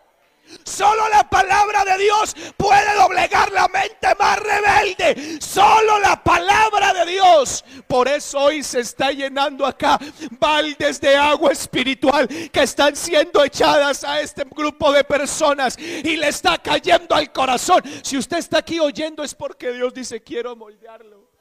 Solo 0.64 1.08
la 1.10 1.30
palabra 1.30 1.84
de 1.86 1.98
Dios 2.04 2.36
puede 2.58 2.96
doblegar 2.96 3.52
la 3.52 3.68
mente 3.68 4.08
más 4.20 4.40
rebelde. 4.40 5.40
Solo 5.42 6.00
la 6.00 6.22
palabra 6.24 6.94
de 6.94 7.12
Dios. 7.12 7.64
Por 7.88 8.08
eso 8.08 8.40
hoy 8.40 8.64
se 8.64 8.82
está 8.82 9.12
llenando 9.12 9.66
acá 9.66 10.00
baldes 10.40 11.00
de 11.02 11.16
agua 11.16 11.52
espiritual 11.52 12.28
que 12.28 12.64
están 12.64 12.96
siendo 12.96 13.44
echadas 13.44 14.04
a 14.04 14.22
este 14.22 14.44
grupo 14.46 14.92
de 14.92 15.04
personas 15.04 15.78
y 15.78 16.18
le 16.18 16.28
está 16.28 16.58
cayendo 16.58 17.16
al 17.16 17.32
corazón. 17.32 17.82
Si 18.02 18.18
usted 18.18 18.38
está 18.38 18.60
aquí 18.60 18.80
oyendo 18.80 19.24
es 19.24 19.34
porque 19.36 19.72
Dios 19.72 19.94
dice 19.94 20.22
quiero 20.22 20.56
moldearlo. 20.56 21.32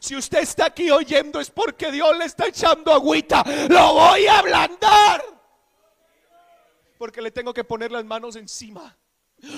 Si 0.00 0.14
usted 0.14 0.38
está 0.38 0.66
aquí 0.66 0.90
oyendo 0.90 1.40
es 1.40 1.50
porque 1.50 1.90
Dios 1.90 2.16
le 2.16 2.26
está 2.26 2.46
echando 2.46 2.92
agüita. 2.92 3.44
Lo 3.68 3.94
voy 3.94 4.26
a 4.26 4.38
ablandar 4.38 5.41
porque 7.02 7.20
le 7.20 7.32
tengo 7.32 7.52
que 7.52 7.64
poner 7.64 7.90
las 7.90 8.04
manos 8.04 8.36
encima. 8.36 8.96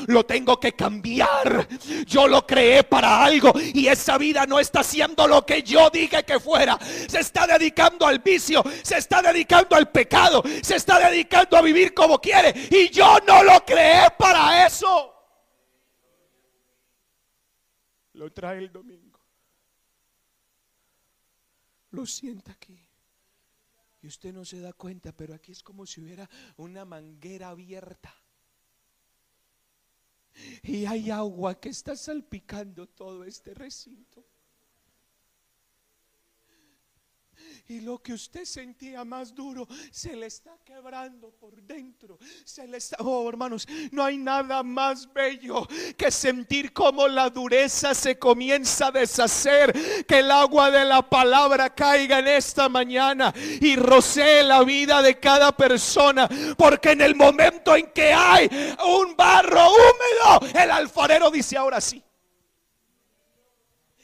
Lo 0.06 0.24
tengo 0.24 0.58
que 0.58 0.72
cambiar. 0.72 1.68
Yo 2.06 2.26
lo 2.26 2.46
creé 2.46 2.84
para 2.84 3.22
algo 3.22 3.52
y 3.74 3.86
esa 3.86 4.16
vida 4.16 4.46
no 4.46 4.58
está 4.58 4.80
haciendo 4.80 5.28
lo 5.28 5.44
que 5.44 5.62
yo 5.62 5.90
dije 5.90 6.24
que 6.24 6.40
fuera. 6.40 6.78
Se 7.06 7.20
está 7.20 7.46
dedicando 7.46 8.06
al 8.06 8.20
vicio, 8.20 8.64
se 8.82 8.96
está 8.96 9.20
dedicando 9.20 9.76
al 9.76 9.90
pecado, 9.90 10.42
se 10.62 10.76
está 10.76 10.98
dedicando 10.98 11.58
a 11.58 11.60
vivir 11.60 11.92
como 11.92 12.18
quiere 12.18 12.54
y 12.70 12.88
yo 12.88 13.18
no 13.26 13.44
lo 13.44 13.62
creé 13.62 14.08
para 14.18 14.66
eso. 14.66 15.14
Lo 18.14 18.32
trae 18.32 18.56
el 18.56 18.72
domingo. 18.72 19.20
Lo 21.90 22.06
sienta 22.06 22.52
aquí. 22.52 22.83
Y 24.04 24.06
usted 24.06 24.34
no 24.34 24.44
se 24.44 24.60
da 24.60 24.74
cuenta, 24.74 25.12
pero 25.12 25.34
aquí 25.34 25.50
es 25.50 25.62
como 25.62 25.86
si 25.86 26.02
hubiera 26.02 26.28
una 26.58 26.84
manguera 26.84 27.48
abierta. 27.48 28.14
Y 30.62 30.84
hay 30.84 31.10
agua 31.10 31.58
que 31.58 31.70
está 31.70 31.96
salpicando 31.96 32.86
todo 32.86 33.24
este 33.24 33.54
recinto. 33.54 34.22
Y 37.68 37.80
lo 37.80 38.02
que 38.02 38.12
usted 38.12 38.44
sentía 38.44 39.04
más 39.04 39.34
duro 39.34 39.66
se 39.90 40.14
le 40.14 40.26
está 40.26 40.56
quebrando 40.64 41.30
por 41.30 41.62
dentro. 41.62 42.18
Se 42.44 42.66
le 42.66 42.76
está, 42.76 42.96
oh 43.00 43.28
hermanos, 43.28 43.66
no 43.90 44.04
hay 44.04 44.18
nada 44.18 44.62
más 44.62 45.10
bello 45.12 45.66
que 45.96 46.10
sentir 46.10 46.72
cómo 46.72 47.08
la 47.08 47.30
dureza 47.30 47.94
se 47.94 48.18
comienza 48.18 48.88
a 48.88 48.92
deshacer, 48.92 50.04
que 50.06 50.18
el 50.18 50.30
agua 50.30 50.70
de 50.70 50.84
la 50.84 51.08
palabra 51.08 51.74
caiga 51.74 52.18
en 52.18 52.28
esta 52.28 52.68
mañana 52.68 53.32
y 53.60 53.76
rocee 53.76 54.42
la 54.42 54.62
vida 54.62 55.00
de 55.00 55.18
cada 55.18 55.56
persona, 55.56 56.28
porque 56.58 56.92
en 56.92 57.00
el 57.00 57.14
momento 57.14 57.74
en 57.74 57.90
que 57.92 58.12
hay 58.12 58.48
un 58.86 59.16
barro 59.16 59.70
húmedo, 59.70 60.60
el 60.62 60.70
alfarero 60.70 61.30
dice 61.30 61.56
ahora 61.56 61.80
sí. 61.80 62.02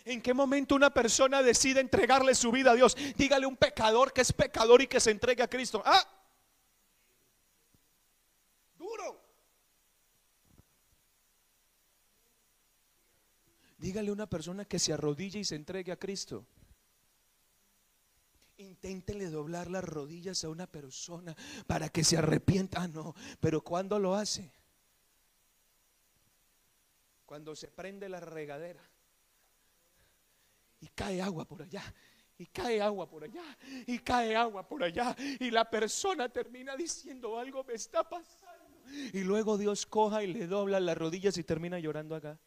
¿En 0.05 0.23
qué 0.23 0.33
momento 0.33 0.75
una 0.75 0.91
persona 0.91 1.43
decide 1.43 1.81
entregarle 1.81 2.35
su 2.35 2.51
vida 2.51 2.73
a 2.73 2.75
Dios? 2.75 2.97
Dígale 3.17 3.47
un 3.47 3.57
pecador 3.57 4.13
que 4.13 4.23
es 4.23 4.33
pecador 4.33 4.83
y 4.83 4.87
que 4.87 5.01
se 5.01 5.11
entregue 5.11 5.43
a 5.43 5.49
Cristo. 5.49 5.83
Ah, 5.85 6.07
duro. 8.79 9.21
Dígale 13.79 14.11
a 14.11 14.13
una 14.13 14.29
persona 14.29 14.65
que 14.65 14.79
se 14.79 14.93
arrodille 14.93 15.41
y 15.41 15.45
se 15.45 15.57
entregue 15.57 15.93
a 15.93 15.99
Cristo. 15.99 16.47
Inténtele 18.57 19.31
doblar 19.31 19.71
las 19.71 19.85
rodillas 19.85 20.45
a 20.45 20.51
una 20.51 20.67
persona 20.67 21.35
para 21.67 21.89
que 21.89 22.05
se 22.05 22.17
arrepienta. 22.17 22.83
Ah, 22.83 22.89
no, 22.89 23.15
pero 23.41 23.63
¿cuándo 23.63 23.99
lo 23.99 24.15
hace? 24.15 24.53
Cuando 27.25 27.55
se 27.55 27.69
prende 27.69 28.09
la 28.09 28.21
regadera 28.21 28.90
y 30.81 30.89
cae 30.89 31.21
agua 31.21 31.45
por 31.45 31.63
allá. 31.63 31.83
Y 32.39 32.47
cae 32.47 32.81
agua 32.81 33.07
por 33.07 33.23
allá, 33.23 33.45
y 33.87 33.99
cae 33.99 34.35
agua 34.35 34.67
por 34.67 34.83
allá, 34.83 35.15
y 35.39 35.51
la 35.51 35.69
persona 35.69 36.31
termina 36.31 36.75
diciendo 36.75 37.39
algo 37.39 37.63
me 37.65 37.75
está 37.75 38.03
pasando. 38.09 38.83
Y 39.13 39.25
luego 39.25 39.59
Dios 39.59 39.85
coja 39.85 40.23
y 40.23 40.33
le 40.33 40.47
dobla 40.47 40.81
las 40.81 40.97
rodillas 40.97 41.37
y 41.37 41.45
termina 41.45 41.79
llorando 41.79 42.15
acá. 42.15 42.39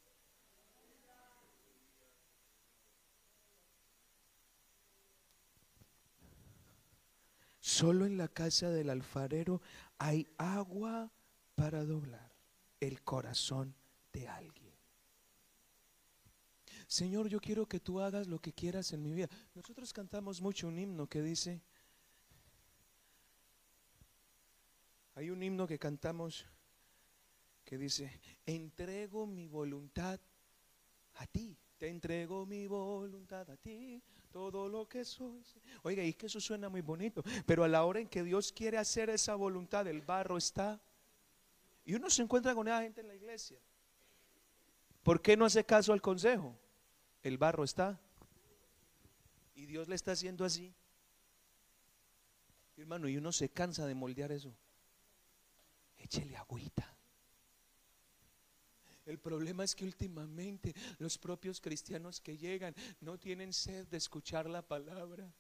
Solo 7.60 8.06
en 8.06 8.18
la 8.18 8.28
casa 8.28 8.72
del 8.72 8.90
alfarero 8.90 9.62
hay 9.98 10.28
agua 10.38 11.12
para 11.56 11.86
doblar 11.86 12.34
el 12.80 13.02
corazón 13.04 13.76
de 14.12 14.28
alguien. 14.28 14.63
Señor, 16.94 17.28
yo 17.28 17.42
quiero 17.42 17.66
que 17.66 17.80
tú 17.80 18.00
hagas 18.00 18.28
lo 18.28 18.40
que 18.40 18.54
quieras 18.54 18.94
en 18.94 19.02
mi 19.02 19.14
vida. 19.14 19.28
Nosotros 19.56 19.92
cantamos 19.92 20.40
mucho 20.42 20.68
un 20.68 20.78
himno 20.78 21.08
que 21.08 21.24
dice, 21.24 21.60
hay 25.16 25.32
un 25.32 25.42
himno 25.42 25.66
que 25.66 25.80
cantamos 25.80 26.46
que 27.66 27.80
dice, 27.80 28.22
entrego 28.46 29.26
mi 29.26 29.48
voluntad 29.48 30.20
a 31.16 31.26
ti, 31.26 31.58
te 31.80 31.88
entrego 31.88 32.46
mi 32.46 32.68
voluntad 32.68 33.50
a 33.50 33.58
ti, 33.58 34.00
todo 34.32 34.70
lo 34.70 34.88
que 34.88 35.04
soy. 35.04 35.44
Oiga, 35.82 36.04
y 36.04 36.14
que 36.14 36.28
eso 36.28 36.40
suena 36.40 36.70
muy 36.70 36.82
bonito, 36.82 37.24
pero 37.48 37.64
a 37.64 37.68
la 37.68 37.86
hora 37.86 38.02
en 38.02 38.08
que 38.08 38.22
Dios 38.22 38.52
quiere 38.52 38.78
hacer 38.78 39.10
esa 39.10 39.34
voluntad, 39.34 39.88
el 39.88 40.02
barro 40.02 40.38
está. 40.38 40.80
Y 41.86 41.96
uno 41.96 42.12
se 42.12 42.22
encuentra 42.22 42.54
con 42.54 42.68
esa 42.68 42.84
gente 42.84 43.02
en 43.02 43.08
la 43.08 43.16
iglesia. 43.16 43.58
¿Por 45.02 45.24
qué 45.24 45.36
no 45.36 45.46
hace 45.46 45.66
caso 45.66 45.92
al 45.92 46.00
consejo? 46.00 46.56
El 47.24 47.38
barro 47.38 47.64
está. 47.64 48.00
Y 49.56 49.66
Dios 49.66 49.88
le 49.88 49.96
está 49.96 50.12
haciendo 50.12 50.46
así. 50.46 50.74
Hermano, 52.78 53.08
y 53.08 53.18
uno 53.18 53.32
se 53.32 53.50
cansa 53.50 53.86
de 53.86 53.96
moldear 53.96 54.32
eso. 54.32 54.56
Échele 55.98 56.36
agüita. 56.36 56.90
El 59.06 59.20
problema 59.20 59.64
es 59.64 59.76
que 59.76 59.86
últimamente 59.86 60.74
los 60.98 61.18
propios 61.18 61.60
cristianos 61.60 62.22
que 62.22 62.38
llegan 62.38 62.74
no 63.02 63.18
tienen 63.18 63.52
sed 63.52 63.88
de 63.88 63.98
escuchar 63.98 64.50
la 64.50 64.62
palabra. 64.62 65.34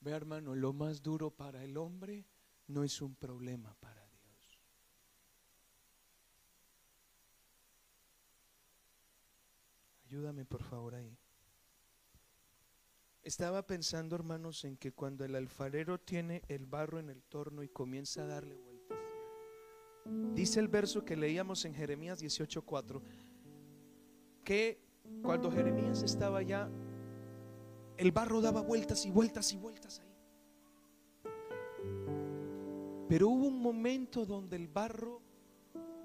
Ve 0.00 0.10
hermano, 0.10 0.54
lo 0.54 0.72
más 0.72 1.02
duro 1.02 1.30
para 1.30 1.62
el 1.62 1.76
hombre 1.76 2.26
no 2.66 2.82
es 2.82 3.00
un 3.02 3.14
problema 3.14 3.74
para 3.74 4.09
Ayúdame 10.10 10.44
por 10.44 10.64
favor 10.64 10.96
ahí. 10.96 11.16
Estaba 13.22 13.64
pensando, 13.64 14.16
hermanos, 14.16 14.64
en 14.64 14.76
que 14.76 14.90
cuando 14.90 15.24
el 15.24 15.36
alfarero 15.36 16.00
tiene 16.00 16.42
el 16.48 16.66
barro 16.66 16.98
en 16.98 17.10
el 17.10 17.22
torno 17.22 17.62
y 17.62 17.68
comienza 17.68 18.24
a 18.24 18.26
darle 18.26 18.56
vueltas, 18.56 18.98
dice 20.34 20.58
el 20.58 20.66
verso 20.66 21.04
que 21.04 21.14
leíamos 21.14 21.64
en 21.64 21.74
Jeremías 21.74 22.20
18:4, 22.20 23.00
que 24.42 24.82
cuando 25.22 25.48
Jeremías 25.48 26.02
estaba 26.02 26.38
allá, 26.38 26.68
el 27.96 28.10
barro 28.10 28.40
daba 28.40 28.62
vueltas 28.62 29.06
y 29.06 29.12
vueltas 29.12 29.52
y 29.52 29.58
vueltas 29.58 30.00
ahí. 30.00 30.12
Pero 33.08 33.28
hubo 33.28 33.46
un 33.46 33.62
momento 33.62 34.26
donde 34.26 34.56
el 34.56 34.66
barro 34.66 35.22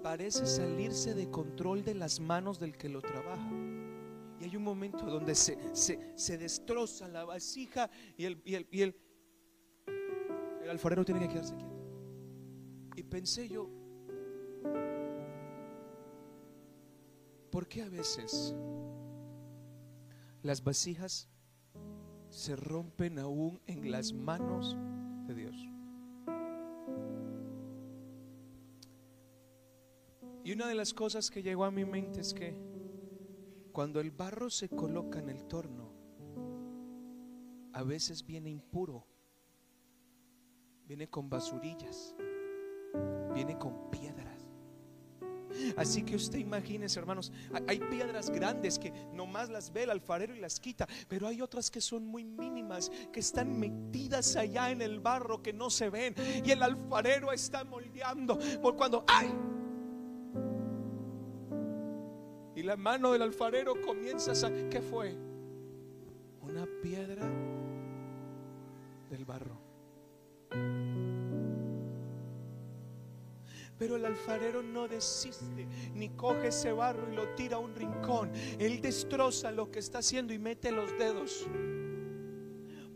parece 0.00 0.46
salirse 0.46 1.12
de 1.12 1.28
control 1.28 1.82
de 1.82 1.94
las 1.96 2.20
manos 2.20 2.60
del 2.60 2.76
que 2.76 2.88
lo 2.88 3.02
trabaja. 3.02 3.75
Hay 4.46 4.54
un 4.54 4.62
momento 4.62 5.04
donde 5.06 5.34
se, 5.34 5.58
se, 5.74 6.38
destroza 6.38 7.08
la 7.08 7.24
vasija 7.24 7.90
y 8.16 8.26
el, 8.26 8.40
y 8.44 8.80
el 8.80 8.94
alfarero 10.70 11.04
tiene 11.04 11.18
que 11.18 11.28
quedarse 11.30 11.56
quieto. 11.56 11.74
Y 12.94 13.02
pensé 13.02 13.48
yo, 13.48 13.68
¿por 17.50 17.66
qué 17.66 17.82
a 17.82 17.88
veces 17.88 18.54
las 20.44 20.62
vasijas 20.62 21.28
se 22.30 22.54
rompen 22.54 23.18
aún 23.18 23.60
en 23.66 23.90
las 23.90 24.12
manos 24.12 24.76
de 25.26 25.34
Dios? 25.34 25.56
Y 30.44 30.52
una 30.52 30.68
de 30.68 30.76
las 30.76 30.94
cosas 30.94 31.32
que 31.32 31.42
llegó 31.42 31.64
a 31.64 31.72
mi 31.72 31.84
mente 31.84 32.20
es 32.20 32.32
que 32.32 32.75
cuando 33.76 34.00
el 34.00 34.10
barro 34.10 34.48
se 34.48 34.70
coloca 34.70 35.18
en 35.18 35.28
el 35.28 35.44
torno, 35.44 35.92
a 37.74 37.82
veces 37.82 38.24
viene 38.24 38.48
impuro, 38.48 39.06
viene 40.86 41.10
con 41.10 41.28
basurillas, 41.28 42.16
viene 43.34 43.58
con 43.58 43.90
piedras. 43.90 44.48
Así 45.76 46.02
que 46.04 46.16
usted 46.16 46.38
imagínese, 46.38 46.98
hermanos, 46.98 47.30
hay- 47.68 47.80
piedras 47.80 48.30
grandes 48.30 48.78
que 48.78 48.92
nomás 49.12 49.50
las 49.50 49.70
ve 49.70 49.82
el 49.82 49.90
alfarero 49.90 50.34
y 50.34 50.40
las 50.40 50.58
quita, 50.58 50.88
pero 51.06 51.26
hay 51.26 51.42
otras 51.42 51.70
que 51.70 51.82
son 51.82 52.06
muy 52.06 52.24
mínimas, 52.24 52.90
que 53.12 53.20
están 53.20 53.60
metidas 53.60 54.36
allá 54.36 54.70
en 54.70 54.80
el 54.80 55.00
barro 55.00 55.42
que 55.42 55.52
no 55.52 55.68
se 55.68 55.90
ven. 55.90 56.14
Y 56.42 56.50
el 56.50 56.62
alfarero 56.62 57.30
está 57.30 57.62
moldeando 57.62 58.38
por 58.62 58.74
cuando 58.74 59.04
¡ay! 59.06 59.28
La 62.66 62.76
mano 62.76 63.12
del 63.12 63.22
alfarero 63.22 63.80
comienza 63.80 64.32
a 64.32 64.34
sa- 64.34 64.50
¿Qué 64.68 64.80
fue? 64.82 65.14
Una 66.42 66.66
piedra 66.82 67.24
del 69.10 69.24
barro. 69.24 69.56
Pero 73.78 73.96
el 73.96 74.06
alfarero 74.06 74.62
no 74.62 74.88
desiste, 74.88 75.66
ni 75.94 76.08
coge 76.10 76.48
ese 76.48 76.72
barro 76.72 77.12
y 77.12 77.14
lo 77.14 77.28
tira 77.34 77.56
a 77.56 77.60
un 77.60 77.74
rincón. 77.74 78.32
Él 78.58 78.80
destroza 78.80 79.50
lo 79.52 79.70
que 79.70 79.78
está 79.80 79.98
haciendo 79.98 80.32
y 80.32 80.38
mete 80.38 80.72
los 80.72 80.90
dedos 80.98 81.46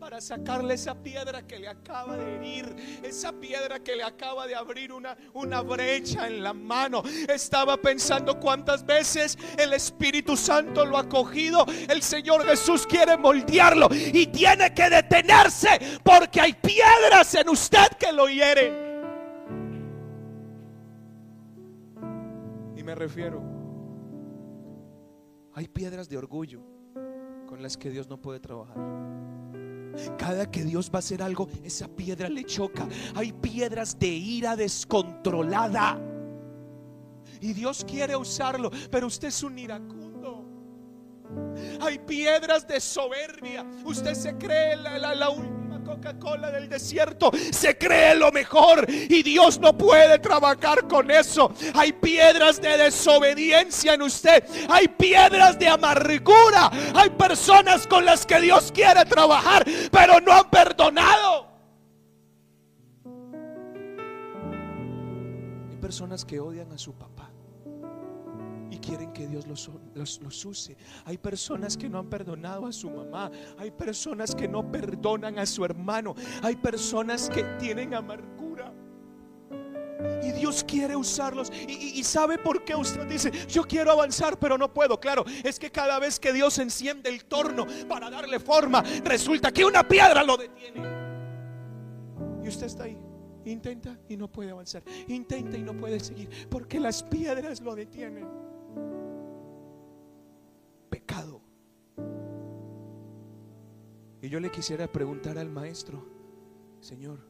para 0.01 0.19
sacarle 0.19 0.73
esa 0.73 0.95
piedra 0.95 1.45
que 1.45 1.59
le 1.59 1.67
acaba 1.67 2.17
de 2.17 2.35
herir, 2.35 2.75
esa 3.03 3.31
piedra 3.31 3.79
que 3.79 3.95
le 3.95 4.01
acaba 4.01 4.47
de 4.47 4.55
abrir 4.55 4.91
una, 4.91 5.15
una 5.33 5.61
brecha 5.61 6.25
en 6.25 6.41
la 6.41 6.53
mano. 6.53 7.03
Estaba 7.29 7.77
pensando 7.77 8.39
cuántas 8.39 8.83
veces 8.83 9.37
el 9.59 9.73
Espíritu 9.73 10.35
Santo 10.35 10.85
lo 10.85 10.97
ha 10.97 11.07
cogido. 11.07 11.67
El 11.87 12.01
Señor 12.01 12.43
Jesús 12.47 12.87
quiere 12.87 13.15
moldearlo 13.15 13.89
y 13.91 14.25
tiene 14.25 14.73
que 14.73 14.89
detenerse 14.89 15.69
porque 16.03 16.41
hay 16.41 16.53
piedras 16.53 17.35
en 17.35 17.49
usted 17.49 17.89
que 17.99 18.11
lo 18.11 18.27
hieren. 18.27 18.73
Y 22.75 22.83
me 22.83 22.95
refiero, 22.95 23.39
hay 25.53 25.67
piedras 25.67 26.09
de 26.09 26.17
orgullo 26.17 26.63
con 27.45 27.61
las 27.61 27.77
que 27.77 27.91
Dios 27.91 28.07
no 28.07 28.19
puede 28.19 28.39
trabajar. 28.39 29.40
Cada 30.17 30.49
que 30.49 30.63
Dios 30.63 30.89
va 30.89 30.97
a 30.97 30.99
hacer 30.99 31.21
algo, 31.21 31.47
esa 31.63 31.87
piedra 31.87 32.29
le 32.29 32.43
choca. 32.43 32.87
Hay 33.15 33.31
piedras 33.33 33.97
de 33.97 34.07
ira 34.07 34.55
descontrolada. 34.55 35.99
Y 37.39 37.53
Dios 37.53 37.83
quiere 37.87 38.15
usarlo, 38.15 38.69
pero 38.91 39.07
usted 39.07 39.29
es 39.29 39.41
un 39.43 39.57
iracundo. 39.57 40.45
Hay 41.81 41.97
piedras 41.99 42.67
de 42.67 42.79
soberbia. 42.79 43.65
Usted 43.85 44.13
se 44.13 44.37
cree 44.37 44.75
la, 44.75 44.97
la- 44.97 45.15
la 45.15 45.29
Coca-Cola 45.83 46.51
del 46.51 46.69
desierto. 46.69 47.31
Se 47.51 47.77
cree 47.77 48.15
lo 48.15 48.31
mejor. 48.31 48.85
Y 48.89 49.23
Dios 49.23 49.59
no 49.59 49.77
puede 49.77 50.19
trabajar 50.19 50.87
con 50.87 51.11
eso. 51.11 51.53
Hay 51.73 51.93
piedras 51.93 52.61
de 52.61 52.77
desobediencia 52.77 53.93
en 53.93 54.01
usted. 54.01 54.43
Hay 54.69 54.87
piedras 54.87 55.57
de 55.59 55.67
amargura. 55.67 56.69
Hay 56.95 57.09
personas 57.11 57.87
con 57.87 58.05
las 58.05 58.25
que 58.25 58.39
Dios 58.41 58.71
quiere 58.71 59.05
trabajar, 59.05 59.65
pero 59.91 60.19
no 60.19 60.31
han 60.31 60.49
perdonado. 60.49 61.47
Hay 65.69 65.77
personas 65.77 66.25
que 66.25 66.39
odian 66.39 66.71
a 66.71 66.77
su 66.77 66.93
papá 66.93 67.10
quieren 68.81 69.13
que 69.13 69.27
Dios 69.27 69.45
los, 69.47 70.45
use. 70.45 70.75
Hay 71.05 71.17
personas 71.17 71.77
que 71.77 71.87
no 71.87 71.99
han 71.99 72.09
perdonado 72.09 72.65
a 72.65 72.73
su 72.73 72.89
mamá. 72.89 73.31
Hay 73.57 73.71
personas 73.71 74.35
que 74.35 74.47
no 74.47 74.69
perdonan 74.69 75.39
a 75.39 75.45
su 75.45 75.63
hermano. 75.63 76.15
Hay 76.41 76.55
personas 76.55 77.29
que 77.29 77.43
tienen 77.59 77.93
amargura. 77.93 78.73
Y 80.23 80.31
Dios 80.31 80.63
quiere 80.63 80.95
usarlos. 80.95 81.51
Y 81.67 82.03
sabe 82.03 82.37
por 82.37 82.65
qué 82.65 82.75
usted 82.75 83.05
dice, 83.05 83.31
yo 83.47 83.63
quiero 83.63 83.91
avanzar, 83.91 84.37
pero 84.39 84.57
no 84.57 84.73
puedo. 84.73 84.99
Claro, 84.99 85.23
es 85.43 85.59
que 85.59 85.71
cada 85.71 85.99
vez 85.99 86.19
que 86.19 86.33
Dios 86.33 86.57
enciende 86.57 87.09
el 87.09 87.25
torno 87.25 87.67
para 87.87 88.09
darle 88.09 88.39
forma, 88.39 88.83
resulta 89.03 89.51
que 89.51 89.63
una 89.63 89.87
piedra 89.87 90.23
lo 90.23 90.37
detiene. 90.37 90.81
Y 92.43 92.47
usted 92.47 92.65
está 92.65 92.83
ahí. 92.83 92.97
Intenta 93.45 93.97
y 94.07 94.17
no 94.17 94.31
puede 94.31 94.51
avanzar. 94.51 94.83
Intenta 95.07 95.57
y 95.57 95.63
no 95.63 95.73
puede 95.73 95.99
seguir. 95.99 96.29
Porque 96.49 96.79
las 96.79 97.03
piedras 97.03 97.61
lo 97.61 97.75
detienen. 97.75 98.50
Y 104.21 104.29
yo 104.29 104.39
le 104.39 104.49
quisiera 104.51 104.89
preguntar 104.91 105.39
al 105.39 105.49
maestro, 105.49 106.05
Señor, 106.79 107.25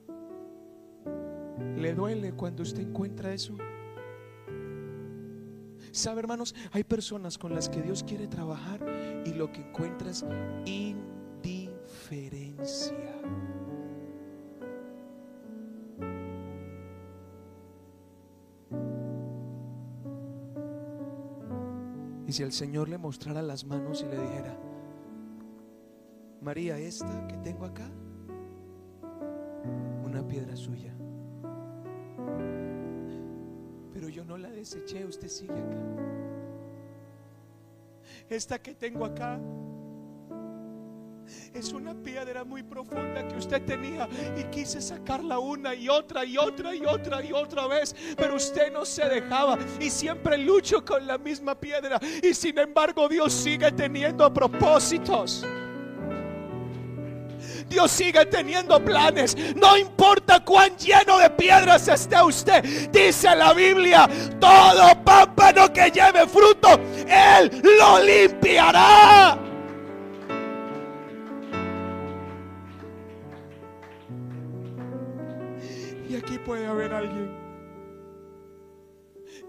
¿le 1.78 1.94
duele 1.94 2.34
cuando 2.34 2.64
usted 2.64 2.82
encuentra 2.82 3.34
eso? 3.34 3.56
¿Sabe, 5.92 6.20
hermanos? 6.20 6.54
Hay 6.74 6.84
personas 6.84 7.38
con 7.38 7.56
las 7.56 7.70
que 7.70 7.82
Dios 7.82 8.04
quiere 8.04 8.28
trabajar 8.28 8.86
y 9.26 9.34
lo 9.34 9.54
que 9.54 9.62
encuentra 9.62 10.12
es 10.12 10.26
indiferencia. 10.66 13.11
Y 22.32 22.34
si 22.34 22.44
el 22.44 22.54
Señor 22.54 22.88
le 22.88 22.98
mostrara 22.98 23.42
las 23.42 23.66
manos 23.66 24.02
y 24.04 24.06
le 24.06 24.18
dijera, 24.18 24.58
María, 26.40 26.78
esta 26.78 27.28
que 27.28 27.36
tengo 27.40 27.66
acá, 27.66 27.90
una 30.06 30.26
piedra 30.26 30.56
suya. 30.56 30.94
Pero 33.92 34.08
yo 34.08 34.24
no 34.24 34.38
la 34.38 34.50
deseché, 34.50 35.04
usted 35.04 35.28
sigue 35.28 35.60
acá. 35.60 35.78
Esta 38.30 38.62
que 38.62 38.76
tengo 38.76 39.04
acá 39.04 39.38
es 41.54 41.74
una 41.74 41.94
piedra 41.94 42.44
muy 42.44 42.64
profunda 42.64 43.28
que 43.28 43.36
usted 43.36 43.62
tenía 43.64 44.08
y 44.38 44.44
quise 44.46 44.82
sacarla 44.82 45.40
una 45.40 45.76
y 45.76 45.90
otra 45.90 46.24
y 46.26 46.38
otra 46.38 46.74
y 46.76 46.86
otra 46.86 47.24
y 47.24 47.32
otra 47.32 47.68
vez, 47.68 47.96
pero 48.16 48.36
usted 48.36 48.72
no 48.72 48.86
se 48.86 49.08
dejaba 49.08 49.58
y 49.80 49.90
siempre 49.90 50.38
lucho 50.38 50.84
con 50.84 51.06
la 51.06 51.18
misma 51.18 51.56
piedra 51.56 52.00
y 52.24 52.34
sin 52.34 52.58
embargo 52.58 53.08
Dios 53.10 53.34
sigue 53.34 53.72
teniendo 53.72 54.32
propósitos. 54.34 55.46
Dios 57.68 57.90
sigue 57.92 58.26
teniendo 58.26 58.84
planes. 58.84 59.36
No 59.56 59.78
importa 59.78 60.44
cuán 60.44 60.76
lleno 60.78 61.18
de 61.18 61.30
piedras 61.30 61.88
esté 61.88 62.22
usted. 62.22 62.90
Dice 62.92 63.36
la 63.36 63.54
Biblia, 63.54 64.10
todo 64.40 65.04
pámpano 65.04 65.72
que 65.72 65.90
lleve 65.90 66.28
fruto, 66.28 66.80
Él 67.08 67.62
lo 67.80 68.04
limpiará. 68.04 69.41
Puede 76.44 76.68
haber 76.68 76.94
alguien 76.94 77.32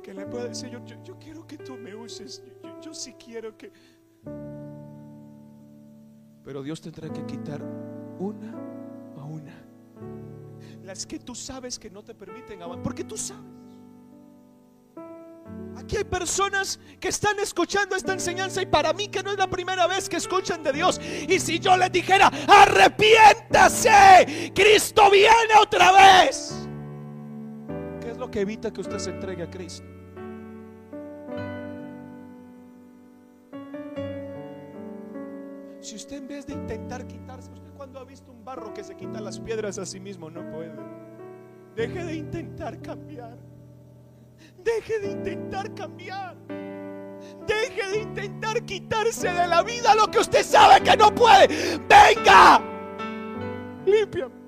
que 0.03 0.15
le 0.15 0.27
pueda 0.27 0.47
decir, 0.49 0.71
yo, 0.71 0.81
yo, 1.05 1.19
quiero 1.19 1.47
que 1.47 1.59
tú 1.59 1.77
me 1.77 1.95
uses. 1.95 2.43
Yo, 2.63 2.69
yo- 2.69 2.81
yo 2.81 2.95
sí 2.95 3.15
quiero 3.15 3.57
que... 3.57 3.71
Pero 6.45 6.63
Dios 6.63 6.81
tendrá 6.81 7.09
que 7.13 7.25
quitar 7.25 7.63
una 8.19 8.53
a 9.17 9.25
una. 9.25 9.55
Las 10.83 11.07
que 11.07 11.19
tú 11.21 11.35
sabes 11.35 11.79
que 11.79 11.91
no 11.91 12.03
te 12.03 12.15
permiten 12.15 12.63
avanzar. 12.63 12.83
Porque 12.83 13.05
tú 13.05 13.17
sabes. 13.17 13.45
Aquí 15.77 15.97
hay 15.97 16.05
personas 16.05 16.79
que 17.01 17.09
están 17.09 17.39
escuchando 17.41 17.97
esta 17.97 18.13
enseñanza 18.13 18.61
y 18.63 18.67
para 18.67 18.93
mí 18.93 19.09
que 19.09 19.23
no 19.23 19.31
es 19.33 19.39
la 19.39 19.49
primera 19.49 19.87
vez 19.87 20.09
que 20.09 20.17
escuchan 20.17 20.63
de 20.63 20.73
Dios. 20.73 21.01
Y 21.29 21.39
si 21.41 21.59
yo 21.59 21.77
les 21.77 21.91
dijera, 21.93 22.31
arrepiéntase, 22.49 24.53
Cristo 24.55 25.11
viene 25.11 25.55
otra 25.61 25.93
vez. 25.93 26.69
¿Qué 28.23 28.27
es 28.27 28.29
lo 28.29 28.31
que 28.31 28.41
evita 28.41 28.73
que 28.73 28.81
usted 28.81 28.99
se 28.99 29.11
entregue 29.11 29.43
a 29.43 29.51
Cristo? 29.51 29.85
Si 35.81 35.97
usted 35.97 36.19
en 36.19 36.29
vez 36.29 36.47
de 36.47 36.53
intentar 36.53 37.05
quitarse, 37.09 37.51
usted 37.51 37.73
cuando 37.77 37.99
ha 37.99 38.05
visto 38.05 38.31
un 38.31 38.45
barro 38.45 38.73
que 38.73 38.85
se 38.85 38.95
quita 38.95 39.21
las 39.21 39.41
piedras 39.41 39.77
a 39.79 39.87
sí 39.87 39.99
mismo, 39.99 40.31
no 40.31 40.49
puede. 40.53 40.73
Deje 41.75 42.05
de 42.05 42.15
intentar 42.15 42.81
cambiar. 42.81 43.37
Deje 44.63 45.01
de 45.01 45.11
intentar 45.11 45.75
cambiar. 45.75 46.37
Deje 47.45 47.91
de 47.91 48.03
intentar 48.03 48.65
quitarse 48.65 49.33
de 49.33 49.49
la 49.49 49.65
vida 49.65 49.97
lo 49.97 50.09
que 50.09 50.21
usted 50.21 50.45
sabe 50.45 50.81
que 50.85 50.97
no 50.97 51.13
puede. 51.13 51.49
Venga. 51.89 52.63
Límpiame. 53.85 54.42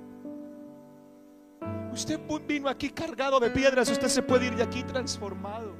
Usted 1.95 2.19
vino 2.47 2.69
aquí 2.69 2.91
cargado 2.91 3.39
de 3.39 3.51
piedras. 3.51 3.89
Usted 3.89 4.09
se 4.09 4.23
puede 4.23 4.47
ir 4.47 4.57
de 4.57 4.65
aquí 4.65 4.83
transformado. 4.83 5.73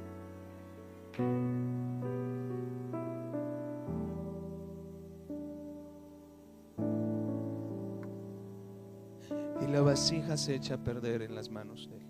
Y 9.61 9.67
la 9.67 9.81
vasija 9.81 10.37
se 10.37 10.55
echa 10.55 10.75
a 10.75 10.77
perder 10.83 11.21
en 11.21 11.35
las 11.35 11.49
manos 11.49 11.89
de 11.89 11.97
él. 11.97 12.05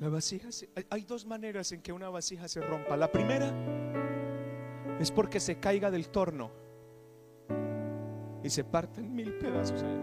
La 0.00 0.08
vasija 0.08 0.50
se- 0.52 0.68
hay- 0.90 1.02
dos 1.04 1.24
maneras 1.24 1.70
en 1.72 1.80
que 1.80 1.92
una 1.92 2.08
vasija 2.10 2.48
se 2.48 2.60
rompa. 2.60 2.96
La 2.96 3.10
primera 3.10 3.52
es 5.00 5.10
porque 5.10 5.40
se 5.40 5.58
caiga 5.58 5.90
del 5.90 6.08
torno 6.08 6.50
y 8.44 8.50
se 8.50 8.62
parte 8.62 9.00
en 9.00 9.14
mil 9.14 9.32
pedazos. 9.38 9.82
allá. 9.82 10.00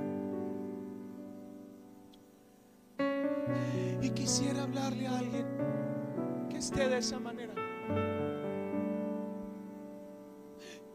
Y 4.01 4.09
quisiera 4.09 4.63
hablarle 4.63 5.07
a 5.07 5.19
alguien 5.19 5.45
que 6.49 6.57
esté 6.57 6.89
de 6.89 6.97
esa 6.97 7.19
manera. 7.19 7.53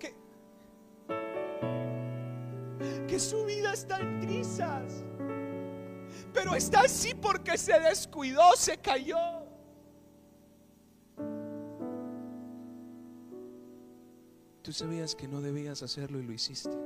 Que, 0.01 0.13
que 3.07 3.19
su 3.21 3.45
vida 3.45 3.73
está 3.73 4.01
en 4.01 4.21
trizas. 4.21 5.05
Pero 6.35 6.57
está 6.57 6.81
así 6.81 7.15
porque 7.15 7.57
se 7.57 7.79
descuidó, 7.79 8.57
se 8.57 8.77
cayó. 8.77 9.17
Tú 14.63 14.73
sabías 14.73 15.15
que 15.15 15.29
no 15.29 15.41
debías 15.41 15.85
hacerlo 15.85 16.19
y 16.19 16.25
lo 16.25 16.33
hiciste. 16.33 16.86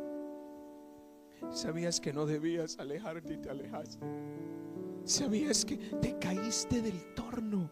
Sabías 1.52 2.00
que 2.00 2.12
no 2.12 2.26
debías 2.26 2.78
alejarte 2.78 3.34
y 3.34 3.38
te 3.38 3.50
alejaste. 3.50 3.98
Sabías 5.04 5.64
que 5.64 5.76
te 5.76 6.18
caíste 6.18 6.80
del 6.80 7.14
torno. 7.14 7.70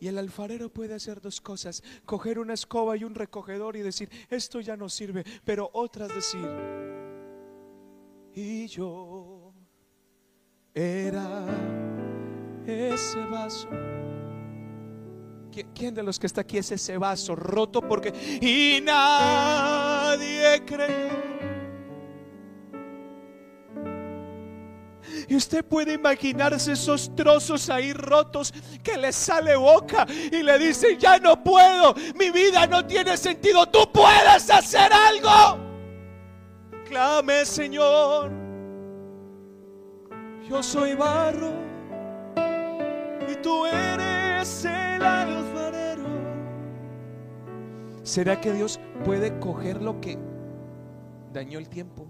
Y 0.00 0.08
el 0.08 0.18
alfarero 0.18 0.68
puede 0.72 0.94
hacer 0.94 1.20
dos 1.20 1.40
cosas, 1.40 1.82
coger 2.04 2.38
una 2.38 2.54
escoba 2.54 2.96
y 2.96 3.04
un 3.04 3.14
recogedor 3.14 3.76
y 3.76 3.82
decir, 3.82 4.10
esto 4.28 4.60
ya 4.60 4.76
no 4.76 4.88
sirve, 4.88 5.24
pero 5.44 5.70
otras 5.72 6.14
decir, 6.14 6.46
y 8.34 8.66
yo 8.66 9.54
era 10.74 11.46
ese 12.66 13.18
vaso. 13.26 13.68
¿Qui- 15.50 15.66
¿Quién 15.74 15.94
de 15.94 16.02
los 16.02 16.18
que 16.18 16.26
está 16.26 16.42
aquí 16.42 16.58
es 16.58 16.70
ese 16.72 16.98
vaso 16.98 17.34
roto 17.36 17.80
porque 17.80 18.12
y 18.42 18.80
nadie 18.82 20.62
creyó? 20.66 21.35
Y 25.28 25.34
usted 25.34 25.64
puede 25.64 25.94
imaginarse 25.94 26.72
esos 26.72 27.14
trozos 27.16 27.68
ahí 27.68 27.92
rotos 27.92 28.52
que 28.82 28.96
le 28.96 29.12
sale 29.12 29.56
boca 29.56 30.06
y 30.08 30.42
le 30.42 30.58
dice, 30.58 30.96
ya 30.96 31.18
no 31.18 31.42
puedo, 31.42 31.94
mi 32.14 32.30
vida 32.30 32.66
no 32.66 32.86
tiene 32.86 33.16
sentido, 33.16 33.66
tú 33.66 33.90
puedes 33.92 34.48
hacer 34.50 34.92
algo. 34.92 35.58
Clame, 36.88 37.44
Señor. 37.44 38.30
Yo 40.48 40.62
soy 40.62 40.94
barro 40.94 41.50
y 43.28 43.34
tú 43.42 43.66
eres 43.66 44.64
el 44.64 45.02
alfarero. 45.02 46.04
¿Será 48.04 48.40
que 48.40 48.52
Dios 48.52 48.78
puede 49.04 49.36
coger 49.40 49.82
lo 49.82 50.00
que 50.00 50.16
dañó 51.32 51.58
el 51.58 51.68
tiempo? 51.68 52.06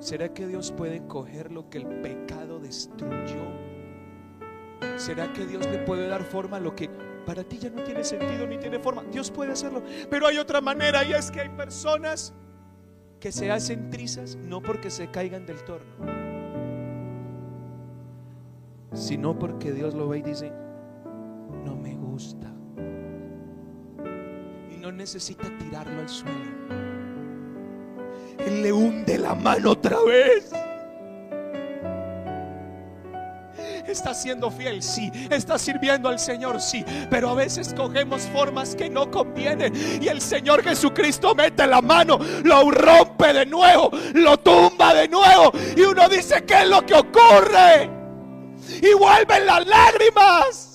¿Será 0.00 0.32
que 0.32 0.46
Dios 0.46 0.72
puede 0.72 1.06
coger 1.06 1.52
lo 1.52 1.68
que 1.68 1.78
el 1.78 1.86
pecado 1.86 2.58
destruyó? 2.58 3.44
¿Será 4.96 5.30
que 5.32 5.46
Dios 5.46 5.66
le 5.66 5.78
puede 5.78 6.08
dar 6.08 6.24
forma 6.24 6.56
a 6.56 6.60
lo 6.60 6.74
que 6.74 6.88
para 7.26 7.44
ti 7.44 7.58
ya 7.58 7.68
no 7.68 7.82
tiene 7.84 8.02
sentido 8.02 8.46
ni 8.46 8.58
tiene 8.58 8.78
forma? 8.78 9.04
Dios 9.04 9.30
puede 9.30 9.52
hacerlo. 9.52 9.82
Pero 10.08 10.26
hay 10.26 10.38
otra 10.38 10.62
manera 10.62 11.04
y 11.04 11.12
es 11.12 11.30
que 11.30 11.40
hay 11.40 11.50
personas 11.50 12.32
que 13.20 13.30
se 13.30 13.50
hacen 13.50 13.90
trizas 13.90 14.36
no 14.36 14.62
porque 14.62 14.88
se 14.88 15.10
caigan 15.10 15.44
del 15.44 15.62
torno, 15.64 15.94
sino 18.94 19.38
porque 19.38 19.72
Dios 19.72 19.92
lo 19.94 20.08
ve 20.08 20.18
y 20.18 20.22
dice, 20.22 20.50
no 21.62 21.76
me 21.76 21.94
gusta. 21.94 22.50
Y 24.70 24.78
no 24.78 24.90
necesita 24.90 25.46
tirarlo 25.58 26.00
al 26.00 26.08
suelo. 26.08 27.09
Él 28.46 28.62
le 28.62 28.72
hunde 28.72 29.18
la 29.18 29.34
mano 29.34 29.72
otra 29.72 29.98
vez. 30.06 30.50
Está 33.86 34.14
siendo 34.14 34.50
fiel, 34.50 34.82
sí. 34.82 35.10
Está 35.30 35.58
sirviendo 35.58 36.08
al 36.08 36.18
Señor, 36.18 36.60
sí. 36.60 36.84
Pero 37.10 37.30
a 37.30 37.34
veces 37.34 37.74
cogemos 37.74 38.22
formas 38.32 38.74
que 38.74 38.88
no 38.88 39.10
convienen. 39.10 39.72
Y 40.00 40.06
el 40.08 40.20
Señor 40.20 40.62
Jesucristo 40.62 41.34
mete 41.34 41.66
la 41.66 41.82
mano, 41.82 42.18
lo 42.44 42.70
rompe 42.70 43.32
de 43.32 43.46
nuevo, 43.46 43.90
lo 44.14 44.38
tumba 44.38 44.94
de 44.94 45.08
nuevo. 45.08 45.52
Y 45.76 45.80
uno 45.82 46.08
dice, 46.08 46.44
¿qué 46.44 46.62
es 46.62 46.68
lo 46.68 46.84
que 46.86 46.94
ocurre? 46.94 47.90
Y 48.80 48.94
vuelven 48.94 49.46
las 49.46 49.66
lágrimas. 49.66 50.69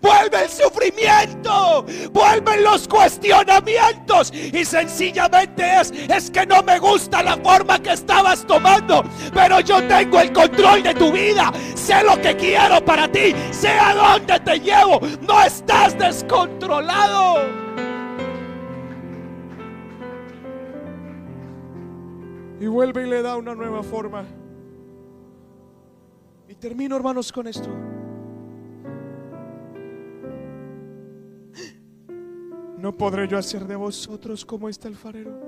Vuelve 0.00 0.44
el 0.44 0.48
sufrimiento, 0.48 1.84
vuelven 2.12 2.64
los 2.64 2.88
cuestionamientos 2.88 4.32
y 4.32 4.64
sencillamente 4.64 5.80
es, 5.80 5.90
es 5.90 6.30
que 6.30 6.46
no 6.46 6.62
me 6.62 6.78
gusta 6.78 7.22
la 7.22 7.36
forma 7.36 7.78
que 7.78 7.92
estabas 7.92 8.46
tomando, 8.46 9.04
pero 9.32 9.60
yo 9.60 9.82
tengo 9.86 10.20
el 10.20 10.32
control 10.32 10.82
de 10.82 10.94
tu 10.94 11.12
vida, 11.12 11.52
sé 11.74 12.02
lo 12.02 12.20
que 12.20 12.36
quiero 12.36 12.84
para 12.84 13.10
ti, 13.10 13.34
sé 13.50 13.68
a 13.68 13.94
dónde 13.94 14.40
te 14.40 14.60
llevo, 14.60 15.00
no 15.20 15.42
estás 15.42 15.98
descontrolado. 15.98 17.70
Y 22.60 22.66
vuelve 22.66 23.06
y 23.06 23.10
le 23.10 23.22
da 23.22 23.36
una 23.36 23.54
nueva 23.54 23.82
forma. 23.82 24.24
Y 26.46 26.54
termino 26.56 26.94
hermanos 26.94 27.32
con 27.32 27.46
esto. 27.46 27.70
¿No 32.80 32.96
podré 32.96 33.28
yo 33.28 33.36
hacer 33.36 33.66
de 33.66 33.76
vosotros 33.76 34.42
como 34.46 34.66
este 34.66 34.88
alfarero? 34.88 35.38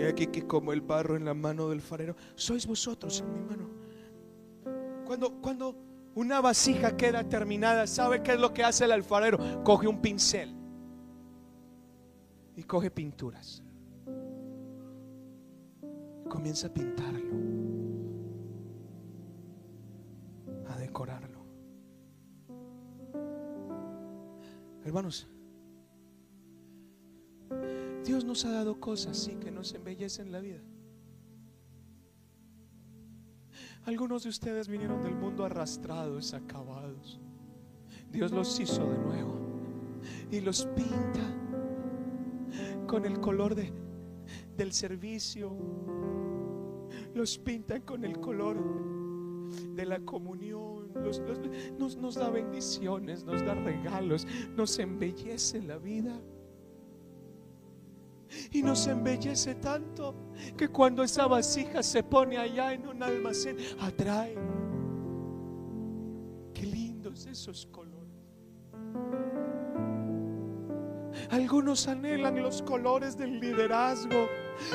He 0.00 0.08
aquí 0.08 0.26
que 0.26 0.44
como 0.48 0.72
el 0.72 0.80
barro 0.80 1.14
en 1.14 1.24
la 1.24 1.32
mano 1.32 1.68
del 1.68 1.80
farero, 1.80 2.16
sois 2.34 2.66
vosotros 2.66 3.20
en 3.20 3.32
mi 3.32 3.40
mano. 3.40 3.68
Cuando, 5.06 5.40
cuando 5.40 5.76
una 6.16 6.40
vasija 6.40 6.96
queda 6.96 7.22
terminada, 7.28 7.86
¿sabe 7.86 8.20
qué 8.20 8.32
es 8.32 8.40
lo 8.40 8.52
que 8.52 8.64
hace 8.64 8.84
el 8.84 8.92
alfarero? 8.92 9.62
Coge 9.62 9.86
un 9.86 10.00
pincel 10.00 10.56
y 12.56 12.64
coge 12.64 12.90
pinturas. 12.90 13.62
Comienza 16.28 16.66
a 16.66 16.74
pintarlo, 16.74 17.30
a 20.68 20.76
decorarlo. 20.78 21.29
Hermanos, 24.84 25.28
Dios 28.04 28.24
nos 28.24 28.44
ha 28.44 28.50
dado 28.50 28.80
cosas, 28.80 29.16
sí, 29.18 29.36
que 29.36 29.50
nos 29.50 29.74
embellecen 29.74 30.32
la 30.32 30.40
vida. 30.40 30.60
Algunos 33.84 34.22
de 34.22 34.28
ustedes 34.30 34.68
vinieron 34.68 35.02
del 35.02 35.14
mundo 35.14 35.44
arrastrados, 35.44 36.34
acabados. 36.34 37.20
Dios 38.10 38.32
los 38.32 38.58
hizo 38.58 38.88
de 38.90 38.98
nuevo 38.98 39.34
y 40.30 40.40
los 40.40 40.66
pinta 40.66 41.20
con 42.86 43.04
el 43.04 43.20
color 43.20 43.54
de, 43.54 43.72
del 44.56 44.72
servicio. 44.72 45.56
Los 47.14 47.38
pinta 47.38 47.80
con 47.80 48.04
el 48.04 48.20
color 48.20 48.56
de 49.80 49.86
la 49.86 50.00
comunión, 50.00 50.92
nos 51.98 52.14
da 52.14 52.28
bendiciones, 52.28 53.24
nos 53.24 53.44
da 53.44 53.54
regalos, 53.54 54.26
nos 54.54 54.78
embellece 54.78 55.62
la 55.62 55.78
vida. 55.78 56.20
Y 58.52 58.62
nos 58.62 58.86
embellece 58.86 59.56
tanto 59.56 60.14
que 60.56 60.68
cuando 60.68 61.02
esa 61.02 61.26
vasija 61.26 61.82
se 61.82 62.02
pone 62.02 62.36
allá 62.36 62.74
en 62.74 62.86
un 62.86 63.02
almacén, 63.02 63.56
atrae. 63.80 64.36
Qué 66.54 66.66
lindos 66.66 67.26
esos 67.26 67.66
colores. 67.66 67.89
Algunos 71.30 71.86
anhelan 71.86 72.42
los 72.42 72.60
colores 72.62 73.16
del 73.16 73.38
liderazgo, 73.38 74.26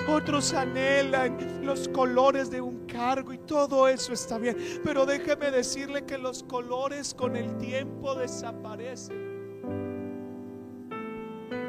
otros 0.08 0.54
anhelan 0.54 1.66
los 1.66 1.90
colores 1.90 2.50
de 2.50 2.62
un 2.62 2.86
cargo 2.86 3.34
y 3.34 3.40
todo 3.40 3.90
eso 3.90 4.14
está 4.14 4.38
bien. 4.38 4.56
Pero 4.82 5.06
déjeme 5.06 5.52
decirle 5.52 6.06
que 6.06 6.18
los 6.18 6.44
colores 6.44 7.14
con 7.14 7.36
el 7.36 7.58
tiempo 7.58 8.16
desaparecen. 8.16 9.26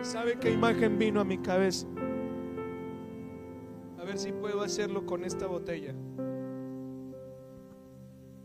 ¿Sabe 0.03 0.39
qué 0.39 0.53
imagen 0.53 0.99
vino 0.99 1.21
a 1.21 1.25
mi 1.25 1.39
cabeza? 1.39 1.89
A 3.99 4.05
ver, 4.05 4.19
si 4.19 4.31
puedo 4.31 4.63
hacerlo 4.63 5.05
con 5.05 5.25
esta 5.25 5.49
botella. 5.49 5.95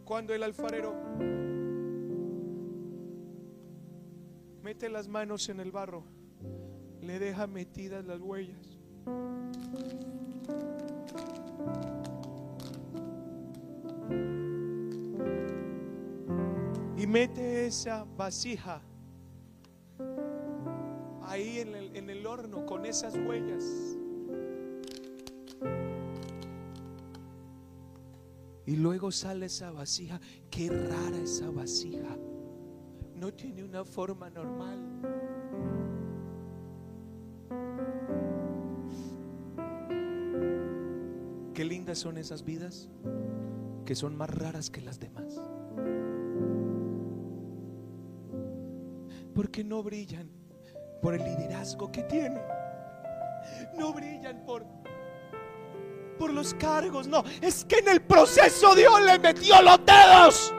Cuando 0.06 0.34
el 0.34 0.42
alfarero 0.42 0.96
mete 4.64 4.90
las 4.90 5.08
manos 5.08 5.48
en 5.50 5.60
el 5.60 5.72
barro, 5.72 6.04
le 7.02 7.20
deja 7.20 7.48
metidas 7.48 8.06
las 8.06 8.20
huellas. 8.22 8.80
Y 16.98 17.08
mete 17.08 17.66
esa 17.66 18.06
vasija 18.16 18.82
ahí 21.24 21.60
en 21.60 21.76
el, 21.76 21.96
en 21.96 22.10
el 22.10 22.26
horno 22.28 22.66
con 22.66 22.86
esas 22.86 23.16
huellas. 23.16 23.64
Y 28.66 28.76
luego 28.76 29.12
sale 29.12 29.48
esa 29.48 29.72
vasija. 29.72 30.20
Qué 30.50 30.70
rara 30.70 31.18
esa 31.18 31.50
vasija. 31.50 32.16
No 33.16 33.34
tiene 33.34 33.64
una 33.64 33.84
forma 33.84 34.30
normal. 34.30 35.21
Qué 41.62 41.66
lindas 41.66 42.00
son 42.00 42.18
esas 42.18 42.44
vidas 42.44 42.90
que 43.86 43.94
son 43.94 44.18
más 44.18 44.32
raras 44.32 44.72
que 44.72 44.82
las 44.82 45.00
demás. 45.00 45.40
Porque 49.36 49.64
no 49.64 49.84
brillan 49.84 50.28
por 51.04 51.14
el 51.14 51.24
liderazgo 51.24 51.92
que 51.92 52.02
tienen. 52.02 52.42
No 53.78 53.94
brillan 53.94 54.44
por 54.44 54.66
por 56.18 56.34
los 56.34 56.56
cargos, 56.56 57.08
no, 57.08 57.24
es 57.44 57.64
que 57.66 57.78
en 57.78 57.90
el 57.90 58.02
proceso 58.02 58.74
Dios 58.74 59.00
le 59.00 59.20
metió 59.20 59.62
los 59.62 59.86
dedos 59.86 60.52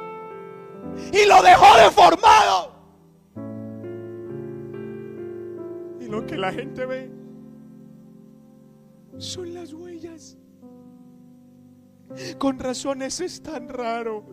y 1.12 1.26
lo 1.26 1.42
dejó 1.42 1.78
deformado. 1.78 2.76
Y 6.00 6.07
lo 6.07 6.24
que 6.24 6.36
la 6.36 6.53
gente 6.53 6.86
ve 6.86 7.11
son 9.18 9.53
las 9.53 9.72
huellas. 9.72 10.38
Con 12.38 12.58
razón 12.58 13.02
ese 13.02 13.24
es 13.24 13.42
tan 13.42 13.68
raro. 13.68 14.24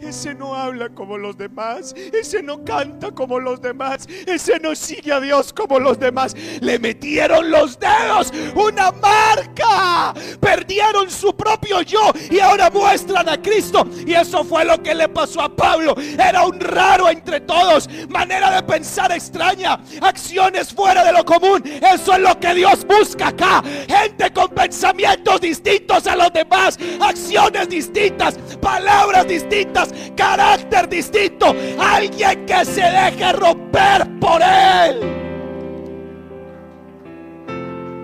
Ese 0.00 0.34
no 0.34 0.54
habla 0.54 0.88
como 0.90 1.18
los 1.18 1.36
demás. 1.36 1.94
Ese 2.12 2.42
no 2.42 2.64
canta 2.64 3.10
como 3.10 3.38
los 3.38 3.60
demás. 3.60 4.06
Ese 4.26 4.58
no 4.58 4.74
sigue 4.74 5.12
a 5.12 5.20
Dios 5.20 5.52
como 5.52 5.78
los 5.78 5.98
demás. 5.98 6.34
Le 6.60 6.78
metieron 6.78 7.50
los 7.50 7.78
dedos. 7.78 8.32
Una 8.54 8.90
marca. 8.92 10.14
Perdieron 10.40 11.10
su 11.10 11.34
propio 11.34 11.82
yo. 11.82 12.12
Y 12.30 12.40
ahora 12.40 12.70
muestran 12.70 13.28
a 13.28 13.40
Cristo. 13.40 13.86
Y 14.06 14.14
eso 14.14 14.44
fue 14.44 14.64
lo 14.64 14.82
que 14.82 14.94
le 14.94 15.08
pasó 15.08 15.42
a 15.42 15.54
Pablo. 15.54 15.94
Era 15.98 16.46
un 16.46 16.58
raro 16.60 17.08
entre 17.08 17.40
todos. 17.40 17.88
Manera 18.08 18.50
de 18.50 18.62
pensar 18.62 19.12
extraña. 19.12 19.80
Acciones 20.00 20.72
fuera 20.72 21.04
de 21.04 21.12
lo 21.12 21.24
común. 21.24 21.62
Eso 21.64 22.14
es 22.14 22.20
lo 22.20 22.38
que 22.38 22.54
Dios 22.54 22.86
busca 22.86 23.28
acá. 23.28 23.62
Gente 23.86 24.32
con 24.32 24.48
pensamientos 24.48 25.40
distintos 25.40 26.06
a 26.06 26.16
los 26.16 26.32
demás. 26.32 26.78
Acciones 27.00 27.23
distintas. 27.68 28.36
Palabras 28.60 29.26
distintas 29.26 29.92
carácter 30.16 30.88
distinto, 30.88 31.54
alguien 31.78 32.46
que 32.46 32.64
se 32.64 32.82
deje 32.82 33.32
romper 33.32 34.06
por 34.20 34.40
él. 34.42 35.00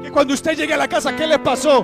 Y 0.04 0.10
cuando 0.10 0.34
usted 0.34 0.56
llegue 0.56 0.74
a 0.74 0.76
la 0.76 0.88
casa, 0.88 1.14
¿qué 1.14 1.26
le 1.26 1.38
pasó? 1.38 1.82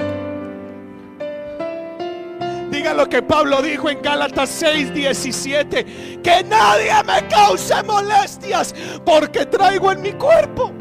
Diga 2.70 2.93
lo 2.93 3.09
que 3.09 3.22
Pablo 3.22 3.62
dijo 3.62 3.89
en 3.89 4.03
Gálatas 4.03 4.51
6, 4.51 4.93
17. 4.93 6.20
Que 6.22 6.45
nadie 6.45 6.93
me 7.05 7.26
cause 7.28 7.82
molestias 7.84 8.74
porque 9.05 9.47
traigo 9.47 9.93
en 9.93 10.03
mi 10.03 10.12
cuerpo 10.12 10.72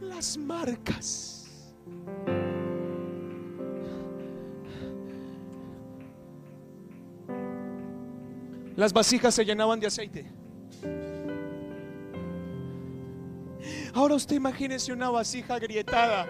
las 0.00 0.36
marcas 0.36 1.25
Las 8.76 8.92
vasijas 8.92 9.34
se 9.34 9.44
llenaban 9.44 9.80
de 9.80 9.86
aceite. 9.86 10.30
Ahora 13.94 14.14
usted 14.14 14.36
imagínese 14.36 14.92
una 14.92 15.08
vasija 15.08 15.54
agrietada. 15.54 16.26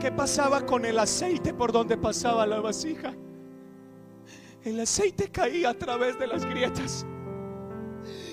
¿Qué 0.00 0.10
pasaba 0.10 0.64
con 0.64 0.86
el 0.86 0.98
aceite 0.98 1.52
por 1.52 1.70
donde 1.70 1.98
pasaba 1.98 2.46
la 2.46 2.60
vasija? 2.60 3.14
El 4.64 4.80
aceite 4.80 5.28
caía 5.30 5.70
a 5.70 5.74
través 5.74 6.18
de 6.18 6.26
las 6.26 6.46
grietas. 6.46 7.06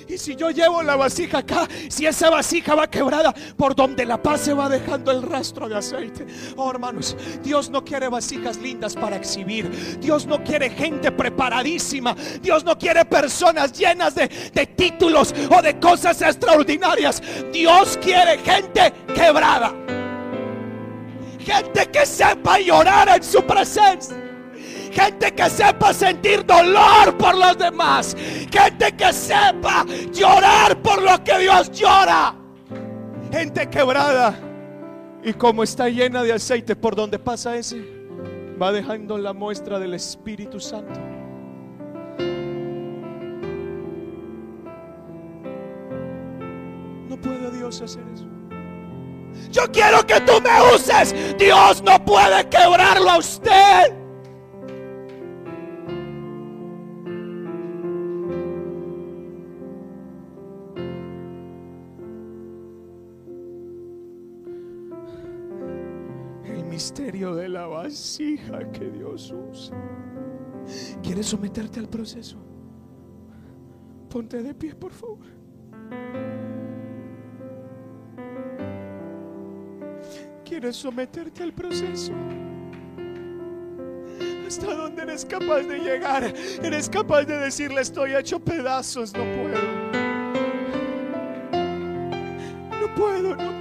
Y 0.10 0.18
si 0.18 0.36
yo 0.36 0.49
llevo 0.49 0.82
la 0.82 0.95
vasija 0.95 1.38
acá, 1.38 1.68
si 1.88 2.07
esa 2.07 2.32
vasija 2.32 2.74
va 2.74 2.89
quebrada, 2.89 3.32
por 3.55 3.76
donde 3.76 4.07
la 4.07 4.20
pase 4.20 4.53
va 4.53 4.68
dejando 4.68 5.12
el 5.12 5.22
rastro 5.22 5.70
de 5.70 5.78
aceite. 5.78 6.26
Oh, 6.55 6.72
hermanos, 6.72 7.16
Dios 7.43 7.70
no 7.70 7.86
quiere 7.86 8.10
vasijas 8.10 8.57
lindas 8.57 8.95
para 8.95 9.18
exhibir. 9.18 9.99
Dios 9.99 10.26
no 10.26 10.43
quiere 10.43 10.72
gente 10.72 11.12
preparadísima. 11.12 12.16
Dios 12.41 12.64
no 12.64 12.76
quiere 12.76 13.05
personas 13.05 13.72
llenas 13.72 14.16
de, 14.16 14.28
de 14.51 14.66
títulos 14.66 15.32
o 15.55 15.62
de 15.62 15.80
cosas 15.80 16.20
extraordinarias. 16.24 17.22
Dios 17.53 17.95
quiere 18.01 18.39
gente 18.39 18.91
quebrada. 19.14 19.76
Gente 21.38 21.86
que 21.91 22.05
sepa 22.07 22.57
llorar 22.57 23.10
en 23.10 23.24
su 23.24 23.43
presencia. 23.43 24.28
Gente 24.91 25.31
que 25.33 25.49
sepa 25.49 25.93
sentir 25.93 26.45
dolor 26.45 27.17
por 27.17 27.35
los 27.35 27.57
demás. 27.57 28.15
Gente 28.51 28.91
que 28.95 29.13
sepa 29.13 29.85
llorar 30.11 30.81
por 30.81 31.01
lo 31.01 31.23
que 31.23 31.37
Dios 31.39 31.71
llora. 31.71 32.35
Gente 33.31 33.69
quebrada. 33.69 34.35
Y 35.23 35.33
como 35.33 35.63
está 35.63 35.89
llena 35.89 36.23
de 36.23 36.33
aceite 36.33 36.75
por 36.75 36.95
donde 36.95 37.19
pasa 37.19 37.55
ese, 37.55 37.83
va 38.61 38.71
dejando 38.71 39.17
la 39.17 39.33
muestra 39.33 39.77
del 39.79 39.93
Espíritu 39.93 40.59
Santo. 40.59 40.99
No 47.09 47.17
puede 47.19 47.51
Dios 47.51 47.81
hacer 47.81 48.03
eso. 48.13 48.25
Yo 49.51 49.63
quiero 49.71 50.05
que 50.05 50.19
tú 50.21 50.33
me 50.41 50.75
uses. 50.75 51.13
Dios 51.37 51.81
no 51.83 52.03
puede 52.03 52.47
quebrarlo 52.49 53.09
a 53.09 53.17
usted. 53.17 53.99
Vasija 68.00 68.72
que 68.72 68.89
Dios 68.89 69.34
usa. 69.52 69.76
¿Quieres 71.04 71.26
someterte 71.26 71.80
al 71.80 71.89
proceso? 71.89 72.38
Ponte 74.10 74.41
de 74.41 74.54
pie, 74.54 74.74
por 74.74 74.93
favor. 74.93 75.28
¿Quieres 80.45 80.78
someterte 80.78 81.43
al 81.43 81.54
proceso? 81.54 82.14
¿Hasta 84.47 84.74
dónde 84.74 85.04
eres 85.04 85.26
capaz 85.26 85.62
de 85.64 85.80
llegar? 85.80 86.34
Eres 86.64 86.89
capaz 86.89 87.26
de 87.26 87.38
decirle 87.38 87.82
estoy 87.82 88.16
hecho 88.16 88.39
pedazos, 88.39 89.14
no 89.14 89.24
puedo. 89.24 89.60
No 92.82 92.95
puedo, 92.95 93.36
no 93.36 93.36
puedo. 93.36 93.59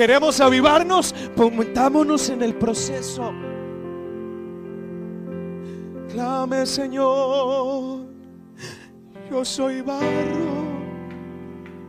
Queremos 0.00 0.40
avivarnos, 0.40 1.14
pongámonos 1.36 2.30
en 2.30 2.40
el 2.40 2.54
proceso. 2.54 3.34
Clame, 6.10 6.64
Señor, 6.64 8.06
yo 9.30 9.44
soy 9.44 9.82
barro 9.82 10.64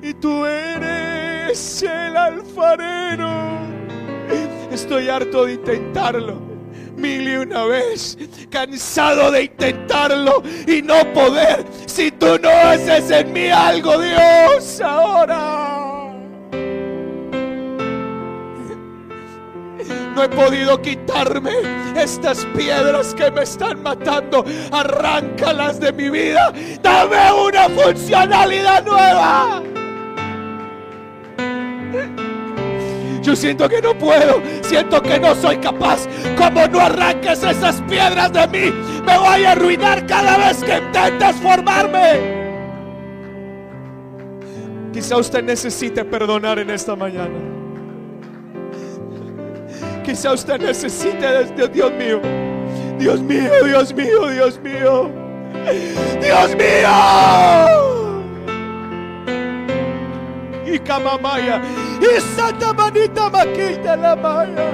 y 0.02 0.14
tú 0.16 0.46
eres 0.46 1.84
el 1.84 2.18
alfarero. 2.18 3.30
Estoy 4.70 5.08
harto 5.08 5.46
de 5.46 5.54
intentarlo 5.54 6.42
mil 6.98 7.30
y 7.30 7.36
una 7.38 7.64
vez, 7.64 8.18
cansado 8.50 9.32
de 9.32 9.44
intentarlo 9.44 10.44
y 10.68 10.82
no 10.82 11.02
poder. 11.14 11.66
Si 11.86 12.12
tú 12.12 12.38
no 12.44 12.50
haces 12.50 13.10
en 13.10 13.32
mí 13.32 13.48
algo, 13.48 13.98
Dios, 13.98 14.82
ahora. 14.82 15.71
No 20.16 20.24
he 20.24 20.30
podido 20.30 20.82
quitarme 20.82 21.52
estas 21.96 22.46
piedras 22.58 23.14
que 23.14 23.32
me 23.32 23.44
están 23.44 23.82
matando. 23.82 24.44
Arráncalas 24.72 25.80
de 25.80 25.92
mi 25.94 26.10
vida. 26.10 26.52
Dame 26.82 27.32
una 27.32 27.70
funcionalidad 27.70 28.86
nueva. 28.86 29.64
Yo 33.22 33.36
siento 33.36 33.70
que 33.70 33.82
no 33.82 33.96
puedo, 33.96 34.42
siento 34.62 35.02
que 35.02 35.20
no 35.20 35.36
soy 35.36 35.58
capaz. 35.58 36.08
Como 36.36 36.66
no 36.68 36.80
arranques 36.80 37.44
esas 37.44 37.82
piedras 37.84 38.34
de 38.34 38.48
mí, 38.48 38.74
me 39.06 39.18
voy 39.18 39.44
a 39.44 39.52
arruinar 39.52 40.06
cada 40.08 40.38
vez 40.38 40.64
que 40.64 40.78
intentes 40.78 41.36
formarme. 41.36 42.42
Quizá 44.92 45.18
usted 45.18 45.44
necesite 45.44 46.04
perdonar 46.04 46.60
en 46.60 46.72
esta 46.72 46.96
mañana. 46.96 47.61
Quizá 50.12 50.34
usted 50.34 50.60
necesite, 50.60 51.46
Dios 51.72 51.90
mío, 51.94 52.20
Dios 53.00 53.22
mío, 53.22 53.50
Dios 53.64 53.94
mío, 53.94 54.28
Dios 54.28 54.60
mío, 54.60 55.10
Dios 56.22 56.56
mío. 56.58 58.22
Y 60.66 60.80
Kamamaya, 60.80 61.62
y 62.02 62.20
Santa 62.36 62.74
Manita 62.74 63.30
Maquita 63.30 63.96
la 63.96 64.14
Maya. 64.18 64.70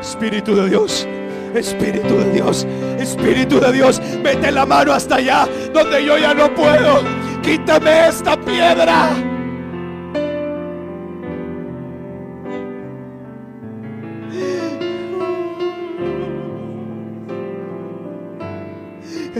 Espíritu 0.00 0.54
de 0.54 0.68
Dios. 0.68 1.08
Espíritu 1.56 2.18
de 2.18 2.30
Dios, 2.34 2.66
Espíritu 3.00 3.58
de 3.58 3.72
Dios, 3.72 4.00
mete 4.22 4.52
la 4.52 4.64
mano 4.64 4.92
hasta 4.92 5.16
allá 5.16 5.48
donde 5.74 6.04
yo 6.04 6.16
ya 6.18 6.32
no 6.32 6.54
puedo. 6.54 7.02
Quítame 7.42 8.06
esta 8.06 8.40
piedra. 8.40 9.31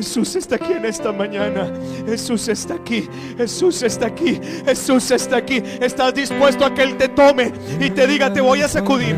Jesús 0.03 0.34
está 0.34 0.57
aquí 0.57 0.72
en 0.72 0.84
esta 0.84 1.12
mañana. 1.12 1.72
Jesús 2.05 2.48
está 2.48 2.74
aquí. 2.74 3.09
Jesús 3.36 3.84
está 3.84 4.09
aquí. 4.09 4.40
Jesús 4.64 5.09
está 5.12 5.36
aquí. 5.36 5.62
Estás 5.80 6.12
dispuesto 6.12 6.66
a 6.66 6.74
que 6.74 6.82
Él 6.82 6.96
te 6.96 7.09
tome 7.09 7.53
y 7.78 7.88
te 7.88 8.09
diga, 8.09 8.32
te 8.32 8.40
voy 8.40 8.62
a 8.62 8.68
sacudir. 8.68 9.14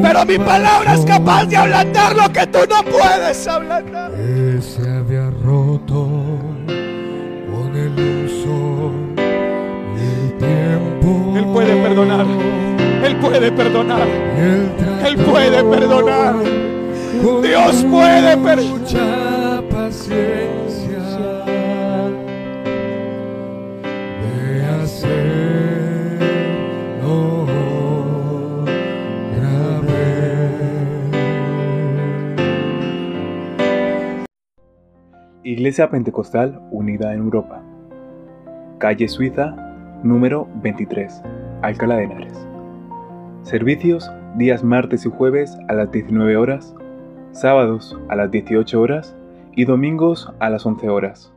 Pero 0.00 0.24
mi 0.24 0.38
palabra 0.38 0.94
es 0.94 1.04
capaz 1.04 1.46
de 1.46 1.56
ablandar 1.56 2.14
lo 2.14 2.32
que 2.32 2.46
tú 2.46 2.60
no 2.70 2.84
puedes 2.84 3.48
ablandar. 3.48 4.12
Se 4.60 4.88
había 4.88 5.30
roto 5.42 6.08
con 7.50 7.74
el 7.74 8.26
uso 8.26 8.92
el 9.98 10.38
tiempo. 10.38 11.34
Él 11.36 11.46
puede 11.52 11.82
perdonar. 11.82 12.26
Él 13.02 13.16
puede 13.16 13.50
perdonar. 13.50 14.06
Él 15.06 15.16
puede 15.16 15.64
perdonar. 15.64 16.34
Dios 17.42 17.84
puede 17.90 18.36
perdonar. 18.36 19.64
paciencia 19.70 20.98
de 24.22 24.64
hacerlo 24.64 25.06
grave. 29.34 29.98
Iglesia 35.44 35.90
Pentecostal 35.90 36.60
Unida 36.70 37.14
en 37.14 37.20
Europa. 37.20 37.62
Calle 38.78 39.08
Suiza, 39.08 39.54
número 40.02 40.46
23, 40.62 41.22
Alcalá 41.62 41.96
de 41.96 42.04
Henares. 42.04 42.46
Servicios 43.42 44.10
días 44.36 44.62
martes 44.62 45.06
y 45.06 45.10
jueves 45.10 45.56
a 45.68 45.74
las 45.74 45.90
19 45.90 46.36
horas, 46.36 46.74
sábados 47.32 47.96
a 48.08 48.16
las 48.16 48.30
18 48.30 48.80
horas 48.80 49.16
y 49.54 49.64
domingos 49.64 50.32
a 50.38 50.50
las 50.50 50.66
11 50.66 50.88
horas. 50.88 51.32